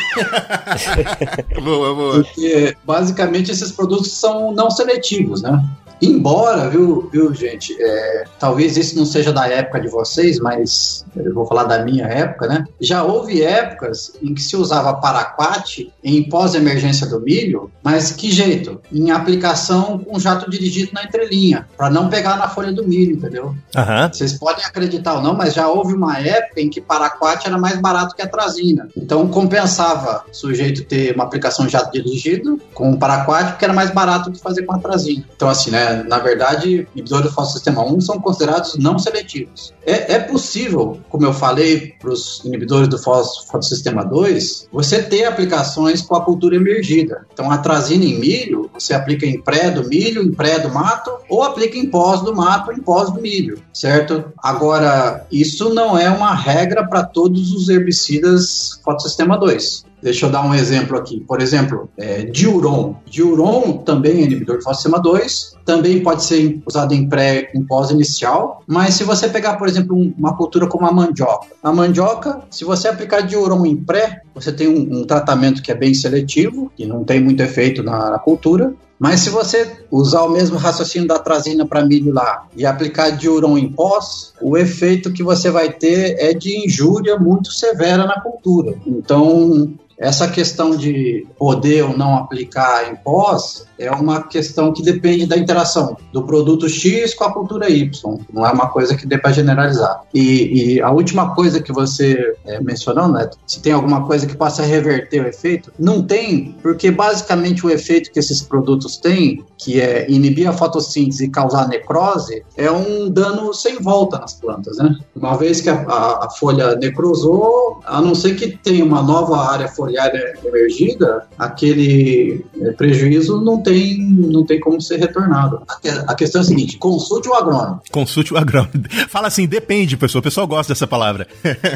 boa, 1.64 1.96
boa. 1.96 2.24
Porque 2.24 2.76
basicamente 2.86 3.52
esses 3.52 3.72
produtos 3.72 4.12
são 4.14 4.52
não 4.52 4.70
seletivos, 4.70 5.42
né? 5.42 5.64
Embora, 6.02 6.70
viu, 6.70 7.10
viu 7.12 7.34
gente, 7.34 7.76
é, 7.80 8.26
talvez 8.40 8.78
isso 8.78 8.96
não 8.96 9.06
seja 9.06 9.34
da 9.34 9.48
época 9.48 9.80
de 9.82 9.88
vocês, 9.88 10.40
mas 10.40 11.04
eu 11.24 11.34
vou 11.34 11.46
falar 11.46 11.64
da 11.64 11.84
minha 11.84 12.06
época, 12.06 12.48
né? 12.48 12.66
Já 12.80 13.04
houve 13.04 13.42
épocas 13.42 14.14
em 14.22 14.34
que 14.34 14.42
se 14.42 14.56
usava 14.56 14.94
paraquat 14.96 15.92
em 16.04 16.28
pós-emergência 16.30 17.08
do 17.08 17.20
milho, 17.20 17.72
mas 17.84 18.12
que 18.12 18.32
jeito? 18.32 18.82
Em 18.92 19.12
aplicação 19.12 20.00
com 20.00 20.20
jato 20.20 20.50
dirigido 20.50 20.92
na 20.94 21.04
entrelinha, 21.04 21.68
para 21.78 21.90
não 21.90 22.10
pegar 22.10 22.38
na 22.38 22.48
folha 22.48 22.72
do 22.72 22.88
milho, 22.88 23.16
entendeu? 23.16 23.46
Uhum. 23.76 24.10
Vocês 24.12 24.34
podem 24.34 24.66
acreditar 24.66 25.16
ou 25.16 25.22
não, 25.22 25.36
mas 25.36 25.54
já 25.54 25.68
houve 25.68 25.94
uma 25.94 26.20
época 26.20 26.62
em 26.62 26.70
que 26.70 26.82
paraquat 26.82 27.46
era 27.48 27.58
mais 27.58 27.80
barato 27.80 28.16
que 28.16 28.22
a 28.22 28.28
trazina. 28.28 28.88
Então 28.96 29.28
compensava 29.28 30.24
o 30.30 30.34
sujeito 30.34 30.84
ter 30.86 31.14
uma 31.16 31.24
aplicação 31.24 31.66
de 31.66 31.72
jato 31.72 31.92
dirigido 31.92 32.60
com 32.74 32.98
paraquat, 32.98 33.52
porque 33.52 33.66
era 33.66 33.74
mais 33.74 33.92
barato 33.92 34.32
que 34.32 34.40
fazer 34.40 34.64
com 34.64 34.74
a 34.74 34.80
trazina. 34.80 35.24
Então, 35.36 35.50
assim, 35.50 35.72
né? 35.72 36.04
Na 36.04 36.20
verdade, 36.20 36.88
inibidores 36.94 37.28
do 37.28 37.34
fotossistema 37.34 37.84
1 37.84 38.02
são 38.02 38.20
considerados 38.20 38.78
não 38.78 38.98
seletivos. 39.00 39.74
É, 39.86 40.16
é 40.16 40.20
possível, 40.20 41.00
como 41.10 41.26
eu 41.26 41.34
falei 41.34 41.94
para 42.00 42.12
os 42.12 42.42
inibidores 42.44 42.88
do 42.88 42.98
fotossistema 42.98 44.04
2, 44.04 44.68
você 44.72 45.02
ter 45.02 45.26
aplicações 45.26 46.02
com 46.02 46.16
a 46.16 46.24
cultura 46.24 46.56
emergida. 46.56 47.26
Então, 47.34 47.52
a 47.52 47.58
trazina 47.58 48.06
em 48.06 48.20
milho, 48.20 48.70
você 48.74 48.94
aplica 48.94 49.26
em 49.26 49.42
pré 49.42 49.72
do 49.72 49.88
milho, 49.88 50.24
em 50.24 50.32
pré 50.32 50.60
do 50.60 50.70
mato, 50.70 51.12
ou 51.30 51.44
aplica 51.44 51.78
em 51.78 51.90
pós 51.90 52.22
do 52.22 52.36
mato, 52.36 52.72
em 52.72 52.80
pós 52.80 53.12
do 53.12 53.22
milho, 53.22 53.62
certo? 53.74 54.26
Agora, 54.42 55.26
isso 55.32 55.74
não 55.74 55.98
é 55.98 56.10
uma 56.10 56.34
regra 56.34 56.88
para 56.88 57.04
todos 57.04 57.52
os 57.54 57.70
herbicidas 57.70 58.80
fotossistema 58.84 59.38
2. 59.38 59.86
Deixa 60.02 60.28
eu 60.28 60.30
dar 60.30 60.46
um 60.46 60.54
exemplo 60.54 60.98
aqui. 60.98 61.20
Por 61.22 61.42
exemplo, 61.42 61.90
é, 61.98 62.24
diuron. 62.24 62.96
Diuron 63.06 63.80
também 63.80 64.20
é 64.20 64.24
inibidor 64.26 64.58
de 64.58 64.64
fotossistema 64.64 65.00
2, 65.00 65.57
também 65.68 66.02
pode 66.02 66.24
ser 66.24 66.62
usado 66.66 66.94
em 66.94 67.10
pré 67.10 67.52
em 67.54 67.62
pós-inicial, 67.62 68.64
mas 68.66 68.94
se 68.94 69.04
você 69.04 69.28
pegar, 69.28 69.58
por 69.58 69.68
exemplo, 69.68 69.96
uma 70.18 70.36
cultura 70.36 70.66
como 70.66 70.88
a 70.88 70.92
mandioca, 70.94 71.48
a 71.62 71.74
mandioca, 71.74 72.42
se 72.50 72.64
você 72.64 72.88
aplicar 72.88 73.20
diuron 73.20 73.66
em 73.66 73.76
pré, 73.76 74.22
você 74.34 74.54
tem 74.54 74.70
um, 74.70 75.02
um 75.02 75.06
tratamento 75.06 75.62
que 75.62 75.70
é 75.70 75.76
bem 75.76 75.94
seletivo, 75.94 76.72
que 76.74 76.86
não 76.86 77.04
tem 77.04 77.20
muito 77.20 77.44
efeito 77.44 77.84
na, 77.84 78.12
na 78.12 78.18
cultura, 78.18 78.74
mas 78.98 79.20
se 79.20 79.30
você 79.30 79.70
usar 79.92 80.22
o 80.22 80.30
mesmo 80.30 80.58
raciocínio 80.58 81.08
da 81.08 81.20
trazina 81.20 81.68
para 81.68 81.86
milho 81.86 82.14
lá 82.14 82.48
e 82.56 82.66
aplicar 82.66 83.12
diuron 83.12 83.58
em 83.58 83.70
pós, 83.70 84.34
o 84.42 84.58
efeito 84.58 85.12
que 85.12 85.22
você 85.22 85.52
vai 85.52 85.72
ter 85.72 86.16
é 86.18 86.34
de 86.34 86.66
injúria 86.66 87.20
muito 87.20 87.52
severa 87.52 88.06
na 88.06 88.22
cultura. 88.22 88.74
Então, 88.88 89.70
essa 89.98 90.28
questão 90.28 90.76
de 90.76 91.26
poder 91.38 91.84
ou 91.84 91.98
não 91.98 92.18
aplicar 92.18 92.92
em 92.92 92.96
pós 92.96 93.66
é 93.80 93.92
uma 93.92 94.24
questão 94.24 94.74
que 94.74 94.84
depende 94.84 95.26
da 95.26 95.38
interação 95.38 95.98
do 96.12 96.24
produto 96.24 96.68
X 96.68 97.14
com 97.14 97.24
a 97.24 97.34
cultura 97.34 97.70
Y. 97.70 98.18
Não 98.32 98.46
é 98.46 98.52
uma 98.52 98.68
coisa 98.68 98.96
que 98.96 99.06
dê 99.06 99.18
para 99.18 99.32
generalizar. 99.32 100.04
E, 100.14 100.76
e, 100.76 100.82
a 100.82 100.92
última 100.92 101.34
coisa 101.36 101.62
que 101.62 101.72
você 101.72 102.36
é, 102.46 102.60
mencionou, 102.60 103.08
Neto, 103.08 103.38
se 103.46 103.60
tem 103.60 103.74
alguma 103.74 104.06
coisa 104.06 104.26
que 104.26 104.36
possa 104.36 104.64
reverter 104.64 105.24
o 105.24 105.28
efeito, 105.28 105.72
não 105.78 106.04
tem, 106.04 106.56
porque 106.62 106.90
basicamente 106.92 107.66
o 107.66 107.70
efeito 107.70 108.12
que 108.12 108.20
esses 108.20 108.42
produtos 108.42 108.98
têm, 108.98 109.44
que 109.58 109.80
é 109.80 110.10
inibir 110.10 110.48
a 110.48 110.54
fotossíntese 110.54 111.26
e 111.26 111.30
causar 111.30 111.68
necrose, 111.68 112.44
é 112.56 112.72
um 112.72 113.10
dano 113.10 113.54
sem 113.54 113.80
volta 113.80 114.18
nas 114.20 114.34
plantas, 114.34 114.78
né? 114.78 114.96
Uma 115.16 115.36
vez 115.36 115.62
que 115.62 115.70
a, 115.70 115.82
a, 115.82 116.26
a 116.26 116.30
folha 116.30 116.76
necrosou, 116.76 117.80
a 117.86 118.02
não 118.02 118.16
ser 118.16 118.36
que 118.36 118.58
tenha 118.58 118.84
uma 118.84 119.02
nova 119.02 119.38
área 119.38 119.68
foliária 119.88 120.34
emergida, 120.44 121.26
aquele 121.40 122.46
é, 122.62 122.72
prejuízo 122.74 123.42
não 123.42 123.62
tem, 123.64 123.98
não 123.98 124.46
tem 124.46 124.60
como 124.60 124.82
ser 124.82 124.98
retornado. 124.98 125.62
A, 125.68 126.12
a 126.12 126.16
questão 126.16 126.42
é 126.42 126.44
a 126.44 126.48
seguinte: 126.48 126.78
consulte 126.78 127.30
o 127.30 127.34
agrônomo. 127.34 127.82
Consulte 127.92 128.34
o 128.34 128.38
agrônomo. 128.38 128.84
Fala 129.08 129.28
assim, 129.28 129.48
depende, 129.48 129.96
pessoal. 129.96 130.20
O 130.20 130.24
pessoal 130.24 130.48
gosta 130.48 130.74
dessa 130.74 130.88
palavra. 130.88 131.28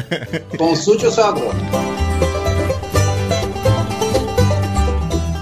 consulte 0.58 1.06
o 1.06 1.10
seu 1.10 1.24
agrônomo. 1.24 2.01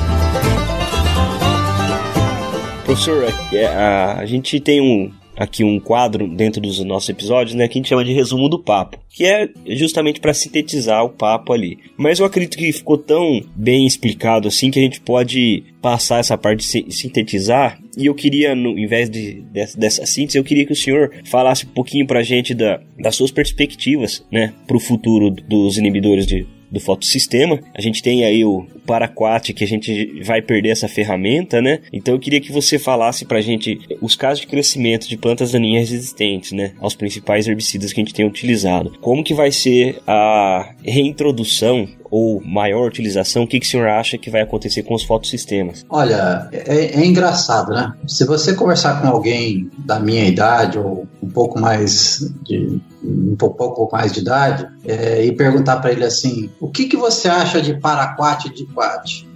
Professor, 2.85 3.25
é, 3.51 3.65
a, 3.67 4.17
a 4.19 4.25
gente 4.25 4.59
tem 4.59 4.81
um, 4.81 5.11
aqui 5.35 5.63
um 5.63 5.79
quadro 5.79 6.27
dentro 6.27 6.61
dos 6.61 6.83
nossos 6.83 7.09
episódios, 7.09 7.55
né, 7.55 7.67
que 7.67 7.77
a 7.77 7.79
gente 7.79 7.89
chama 7.89 8.03
de 8.03 8.13
resumo 8.13 8.49
do 8.49 8.59
papo, 8.59 8.99
que 9.09 9.25
é 9.25 9.49
justamente 9.67 10.19
para 10.19 10.33
sintetizar 10.33 11.03
o 11.03 11.09
papo 11.09 11.53
ali. 11.53 11.77
Mas 11.97 12.19
eu 12.19 12.25
acredito 12.25 12.57
que 12.57 12.71
ficou 12.71 12.97
tão 12.97 13.41
bem 13.55 13.85
explicado 13.85 14.47
assim 14.47 14.71
que 14.71 14.79
a 14.79 14.83
gente 14.83 15.01
pode 15.01 15.63
passar 15.81 16.19
essa 16.19 16.37
parte 16.37 16.59
de 16.59 16.93
sintetizar. 16.93 17.79
E 17.97 18.05
eu 18.05 18.15
queria, 18.15 18.55
no, 18.55 18.75
vez 18.87 19.09
de, 19.09 19.41
dessa, 19.51 19.77
dessa 19.77 20.05
síntese, 20.05 20.37
eu 20.37 20.43
queria 20.43 20.65
que 20.65 20.73
o 20.73 20.75
senhor 20.75 21.11
falasse 21.25 21.65
um 21.65 21.69
pouquinho 21.69 22.07
para 22.07 22.19
a 22.19 22.23
gente 22.23 22.53
da, 22.53 22.79
das 22.97 23.15
suas 23.15 23.31
perspectivas, 23.31 24.25
né, 24.31 24.53
para 24.65 24.77
o 24.77 24.79
futuro 24.79 25.29
dos 25.29 25.77
inibidores 25.77 26.25
de 26.25 26.45
do 26.73 26.79
fotossistema. 26.79 27.59
A 27.75 27.81
gente 27.81 28.01
tem 28.01 28.25
aí 28.25 28.43
o 28.43 28.65
Paraquat, 28.85 29.53
que 29.53 29.63
a 29.63 29.67
gente 29.67 30.21
vai 30.23 30.41
perder 30.41 30.69
essa 30.69 30.87
ferramenta, 30.87 31.61
né? 31.61 31.79
Então 31.91 32.13
eu 32.13 32.19
queria 32.19 32.41
que 32.41 32.51
você 32.51 32.77
falasse 32.77 33.25
pra 33.25 33.41
gente 33.41 33.79
os 34.01 34.15
casos 34.15 34.41
de 34.41 34.47
crescimento 34.47 35.07
de 35.07 35.17
plantas 35.17 35.51
daninhas 35.51 35.89
resistentes, 35.89 36.51
né? 36.51 36.73
Aos 36.79 36.95
principais 36.95 37.47
herbicidas 37.47 37.91
que 37.93 37.99
a 37.99 38.03
gente 38.03 38.13
tem 38.13 38.25
utilizado. 38.25 38.93
Como 39.01 39.23
que 39.23 39.33
vai 39.33 39.51
ser 39.51 40.01
a 40.07 40.73
reintrodução 40.83 41.87
ou 42.13 42.39
maior 42.45 42.87
utilização, 42.87 43.41
o 43.41 43.47
que, 43.47 43.59
que 43.59 43.65
o 43.65 43.69
senhor 43.69 43.87
acha 43.87 44.19
que 44.19 44.29
vai 44.29 44.41
acontecer 44.41 44.83
com 44.83 44.93
os 44.93 45.01
fotossistemas? 45.01 45.83
Olha, 45.89 46.47
é, 46.51 47.01
é, 47.01 47.05
engraçado, 47.07 47.73
né? 47.73 47.91
Se 48.07 48.23
você 48.23 48.53
conversar 48.53 49.01
com 49.01 49.07
alguém 49.07 49.71
da 49.79 49.99
minha 49.99 50.23
idade 50.23 50.77
ou 50.77 51.07
um 51.23 51.29
pouco 51.29 51.59
mais 51.59 52.19
de 52.43 52.79
um 53.03 53.35
pouco 53.35 53.89
mais 53.91 54.13
de 54.13 54.19
idade 54.19 54.67
é, 54.85 55.25
e 55.25 55.31
perguntar 55.31 55.77
para 55.77 55.91
ele 55.91 56.05
assim, 56.05 56.51
o 56.59 56.69
que, 56.69 56.85
que 56.85 56.95
você 56.95 57.27
acha 57.27 57.59
de 57.61 57.79
paraquat 57.79 58.47
de 58.53 58.65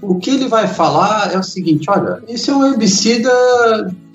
O 0.02 0.16
que 0.16 0.30
ele 0.30 0.48
vai 0.48 0.68
falar 0.68 1.34
é 1.34 1.40
o 1.40 1.44
seguinte, 1.44 1.90
olha, 1.90 2.22
esse 2.28 2.50
é 2.50 2.56
um 2.56 2.66
herbicida 2.66 3.32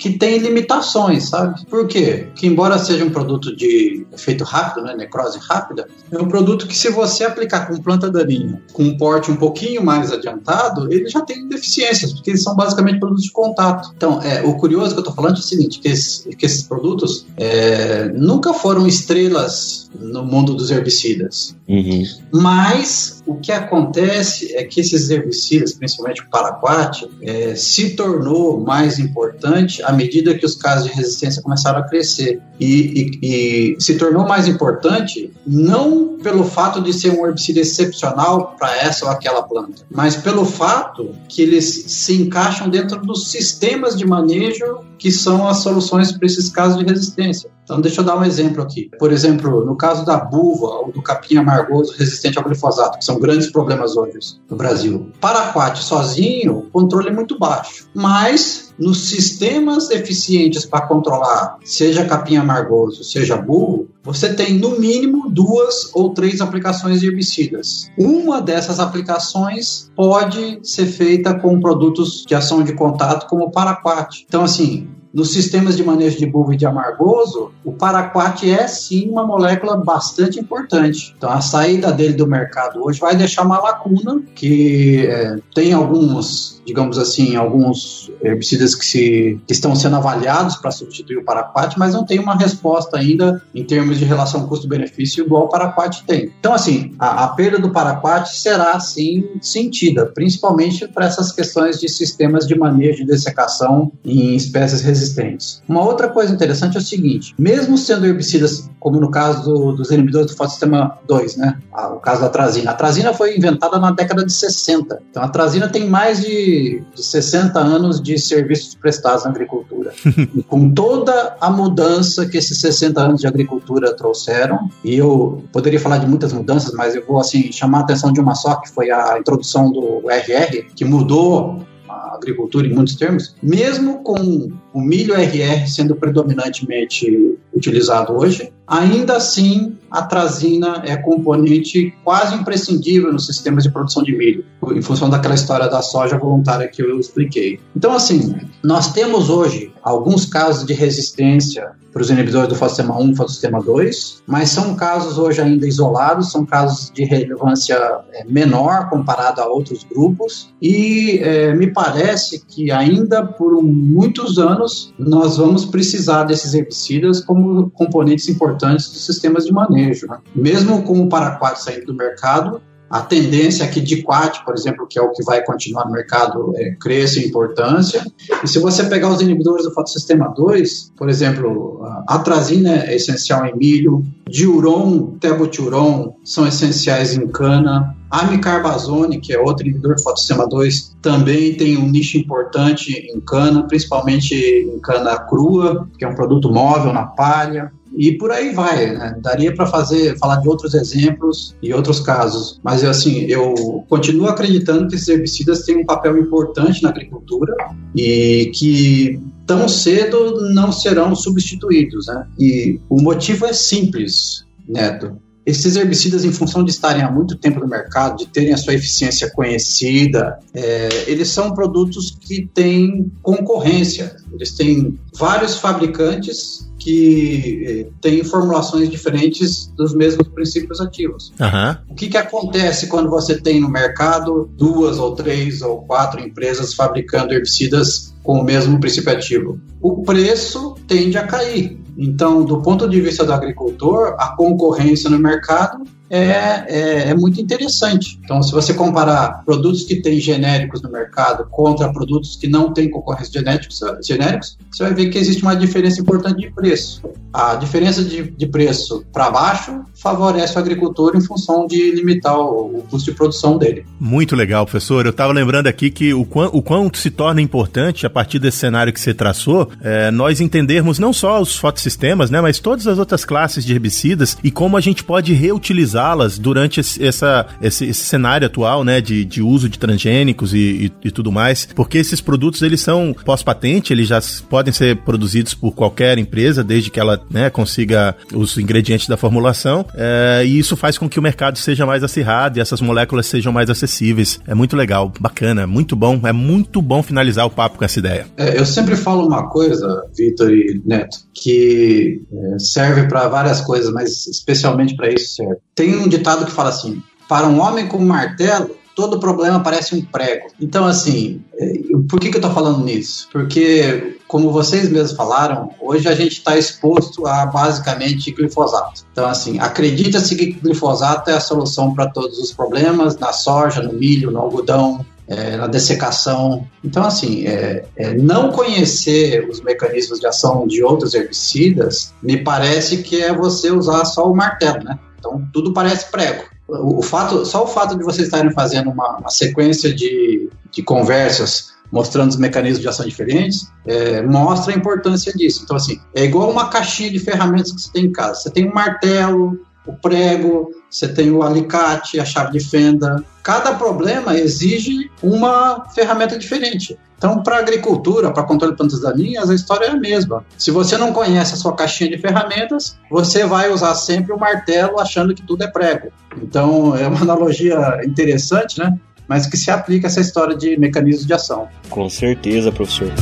que 0.02 0.18
tem 0.18 0.38
limitações, 0.38 1.28
sabe? 1.28 1.64
Por 1.66 1.86
quê? 1.86 2.26
Que 2.34 2.46
embora 2.46 2.76
seja 2.76 3.04
um 3.04 3.10
produto 3.10 3.54
de 3.54 4.04
efeito 4.12 4.42
rápido, 4.42 4.84
né, 4.84 4.96
necrose 4.96 5.38
rápida, 5.38 5.86
é 6.10 6.18
um 6.18 6.26
produto 6.26 6.66
que 6.66 6.76
se 6.76 6.90
você 6.90 7.24
aplicar 7.24 7.68
com 7.68 7.76
planta 7.76 8.10
daninha, 8.10 8.60
com 8.72 8.82
um 8.82 8.96
porte 8.96 9.30
um 9.30 9.36
pouquinho 9.36 9.84
mais 9.84 10.12
adiantado, 10.12 10.92
ele 10.92 11.08
já 11.08 11.20
tem 11.20 11.48
deficiências, 11.48 12.12
porque 12.12 12.30
eles 12.30 12.42
são 12.42 12.56
basicamente 12.56 12.98
produtos 12.98 13.24
de 13.24 13.30
contato. 13.30 13.92
Então, 13.96 14.20
é, 14.22 14.42
o 14.42 14.56
curioso 14.56 14.90
que 14.90 14.96
eu 14.96 15.02
estou 15.02 15.14
falando 15.14 15.36
é 15.36 15.38
o 15.38 15.42
seguinte, 15.42 15.78
que, 15.78 15.88
esse, 15.88 16.28
que 16.30 16.46
esses 16.46 16.64
produtos 16.64 17.24
é, 17.36 18.08
nunca 18.08 18.52
foram 18.52 18.88
estrelas 18.88 19.88
no 19.98 20.24
mundo 20.24 20.54
dos 20.54 20.70
herbicidas. 20.70 21.56
Uhum. 21.68 22.04
Mas 22.32 23.21
o 23.26 23.36
que 23.36 23.52
acontece 23.52 24.54
é 24.54 24.64
que 24.64 24.80
esses 24.80 25.08
herbicidas, 25.10 25.74
principalmente 25.74 26.22
o 26.22 26.30
paraquat, 26.30 27.08
é, 27.20 27.54
se 27.54 27.90
tornou 27.90 28.60
mais 28.60 28.98
importante 28.98 29.82
à 29.82 29.92
medida 29.92 30.34
que 30.36 30.44
os 30.44 30.56
casos 30.56 30.88
de 30.88 30.96
resistência 30.96 31.42
começaram 31.42 31.78
a 31.78 31.88
crescer. 31.88 32.40
E, 32.58 33.18
e, 33.22 33.74
e 33.74 33.80
se 33.80 33.96
tornou 33.96 34.26
mais 34.26 34.46
importante 34.46 35.32
não 35.46 36.16
pelo 36.22 36.44
fato 36.44 36.80
de 36.80 36.92
ser 36.92 37.10
um 37.10 37.26
herbicida 37.26 37.60
excepcional 37.60 38.54
para 38.58 38.76
essa 38.76 39.04
ou 39.04 39.10
aquela 39.10 39.42
planta, 39.42 39.82
mas 39.90 40.16
pelo 40.16 40.44
fato 40.44 41.10
que 41.28 41.42
eles 41.42 41.84
se 41.88 42.14
encaixam 42.14 42.68
dentro 42.68 43.00
dos 43.00 43.30
sistemas 43.30 43.96
de 43.96 44.06
manejo 44.06 44.80
que 44.98 45.10
são 45.10 45.48
as 45.48 45.58
soluções 45.58 46.12
para 46.12 46.26
esses 46.26 46.48
casos 46.48 46.78
de 46.78 46.84
resistência. 46.84 47.50
Então, 47.64 47.80
deixa 47.80 48.00
eu 48.00 48.04
dar 48.04 48.16
um 48.16 48.24
exemplo 48.24 48.62
aqui. 48.62 48.88
Por 48.98 49.12
exemplo, 49.12 49.64
no 49.64 49.76
caso 49.76 50.04
da 50.04 50.16
buva 50.16 50.66
ou 50.66 50.92
do 50.92 51.02
capim 51.02 51.36
amargoso 51.36 51.94
resistente 51.96 52.38
ao 52.38 52.44
glifosato, 52.44 52.98
que 52.98 53.04
são 53.04 53.11
grandes 53.18 53.50
problemas 53.50 53.96
hoje 53.96 54.12
no 54.48 54.56
Brasil. 54.56 55.10
Paraquat 55.20 55.82
sozinho, 55.82 56.68
controle 56.72 57.08
é 57.08 57.12
muito 57.12 57.38
baixo. 57.38 57.88
Mas 57.94 58.72
nos 58.78 59.08
sistemas 59.08 59.90
eficientes 59.90 60.64
para 60.64 60.86
controlar, 60.86 61.58
seja 61.64 62.04
capim 62.04 62.36
amargoso, 62.36 63.04
seja 63.04 63.36
burro, 63.36 63.88
você 64.02 64.34
tem 64.34 64.58
no 64.58 64.78
mínimo 64.80 65.30
duas 65.30 65.90
ou 65.94 66.12
três 66.12 66.40
aplicações 66.40 67.00
de 67.00 67.06
herbicidas. 67.06 67.90
Uma 67.96 68.40
dessas 68.40 68.80
aplicações 68.80 69.90
pode 69.94 70.58
ser 70.62 70.86
feita 70.86 71.38
com 71.38 71.60
produtos 71.60 72.24
de 72.26 72.34
ação 72.34 72.62
de 72.62 72.72
contato, 72.72 73.28
como 73.28 73.44
o 73.44 73.50
paraquat. 73.50 74.24
Então, 74.28 74.42
assim, 74.42 74.88
nos 75.12 75.32
sistemas 75.32 75.76
de 75.76 75.84
manejo 75.84 76.18
de 76.18 76.26
bulbo 76.26 76.52
e 76.52 76.56
de 76.56 76.64
amargoso, 76.64 77.52
o 77.64 77.72
paraquat 77.72 78.48
é 78.48 78.66
sim 78.66 79.10
uma 79.10 79.26
molécula 79.26 79.76
bastante 79.76 80.40
importante. 80.40 81.14
Então, 81.16 81.30
a 81.30 81.40
saída 81.40 81.92
dele 81.92 82.14
do 82.14 82.26
mercado 82.26 82.82
hoje 82.82 82.98
vai 82.98 83.14
deixar 83.14 83.44
uma 83.44 83.58
lacuna 83.58 84.22
que 84.34 85.06
é, 85.06 85.36
tem 85.54 85.72
alguns 85.72 86.61
digamos 86.64 86.98
assim, 86.98 87.36
alguns 87.36 88.10
herbicidas 88.22 88.74
que, 88.74 88.84
se, 88.84 89.40
que 89.46 89.52
estão 89.52 89.74
sendo 89.74 89.96
avaliados 89.96 90.56
para 90.56 90.70
substituir 90.70 91.18
o 91.18 91.24
paraquat, 91.24 91.78
mas 91.78 91.94
não 91.94 92.04
tem 92.04 92.18
uma 92.18 92.36
resposta 92.36 92.98
ainda 92.98 93.42
em 93.54 93.64
termos 93.64 93.98
de 93.98 94.04
relação 94.04 94.46
custo-benefício 94.46 95.24
igual 95.24 95.44
o 95.44 95.48
paraquat 95.48 96.04
tem. 96.06 96.32
Então, 96.38 96.52
assim, 96.52 96.94
a, 96.98 97.24
a 97.24 97.28
perda 97.28 97.58
do 97.58 97.70
paraquat 97.70 98.28
será, 98.28 98.78
sim, 98.80 99.24
sentida, 99.40 100.06
principalmente 100.06 100.86
para 100.86 101.06
essas 101.06 101.32
questões 101.32 101.80
de 101.80 101.88
sistemas 101.88 102.46
de 102.46 102.56
manejo 102.56 102.98
de 102.98 103.06
dessecação 103.06 103.92
em 104.04 104.34
espécies 104.34 104.82
resistentes. 104.82 105.62
Uma 105.68 105.84
outra 105.84 106.08
coisa 106.08 106.32
interessante 106.32 106.76
é 106.76 106.80
o 106.80 106.82
seguinte, 106.82 107.34
mesmo 107.38 107.76
sendo 107.76 108.06
herbicidas, 108.06 108.68
como 108.78 109.00
no 109.00 109.10
caso 109.10 109.44
do, 109.44 109.72
dos 109.72 109.90
inibidores 109.90 110.30
do 110.30 110.36
fotossistema 110.36 110.98
2, 111.06 111.36
né, 111.36 111.58
o 111.72 112.00
caso 112.00 112.20
da 112.20 112.28
trazina, 112.28 112.70
a 112.70 112.74
trazina 112.74 113.12
foi 113.12 113.36
inventada 113.36 113.78
na 113.78 113.90
década 113.90 114.24
de 114.24 114.32
60, 114.32 115.02
então 115.10 115.22
a 115.22 115.28
trazina 115.28 115.68
tem 115.68 115.88
mais 115.88 116.20
de 116.20 116.51
de, 116.52 116.82
de 116.94 117.02
60 117.02 117.58
anos 117.58 118.00
de 118.00 118.18
serviços 118.18 118.74
prestados 118.74 119.24
na 119.24 119.30
agricultura. 119.30 119.92
e 120.34 120.42
com 120.42 120.70
toda 120.70 121.36
a 121.40 121.50
mudança 121.50 122.26
que 122.26 122.36
esses 122.36 122.60
60 122.60 123.00
anos 123.00 123.20
de 123.20 123.26
agricultura 123.26 123.94
trouxeram, 123.96 124.68
e 124.84 124.96
eu 124.96 125.42
poderia 125.52 125.80
falar 125.80 125.98
de 125.98 126.06
muitas 126.06 126.32
mudanças, 126.32 126.72
mas 126.74 126.94
eu 126.94 127.04
vou 127.06 127.18
assim 127.18 127.50
chamar 127.50 127.78
a 127.78 127.82
atenção 127.82 128.12
de 128.12 128.20
uma 128.20 128.34
só, 128.34 128.56
que 128.56 128.70
foi 128.70 128.90
a 128.90 129.18
introdução 129.18 129.70
do 129.72 130.02
RR, 130.10 130.66
que 130.74 130.84
mudou 130.84 131.64
a 131.88 132.14
agricultura 132.14 132.66
em 132.66 132.74
muitos 132.74 132.96
termos, 132.96 133.34
mesmo 133.42 134.02
com 134.02 134.52
o 134.72 134.80
milho 134.80 135.14
RR 135.14 135.66
sendo 135.66 135.94
predominantemente 135.94 137.38
utilizado 137.54 138.14
hoje, 138.14 138.52
ainda 138.66 139.16
assim 139.16 139.76
a 139.90 140.02
trazina 140.02 140.82
é 140.86 140.96
componente 140.96 141.94
quase 142.02 142.34
imprescindível 142.34 143.12
nos 143.12 143.26
sistemas 143.26 143.64
de 143.64 143.70
produção 143.70 144.02
de 144.02 144.16
milho, 144.16 144.44
em 144.74 144.80
função 144.80 145.10
daquela 145.10 145.34
história 145.34 145.68
da 145.68 145.82
soja 145.82 146.16
voluntária 146.16 146.66
que 146.66 146.82
eu 146.82 146.98
expliquei. 146.98 147.60
Então, 147.76 147.92
assim, 147.92 148.34
nós 148.62 148.92
temos 148.92 149.28
hoje 149.28 149.70
alguns 149.82 150.24
casos 150.24 150.64
de 150.64 150.72
resistência 150.72 151.72
para 151.92 152.00
os 152.00 152.08
inibidores 152.08 152.48
do 152.48 152.54
fotossistema 152.54 152.98
1 152.98 153.10
e 153.10 153.16
fotossistema 153.16 153.62
2, 153.62 154.22
mas 154.26 154.48
são 154.48 154.74
casos 154.74 155.18
hoje 155.18 155.42
ainda 155.42 155.66
isolados, 155.66 156.32
são 156.32 156.46
casos 156.46 156.90
de 156.90 157.04
relevância 157.04 157.76
é, 158.12 158.24
menor 158.24 158.88
comparado 158.88 159.42
a 159.42 159.46
outros 159.46 159.84
grupos, 159.84 160.50
e 160.60 161.18
é, 161.22 161.54
me 161.54 161.70
parece 161.70 162.42
que 162.46 162.70
ainda 162.70 163.26
por 163.26 163.62
muitos 163.62 164.38
anos 164.38 164.61
nós 164.98 165.36
vamos 165.36 165.64
precisar 165.64 166.24
desses 166.24 166.54
herbicidas 166.54 167.20
como 167.24 167.70
componentes 167.70 168.28
importantes 168.28 168.90
dos 168.90 169.04
sistemas 169.04 169.44
de 169.44 169.52
manejo. 169.52 170.06
Né? 170.06 170.18
Mesmo 170.34 170.82
com 170.82 171.00
o 171.00 171.08
paraquat 171.08 171.60
saindo 171.60 171.86
do 171.86 171.94
mercado, 171.94 172.60
a 172.92 173.00
tendência 173.00 173.64
é 173.64 173.68
que 173.68 173.80
diquat, 173.80 174.44
por 174.44 174.52
exemplo, 174.54 174.86
que 174.86 174.98
é 174.98 175.02
o 175.02 175.10
que 175.12 175.24
vai 175.24 175.42
continuar 175.42 175.86
no 175.86 175.92
mercado, 175.92 176.52
é, 176.56 176.72
cresça 176.78 177.20
em 177.20 177.24
importância. 177.24 178.04
E 178.44 178.46
se 178.46 178.58
você 178.58 178.84
pegar 178.84 179.08
os 179.08 179.22
inibidores 179.22 179.64
do 179.64 179.72
fotossistema 179.72 180.28
2, 180.36 180.92
por 180.94 181.08
exemplo, 181.08 181.80
a 182.06 182.16
atrazina 182.16 182.84
é 182.84 182.94
essencial 182.94 183.46
em 183.46 183.56
milho, 183.56 184.04
diuron, 184.28 185.16
teboturon 185.18 186.16
são 186.22 186.46
essenciais 186.46 187.16
em 187.16 187.26
cana, 187.28 187.96
amicarbazone, 188.12 189.18
que 189.18 189.32
é 189.32 189.38
outro 189.38 189.66
inibidor 189.66 189.96
do 189.96 190.02
fotossistema 190.02 190.46
2, 190.46 190.96
também 191.00 191.54
tem 191.54 191.78
um 191.78 191.88
nicho 191.88 192.18
importante 192.18 192.92
em 192.92 193.18
cana, 193.20 193.62
principalmente 193.66 194.34
em 194.34 194.78
cana 194.80 195.18
crua, 195.18 195.88
que 195.98 196.04
é 196.04 196.08
um 196.08 196.14
produto 196.14 196.52
móvel 196.52 196.92
na 196.92 197.06
palha 197.06 197.72
e 197.96 198.12
por 198.12 198.30
aí 198.30 198.52
vai. 198.52 198.92
Né? 198.92 199.16
Daria 199.22 199.54
para 199.54 199.66
fazer, 199.66 200.18
falar 200.18 200.36
de 200.36 200.48
outros 200.48 200.74
exemplos 200.74 201.56
e 201.62 201.72
outros 201.72 202.00
casos, 202.00 202.60
mas 202.62 202.84
assim, 202.84 203.24
eu 203.28 203.84
continuo 203.88 204.28
acreditando 204.28 204.88
que 204.88 204.94
esses 204.94 205.08
herbicidas 205.08 205.64
têm 205.64 205.78
um 205.78 205.86
papel 205.86 206.18
importante 206.18 206.82
na 206.82 206.90
agricultura 206.90 207.54
e 207.94 208.50
que 208.54 209.20
tão 209.46 209.68
cedo 209.68 210.50
não 210.52 210.70
serão 210.70 211.14
substituídos, 211.14 212.06
né? 212.06 212.26
E 212.38 212.80
o 212.88 213.00
motivo 213.00 213.46
é 213.46 213.52
simples, 213.52 214.44
Neto. 214.68 215.16
Esses 215.44 215.76
herbicidas, 215.76 216.24
em 216.24 216.32
função 216.32 216.64
de 216.64 216.70
estarem 216.70 217.02
há 217.02 217.10
muito 217.10 217.36
tempo 217.36 217.60
no 217.60 217.66
mercado, 217.66 218.18
de 218.18 218.26
terem 218.26 218.52
a 218.52 218.56
sua 218.56 218.74
eficiência 218.74 219.30
conhecida, 219.30 220.38
é, 220.54 221.04
eles 221.06 221.28
são 221.28 221.52
produtos 221.52 222.16
que 222.20 222.48
têm 222.54 223.10
concorrência. 223.22 224.16
Eles 224.32 224.52
têm 224.52 224.98
vários 225.14 225.56
fabricantes 225.56 226.70
que 226.82 227.64
eh, 227.64 227.86
têm 228.00 228.24
formulações 228.24 228.90
diferentes 228.90 229.72
dos 229.76 229.94
mesmos 229.94 230.26
princípios 230.28 230.80
ativos. 230.80 231.32
Uhum. 231.38 231.76
O 231.90 231.94
que, 231.94 232.08
que 232.08 232.16
acontece 232.16 232.88
quando 232.88 233.08
você 233.08 233.40
tem 233.40 233.60
no 233.60 233.68
mercado 233.68 234.50
duas 234.56 234.98
ou 234.98 235.14
três 235.14 235.62
ou 235.62 235.82
quatro 235.82 236.20
empresas 236.20 236.74
fabricando 236.74 237.32
herbicidas 237.32 238.12
com 238.22 238.40
o 238.40 238.44
mesmo 238.44 238.80
princípio 238.80 239.12
ativo? 239.12 239.60
O 239.80 240.02
preço 240.02 240.74
tende 240.88 241.16
a 241.16 241.26
cair. 241.26 241.78
Então, 241.96 242.44
do 242.44 242.62
ponto 242.62 242.88
de 242.88 243.00
vista 243.00 243.24
do 243.24 243.32
agricultor, 243.32 244.16
a 244.18 244.34
concorrência 244.36 245.10
no 245.10 245.18
mercado 245.18 245.84
é, 246.12 246.66
é, 246.68 247.08
é, 247.08 247.14
muito 247.14 247.40
interessante. 247.40 248.20
Então, 248.22 248.42
se 248.42 248.52
você 248.52 248.74
comparar 248.74 249.42
produtos 249.46 249.84
que 249.84 249.96
têm 249.96 250.20
genéricos 250.20 250.82
no 250.82 250.90
mercado 250.90 251.46
contra 251.50 251.90
produtos 251.90 252.36
que 252.36 252.46
não 252.46 252.70
têm 252.70 252.90
concorrência 252.90 253.32
genéricos, 253.32 253.80
genéricos 254.06 254.58
você 254.70 254.82
vai 254.82 254.92
ver 254.92 255.08
que 255.08 255.16
existe 255.16 255.42
uma 255.42 255.56
diferença 255.56 256.02
importante 256.02 256.38
de 256.38 256.50
preço. 256.50 257.02
A 257.32 257.54
diferença 257.54 258.04
de, 258.04 258.30
de 258.30 258.46
preço 258.46 259.06
para 259.10 259.30
baixo 259.30 259.84
favorece 259.94 260.54
o 260.54 260.58
agricultor 260.58 261.16
em 261.16 261.20
função 261.22 261.66
de 261.66 261.92
limitar 261.92 262.38
o, 262.38 262.80
o, 262.80 262.82
custo 262.90 263.10
de 263.10 263.16
produção 263.16 263.56
dele. 263.56 263.86
Muito 263.98 264.36
legal, 264.36 264.66
professor. 264.66 265.06
Eu 265.06 265.12
estava 265.12 265.32
lembrando 265.32 265.66
aqui 265.66 265.90
que 265.90 266.12
o, 266.12 266.26
quão, 266.26 266.50
o 266.52 266.60
quanto 266.60 266.98
se 266.98 267.10
torna 267.10 267.40
importante, 267.40 268.04
a 268.04 268.10
partir 268.10 268.38
desse 268.38 268.58
cenário 268.58 268.92
que 268.92 269.00
você 269.00 269.14
traçou, 269.14 269.70
é, 269.80 270.10
nós 270.10 270.42
entendermos 270.42 270.98
não 270.98 271.10
só 271.10 271.40
os 271.40 271.56
fotossistemas, 271.56 272.28
né, 272.30 272.38
mas 272.42 272.58
todas 272.58 272.86
as 272.86 272.98
outras 272.98 273.24
classes 273.24 273.64
de 273.64 273.72
herbicidas 273.72 274.36
e 274.44 274.50
como 274.50 274.76
a 274.76 274.80
gente 274.80 275.02
pode 275.02 275.32
reutilizar 275.32 276.01
usá-las 276.02 276.38
durante 276.38 276.80
esse, 276.80 277.04
essa, 277.04 277.46
esse, 277.60 277.86
esse, 277.86 278.04
cenário 278.04 278.46
atual, 278.46 278.84
né, 278.84 279.00
de, 279.00 279.24
de 279.24 279.40
uso 279.40 279.68
de 279.68 279.78
transgênicos 279.78 280.52
e, 280.52 280.58
e, 281.02 281.08
e 281.08 281.10
tudo 281.10 281.30
mais, 281.30 281.68
porque 281.74 281.98
esses 281.98 282.20
produtos 282.20 282.62
eles 282.62 282.80
são 282.80 283.14
pós-patente, 283.24 283.92
eles 283.92 284.08
já 284.08 284.20
podem 284.48 284.72
ser 284.72 284.96
produzidos 284.96 285.54
por 285.54 285.72
qualquer 285.72 286.18
empresa, 286.18 286.64
desde 286.64 286.90
que 286.90 286.98
ela 286.98 287.20
né, 287.30 287.48
consiga 287.48 288.14
os 288.34 288.58
ingredientes 288.58 289.06
da 289.06 289.16
formulação, 289.16 289.86
é, 289.94 290.42
e 290.44 290.58
isso 290.58 290.76
faz 290.76 290.98
com 290.98 291.08
que 291.08 291.18
o 291.18 291.22
mercado 291.22 291.58
seja 291.58 291.86
mais 291.86 292.02
acirrado 292.02 292.58
e 292.58 292.60
essas 292.60 292.80
moléculas 292.80 293.26
sejam 293.26 293.52
mais 293.52 293.70
acessíveis. 293.70 294.40
É 294.46 294.54
muito 294.54 294.76
legal, 294.76 295.12
bacana, 295.20 295.66
muito 295.66 295.94
bom, 295.94 296.20
é 296.24 296.32
muito 296.32 296.82
bom 296.82 297.02
finalizar 297.02 297.46
o 297.46 297.50
papo 297.50 297.78
com 297.78 297.84
essa 297.84 297.98
ideia. 297.98 298.26
É, 298.36 298.58
eu 298.58 298.66
sempre 298.66 298.96
falo 298.96 299.26
uma 299.26 299.48
coisa, 299.48 300.04
Vitor 300.16 300.50
e 300.50 300.80
Neto, 300.84 301.18
que 301.34 302.20
é, 302.32 302.58
serve 302.58 303.08
para 303.08 303.28
várias 303.28 303.60
coisas, 303.60 303.92
mas 303.92 304.26
especialmente 304.26 304.96
para 304.96 305.12
isso 305.12 305.34
serve. 305.36 305.56
Tem 305.74 305.91
um 305.96 306.08
ditado 306.08 306.44
que 306.44 306.52
fala 306.52 306.70
assim: 306.70 307.02
para 307.28 307.46
um 307.46 307.60
homem 307.60 307.86
com 307.86 307.98
martelo, 307.98 308.76
todo 308.94 309.18
problema 309.18 309.60
parece 309.60 309.94
um 309.94 310.02
prego. 310.02 310.48
Então, 310.60 310.86
assim, 310.86 311.42
é, 311.58 311.72
por 312.08 312.20
que, 312.20 312.30
que 312.30 312.36
eu 312.36 312.40
estou 312.40 312.52
falando 312.52 312.84
nisso? 312.84 313.28
Porque, 313.32 314.18
como 314.28 314.50
vocês 314.50 314.88
mesmos 314.90 315.12
falaram, 315.12 315.70
hoje 315.80 316.08
a 316.08 316.14
gente 316.14 316.32
está 316.32 316.56
exposto 316.56 317.26
a 317.26 317.46
basicamente 317.46 318.30
glifosato. 318.32 319.02
Então, 319.12 319.26
assim, 319.26 319.58
acredita-se 319.58 320.36
que 320.36 320.52
glifosato 320.52 321.30
é 321.30 321.34
a 321.34 321.40
solução 321.40 321.94
para 321.94 322.08
todos 322.08 322.38
os 322.38 322.52
problemas, 322.52 323.16
na 323.18 323.32
soja, 323.32 323.82
no 323.82 323.92
milho, 323.92 324.30
no 324.30 324.38
algodão, 324.38 325.04
é, 325.26 325.56
na 325.56 325.66
dessecação. 325.66 326.66
Então, 326.84 327.04
assim, 327.04 327.46
é, 327.46 327.84
é, 327.96 328.14
não 328.14 328.50
conhecer 328.50 329.48
os 329.48 329.60
mecanismos 329.62 330.20
de 330.20 330.26
ação 330.26 330.66
de 330.66 330.82
outros 330.82 331.14
herbicidas 331.14 332.12
me 332.22 332.36
parece 332.36 332.98
que 332.98 333.22
é 333.22 333.32
você 333.32 333.70
usar 333.70 334.04
só 334.04 334.30
o 334.30 334.36
martelo, 334.36 334.84
né? 334.84 334.98
Então, 335.32 335.48
tudo 335.52 335.72
parece 335.72 336.10
prego. 336.10 336.44
O, 336.68 336.98
o 336.98 337.02
fato, 337.02 337.44
só 337.46 337.64
o 337.64 337.66
fato 337.66 337.96
de 337.96 338.04
vocês 338.04 338.28
estarem 338.28 338.52
fazendo 338.52 338.90
uma, 338.90 339.18
uma 339.18 339.30
sequência 339.30 339.92
de, 339.94 340.48
de 340.70 340.82
conversas 340.82 341.72
mostrando 341.90 342.30
os 342.30 342.36
mecanismos 342.36 342.80
de 342.80 342.88
ação 342.88 343.06
diferentes, 343.06 343.70
é, 343.86 344.22
mostra 344.22 344.72
a 344.72 344.76
importância 344.76 345.30
disso. 345.34 345.60
Então, 345.62 345.76
assim, 345.76 346.00
é 346.14 346.24
igual 346.24 346.50
uma 346.50 346.68
caixinha 346.68 347.10
de 347.10 347.18
ferramentas 347.18 347.70
que 347.70 347.82
você 347.82 347.92
tem 347.92 348.06
em 348.06 348.12
casa. 348.12 348.40
Você 348.40 348.50
tem 348.50 348.66
um 348.66 348.72
martelo, 348.72 349.60
o 349.86 349.92
prego, 349.92 350.70
você 350.88 351.08
tem 351.08 351.30
o 351.30 351.42
alicate, 351.42 352.20
a 352.20 352.24
chave 352.24 352.58
de 352.58 352.64
fenda. 352.64 353.22
Cada 353.42 353.74
problema 353.74 354.36
exige 354.36 355.10
uma 355.22 355.84
ferramenta 355.94 356.38
diferente. 356.38 356.98
Então, 357.18 357.42
para 357.42 357.58
agricultura, 357.58 358.32
para 358.32 358.42
controle 358.42 358.72
de 358.72 358.78
plantas 358.78 359.00
daninhas, 359.00 359.48
a 359.48 359.54
história 359.54 359.86
é 359.86 359.90
a 359.90 359.96
mesma. 359.96 360.44
Se 360.58 360.72
você 360.72 360.96
não 360.96 361.12
conhece 361.12 361.54
a 361.54 361.56
sua 361.56 361.74
caixinha 361.74 362.10
de 362.10 362.18
ferramentas, 362.18 362.98
você 363.08 363.44
vai 363.46 363.70
usar 363.70 363.94
sempre 363.94 364.32
o 364.32 364.38
martelo 364.38 364.98
achando 364.98 365.34
que 365.34 365.42
tudo 365.42 365.62
é 365.62 365.68
prego. 365.68 366.08
Então, 366.42 366.96
é 366.96 367.06
uma 367.06 367.20
analogia 367.20 368.00
interessante, 368.04 368.78
né? 368.78 368.98
Mas 369.28 369.46
que 369.46 369.56
se 369.56 369.70
aplica 369.70 370.08
a 370.08 370.10
essa 370.10 370.20
história 370.20 370.56
de 370.56 370.76
mecanismos 370.76 371.24
de 371.24 371.32
ação. 371.32 371.68
Com 371.88 372.08
certeza, 372.08 372.72
professor. 372.72 373.12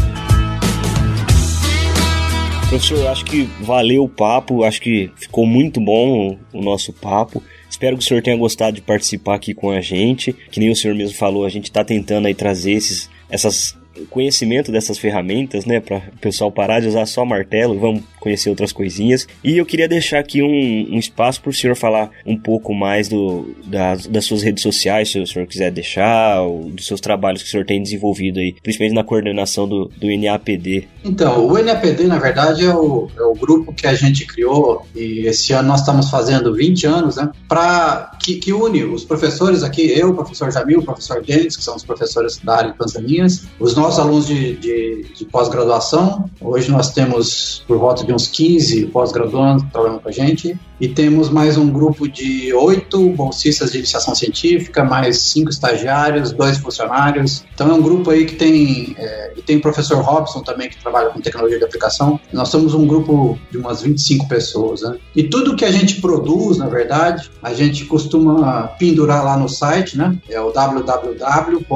Professor, 2.70 3.08
acho 3.08 3.24
que 3.24 3.50
valeu 3.62 4.04
o 4.04 4.08
papo, 4.08 4.62
acho 4.62 4.80
que 4.80 5.10
ficou 5.16 5.44
muito 5.44 5.80
bom 5.80 6.38
o 6.52 6.62
nosso 6.62 6.92
papo. 6.92 7.42
Espero 7.68 7.96
que 7.96 8.04
o 8.04 8.06
senhor 8.06 8.22
tenha 8.22 8.36
gostado 8.36 8.76
de 8.76 8.80
participar 8.80 9.34
aqui 9.34 9.52
com 9.52 9.72
a 9.72 9.80
gente. 9.80 10.32
Que 10.32 10.60
nem 10.60 10.70
o 10.70 10.76
senhor 10.76 10.94
mesmo 10.94 11.18
falou, 11.18 11.44
a 11.44 11.48
gente 11.48 11.64
está 11.64 11.82
tentando 11.82 12.28
aí 12.28 12.34
trazer 12.34 12.70
esses, 12.70 13.10
essas 13.28 13.76
conhecimento 14.08 14.72
dessas 14.72 14.98
ferramentas, 14.98 15.64
né? 15.64 15.80
Para 15.80 15.98
o 15.98 16.18
pessoal 16.20 16.50
parar 16.50 16.80
de 16.80 16.88
usar 16.88 17.06
só 17.06 17.24
martelo, 17.24 17.78
vamos 17.78 18.02
conhecer 18.20 18.50
outras 18.50 18.72
coisinhas. 18.72 19.26
E 19.42 19.56
eu 19.56 19.66
queria 19.66 19.88
deixar 19.88 20.18
aqui 20.18 20.42
um, 20.42 20.94
um 20.94 20.98
espaço 20.98 21.40
para 21.40 21.50
o 21.50 21.52
senhor 21.52 21.74
falar 21.74 22.10
um 22.26 22.36
pouco 22.36 22.74
mais 22.74 23.08
do, 23.08 23.54
das, 23.66 24.06
das 24.06 24.24
suas 24.24 24.42
redes 24.42 24.62
sociais, 24.62 25.10
se 25.10 25.18
o 25.18 25.26
senhor 25.26 25.46
quiser 25.46 25.70
deixar, 25.70 26.38
dos 26.70 26.86
seus 26.86 27.00
trabalhos 27.00 27.42
que 27.42 27.48
o 27.48 27.50
senhor 27.50 27.64
tem 27.64 27.82
desenvolvido 27.82 28.38
aí, 28.38 28.54
principalmente 28.62 28.94
na 28.94 29.02
coordenação 29.04 29.66
do, 29.66 29.90
do 29.98 30.06
NAPD. 30.06 30.86
Então, 31.04 31.46
o 31.46 31.58
NAPD, 31.62 32.04
na 32.04 32.18
verdade, 32.18 32.64
é 32.64 32.74
o, 32.74 33.08
é 33.16 33.22
o 33.22 33.34
grupo 33.34 33.72
que 33.72 33.86
a 33.86 33.94
gente 33.94 34.26
criou 34.26 34.86
e 34.94 35.26
esse 35.26 35.52
ano 35.52 35.68
nós 35.68 35.80
estamos 35.80 36.10
fazendo 36.10 36.54
20 36.54 36.86
anos, 36.86 37.16
né? 37.16 37.30
Para 37.48 38.12
que, 38.22 38.34
que, 38.36 38.52
une 38.52 38.84
os 38.84 39.04
professores 39.04 39.62
aqui, 39.62 39.90
eu, 39.98 40.10
o 40.10 40.14
professor 40.14 40.52
Jamil, 40.52 40.80
o 40.80 40.84
professor 40.84 41.22
Denis, 41.22 41.56
que 41.56 41.64
são 41.64 41.76
os 41.76 41.84
professores 41.84 42.38
da 42.38 42.56
área 42.56 42.72
de 42.72 42.76
Pantaninhas, 42.76 43.46
os 43.58 43.74
nossos 43.74 43.89
alunos 43.98 44.26
de, 44.26 44.56
de, 44.56 45.02
de 45.14 45.24
pós-graduação. 45.24 46.28
Hoje 46.40 46.70
nós 46.70 46.92
temos 46.92 47.64
por 47.66 47.78
volta 47.78 48.04
de 48.04 48.12
uns 48.12 48.26
15 48.28 48.86
pós-graduandos 48.86 49.64
trabalhando 49.72 50.00
com 50.00 50.08
a 50.08 50.12
gente, 50.12 50.58
e 50.80 50.88
temos 50.88 51.28
mais 51.28 51.58
um 51.58 51.70
grupo 51.70 52.08
de 52.08 52.52
oito 52.54 53.10
bolsistas 53.10 53.70
de 53.72 53.78
iniciação 53.78 54.14
científica, 54.14 54.82
mais 54.82 55.18
cinco 55.18 55.50
estagiários, 55.50 56.32
dois 56.32 56.56
funcionários. 56.58 57.44
Então 57.54 57.68
é 57.68 57.74
um 57.74 57.82
grupo 57.82 58.10
aí 58.10 58.24
que 58.24 58.36
tem, 58.36 58.94
é, 58.98 59.34
tem 59.44 59.58
o 59.58 59.60
professor 59.60 60.00
Robson 60.00 60.40
também, 60.40 60.70
que 60.70 60.80
trabalha 60.80 61.10
com 61.10 61.20
tecnologia 61.20 61.58
de 61.58 61.64
aplicação. 61.64 62.18
Nós 62.32 62.48
somos 62.48 62.72
um 62.72 62.86
grupo 62.86 63.38
de 63.50 63.58
umas 63.58 63.82
25 63.82 64.26
pessoas, 64.26 64.80
né? 64.82 64.96
E 65.14 65.24
tudo 65.24 65.54
que 65.56 65.64
a 65.64 65.70
gente 65.70 66.00
produz, 66.00 66.56
na 66.56 66.68
verdade, 66.68 67.30
a 67.42 67.52
gente 67.52 67.84
costuma 67.84 68.68
pendurar 68.78 69.24
lá 69.24 69.36
no 69.36 69.48
site, 69.48 69.98
né? 69.98 70.16
É 70.28 70.40
o 70.40 70.50
www.napd.uen.br. 70.50 71.66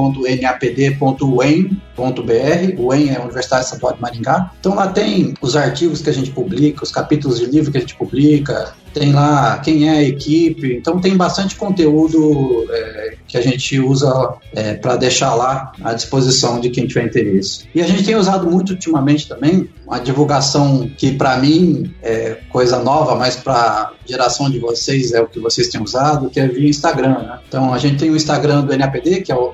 O 2.77 2.87
UEM 2.87 3.09
é 3.09 3.17
a 3.17 3.21
Universidade 3.21 3.65
Estadual 3.65 3.93
de 3.93 4.01
Maringá. 4.01 4.51
Então 4.59 4.73
lá 4.73 4.87
tem 4.87 5.33
os 5.41 5.55
artigos 5.55 6.01
que 6.01 6.09
a 6.09 6.13
gente 6.13 6.31
publica, 6.31 6.83
os 6.83 6.91
capítulos 6.91 7.39
de 7.39 7.45
livro 7.45 7.71
que 7.71 7.77
a 7.77 7.81
gente 7.81 7.95
publica, 7.95 8.73
tem 8.95 9.11
lá 9.11 9.57
quem 9.59 9.89
é 9.89 9.97
a 9.97 10.03
equipe, 10.03 10.73
então 10.73 11.01
tem 11.01 11.17
bastante 11.17 11.57
conteúdo 11.57 12.65
é, 12.71 13.17
que 13.35 13.39
a 13.39 13.41
gente 13.41 13.77
usa 13.81 14.35
é, 14.53 14.75
para 14.75 14.95
deixar 14.95 15.35
lá 15.35 15.73
à 15.83 15.93
disposição 15.93 16.61
de 16.61 16.69
quem 16.69 16.87
tiver 16.87 17.05
interesse. 17.05 17.65
E 17.75 17.81
a 17.81 17.87
gente 17.87 18.05
tem 18.05 18.15
usado 18.15 18.49
muito 18.49 18.69
ultimamente 18.69 19.27
também 19.27 19.69
uma 19.85 19.99
divulgação 19.99 20.89
que 20.97 21.11
para 21.11 21.37
mim 21.37 21.93
é 22.01 22.37
coisa 22.49 22.79
nova, 22.79 23.13
mas 23.15 23.35
para 23.35 23.91
geração 24.05 24.49
de 24.49 24.57
vocês 24.57 25.11
é 25.11 25.21
o 25.21 25.27
que 25.27 25.39
vocês 25.39 25.67
têm 25.67 25.81
usado, 25.81 26.29
que 26.29 26.39
é 26.39 26.47
via 26.47 26.69
Instagram. 26.69 27.19
Né? 27.19 27.39
Então 27.47 27.73
a 27.73 27.77
gente 27.77 27.97
tem 27.97 28.09
o 28.09 28.15
Instagram 28.15 28.61
do 28.61 28.75
NAPD, 28.75 29.21
que 29.21 29.31
é 29.31 29.35
o 29.35 29.53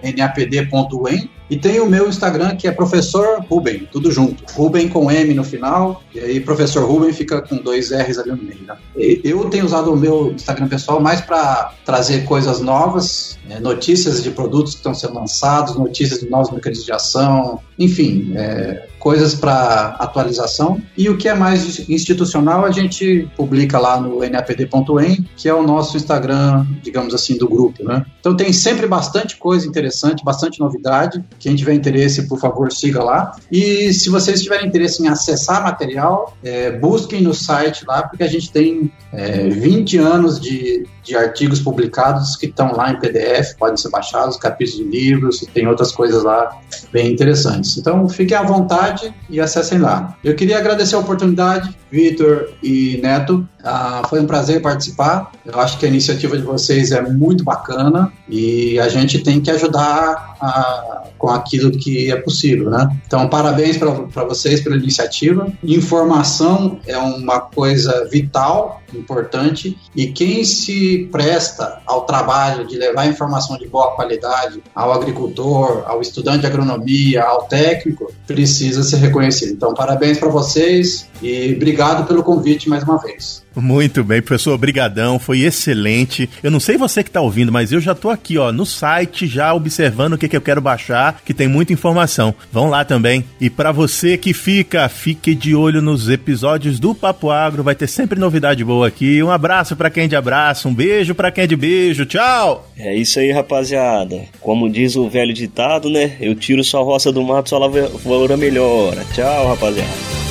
e 1.51 1.57
tem 1.57 1.81
o 1.81 1.85
meu 1.85 2.07
Instagram, 2.07 2.55
que 2.55 2.65
é 2.65 2.71
professor 2.71 3.43
Ruben, 3.49 3.85
tudo 3.91 4.09
junto. 4.09 4.41
Ruben 4.53 4.87
com 4.87 5.11
M 5.11 5.33
no 5.33 5.43
final, 5.43 6.01
e 6.15 6.19
aí 6.21 6.39
professor 6.39 6.85
Ruben 6.85 7.11
fica 7.11 7.41
com 7.41 7.57
dois 7.57 7.91
R's 7.91 8.17
ali 8.17 8.31
no 8.31 8.37
meio. 8.37 8.61
Né? 8.65 8.77
Eu 9.21 9.49
tenho 9.49 9.65
usado 9.65 9.91
o 9.91 9.97
meu 9.97 10.31
Instagram 10.31 10.69
pessoal 10.69 11.01
mais 11.01 11.19
para 11.19 11.73
trazer 11.83 12.23
coisas 12.23 12.61
novas, 12.61 13.37
é, 13.49 13.59
notícias 13.71 14.21
de 14.21 14.31
produtos 14.31 14.73
que 14.73 14.79
estão 14.79 14.93
sendo 14.93 15.15
lançados, 15.15 15.75
notícias 15.75 16.19
de 16.19 16.29
novos 16.29 16.51
mecanismos 16.51 16.85
de 16.85 16.91
ação, 16.91 17.59
enfim, 17.83 18.33
é, 18.35 18.87
coisas 19.01 19.33
para 19.33 19.95
atualização. 19.99 20.79
E 20.95 21.09
o 21.09 21.17
que 21.17 21.27
é 21.27 21.33
mais 21.33 21.89
institucional, 21.89 22.63
a 22.63 22.71
gente 22.71 23.27
publica 23.35 23.79
lá 23.79 23.99
no 23.99 24.19
napd.em, 24.19 25.27
que 25.35 25.49
é 25.49 25.53
o 25.53 25.63
nosso 25.63 25.97
Instagram, 25.97 26.65
digamos 26.83 27.13
assim, 27.13 27.35
do 27.35 27.49
grupo. 27.49 27.83
Né? 27.83 28.05
Então 28.19 28.35
tem 28.35 28.53
sempre 28.53 28.85
bastante 28.85 29.35
coisa 29.37 29.67
interessante, 29.67 30.23
bastante 30.23 30.59
novidade. 30.59 31.23
Quem 31.39 31.55
tiver 31.55 31.73
interesse, 31.73 32.27
por 32.27 32.39
favor, 32.39 32.71
siga 32.71 33.03
lá. 33.03 33.31
E 33.51 33.91
se 33.91 34.09
vocês 34.09 34.43
tiverem 34.43 34.67
interesse 34.67 35.03
em 35.03 35.07
acessar 35.07 35.63
material, 35.63 36.37
é, 36.43 36.71
busquem 36.71 37.21
no 37.21 37.33
site 37.33 37.83
lá, 37.87 38.03
porque 38.03 38.23
a 38.23 38.27
gente 38.27 38.51
tem 38.51 38.91
é, 39.11 39.49
20 39.49 39.97
anos 39.97 40.39
de, 40.39 40.85
de 41.03 41.15
artigos 41.15 41.59
publicados 41.59 42.35
que 42.35 42.45
estão 42.45 42.75
lá 42.75 42.91
em 42.91 42.99
PDF, 42.99 43.55
podem 43.57 43.77
ser 43.77 43.89
baixados, 43.89 44.37
capítulos 44.37 44.77
de 44.77 44.83
livros, 44.83 45.39
tem 45.53 45.67
outras 45.67 45.91
coisas 45.91 46.23
lá 46.23 46.55
bem 46.93 47.11
interessantes. 47.11 47.70
Então 47.77 48.07
fiquem 48.09 48.37
à 48.37 48.43
vontade 48.43 49.13
e 49.29 49.39
acessem 49.39 49.77
lá. 49.79 50.17
Eu 50.23 50.35
queria 50.35 50.57
agradecer 50.57 50.95
a 50.95 50.99
oportunidade, 50.99 51.75
Vitor 51.91 52.49
e 52.63 52.99
Neto. 53.01 53.47
Ah, 53.63 54.03
foi 54.09 54.21
um 54.21 54.25
prazer 54.25 54.61
participar. 54.61 55.31
Eu 55.45 55.59
acho 55.59 55.77
que 55.77 55.85
a 55.85 55.89
iniciativa 55.89 56.37
de 56.37 56.43
vocês 56.43 56.91
é 56.91 57.01
muito 57.01 57.43
bacana 57.43 58.11
e 58.27 58.79
a 58.79 58.87
gente 58.87 59.19
tem 59.19 59.41
que 59.41 59.51
ajudar 59.51 60.35
a, 60.41 61.03
com 61.17 61.29
aquilo 61.29 61.69
que 61.71 62.11
é 62.11 62.15
possível, 62.15 62.69
né? 62.69 62.89
Então, 63.05 63.27
parabéns 63.27 63.77
para 63.77 64.23
vocês 64.23 64.61
pela 64.61 64.75
iniciativa. 64.75 65.51
Informação 65.63 66.79
é 66.87 66.97
uma 66.97 67.39
coisa 67.41 68.07
vital, 68.09 68.81
importante, 68.93 69.77
e 69.95 70.07
quem 70.07 70.43
se 70.43 71.07
presta 71.11 71.79
ao 71.85 72.05
trabalho 72.05 72.65
de 72.65 72.75
levar 72.77 73.05
informação 73.07 73.57
de 73.57 73.67
boa 73.67 73.91
qualidade 73.91 74.63
ao 74.73 74.91
agricultor, 74.91 75.83
ao 75.85 76.01
estudante 76.01 76.39
de 76.39 76.47
agronomia, 76.47 77.23
ao 77.23 77.43
técnico, 77.43 78.11
precisa 78.25 78.81
ser 78.81 78.97
reconhecido. 78.97 79.53
Então, 79.53 79.73
parabéns 79.73 80.17
para 80.17 80.29
vocês 80.29 81.07
e 81.21 81.53
obrigado 81.81 82.05
pelo 82.05 82.23
convite 82.23 82.69
mais 82.69 82.83
uma 82.83 82.97
vez. 82.97 83.43
Muito 83.55 84.03
bem, 84.03 84.21
professor, 84.21 84.53
obrigadão, 84.53 85.19
foi 85.19 85.41
excelente. 85.41 86.29
Eu 86.41 86.51
não 86.51 86.59
sei 86.59 86.77
você 86.77 87.03
que 87.03 87.09
está 87.09 87.19
ouvindo, 87.19 87.51
mas 87.51 87.71
eu 87.71 87.81
já 87.81 87.91
estou 87.91 88.11
aqui, 88.11 88.37
ó, 88.37 88.51
no 88.51 88.65
site 88.65 89.27
já 89.27 89.53
observando 89.53 90.13
o 90.13 90.17
que, 90.17 90.29
que 90.29 90.37
eu 90.37 90.41
quero 90.41 90.61
baixar, 90.61 91.19
que 91.25 91.33
tem 91.33 91.47
muita 91.47 91.73
informação. 91.73 92.33
Vão 92.51 92.69
lá 92.69 92.85
também. 92.85 93.25
E 93.41 93.49
para 93.49 93.71
você 93.71 94.15
que 94.15 94.33
fica, 94.33 94.87
fique 94.87 95.35
de 95.35 95.53
olho 95.55 95.81
nos 95.81 96.07
episódios 96.07 96.79
do 96.79 96.95
Papo 96.95 97.29
Agro, 97.29 97.63
vai 97.63 97.75
ter 97.75 97.87
sempre 97.87 98.19
novidade 98.19 98.63
boa 98.63 98.87
aqui. 98.87 99.21
Um 99.21 99.31
abraço 99.31 99.75
para 99.75 99.89
quem 99.89 100.03
é 100.03 100.07
de 100.07 100.15
abraço, 100.15 100.69
um 100.69 100.73
beijo 100.73 101.15
para 101.15 101.31
quem 101.31 101.43
é 101.43 101.47
de 101.47 101.55
beijo. 101.55 102.05
Tchau. 102.05 102.69
É 102.77 102.95
isso 102.95 103.19
aí, 103.19 103.31
rapaziada. 103.31 104.21
Como 104.39 104.69
diz 104.69 104.95
o 104.95 105.09
velho 105.09 105.33
ditado, 105.33 105.89
né? 105.89 106.15
Eu 106.21 106.35
tiro 106.35 106.63
sua 106.63 106.83
roça 106.83 107.11
do 107.11 107.21
mato, 107.23 107.49
sua 107.49 107.59
lavoura 107.59 108.37
melhora. 108.37 109.03
Tchau, 109.13 109.49
rapaziada. 109.49 110.30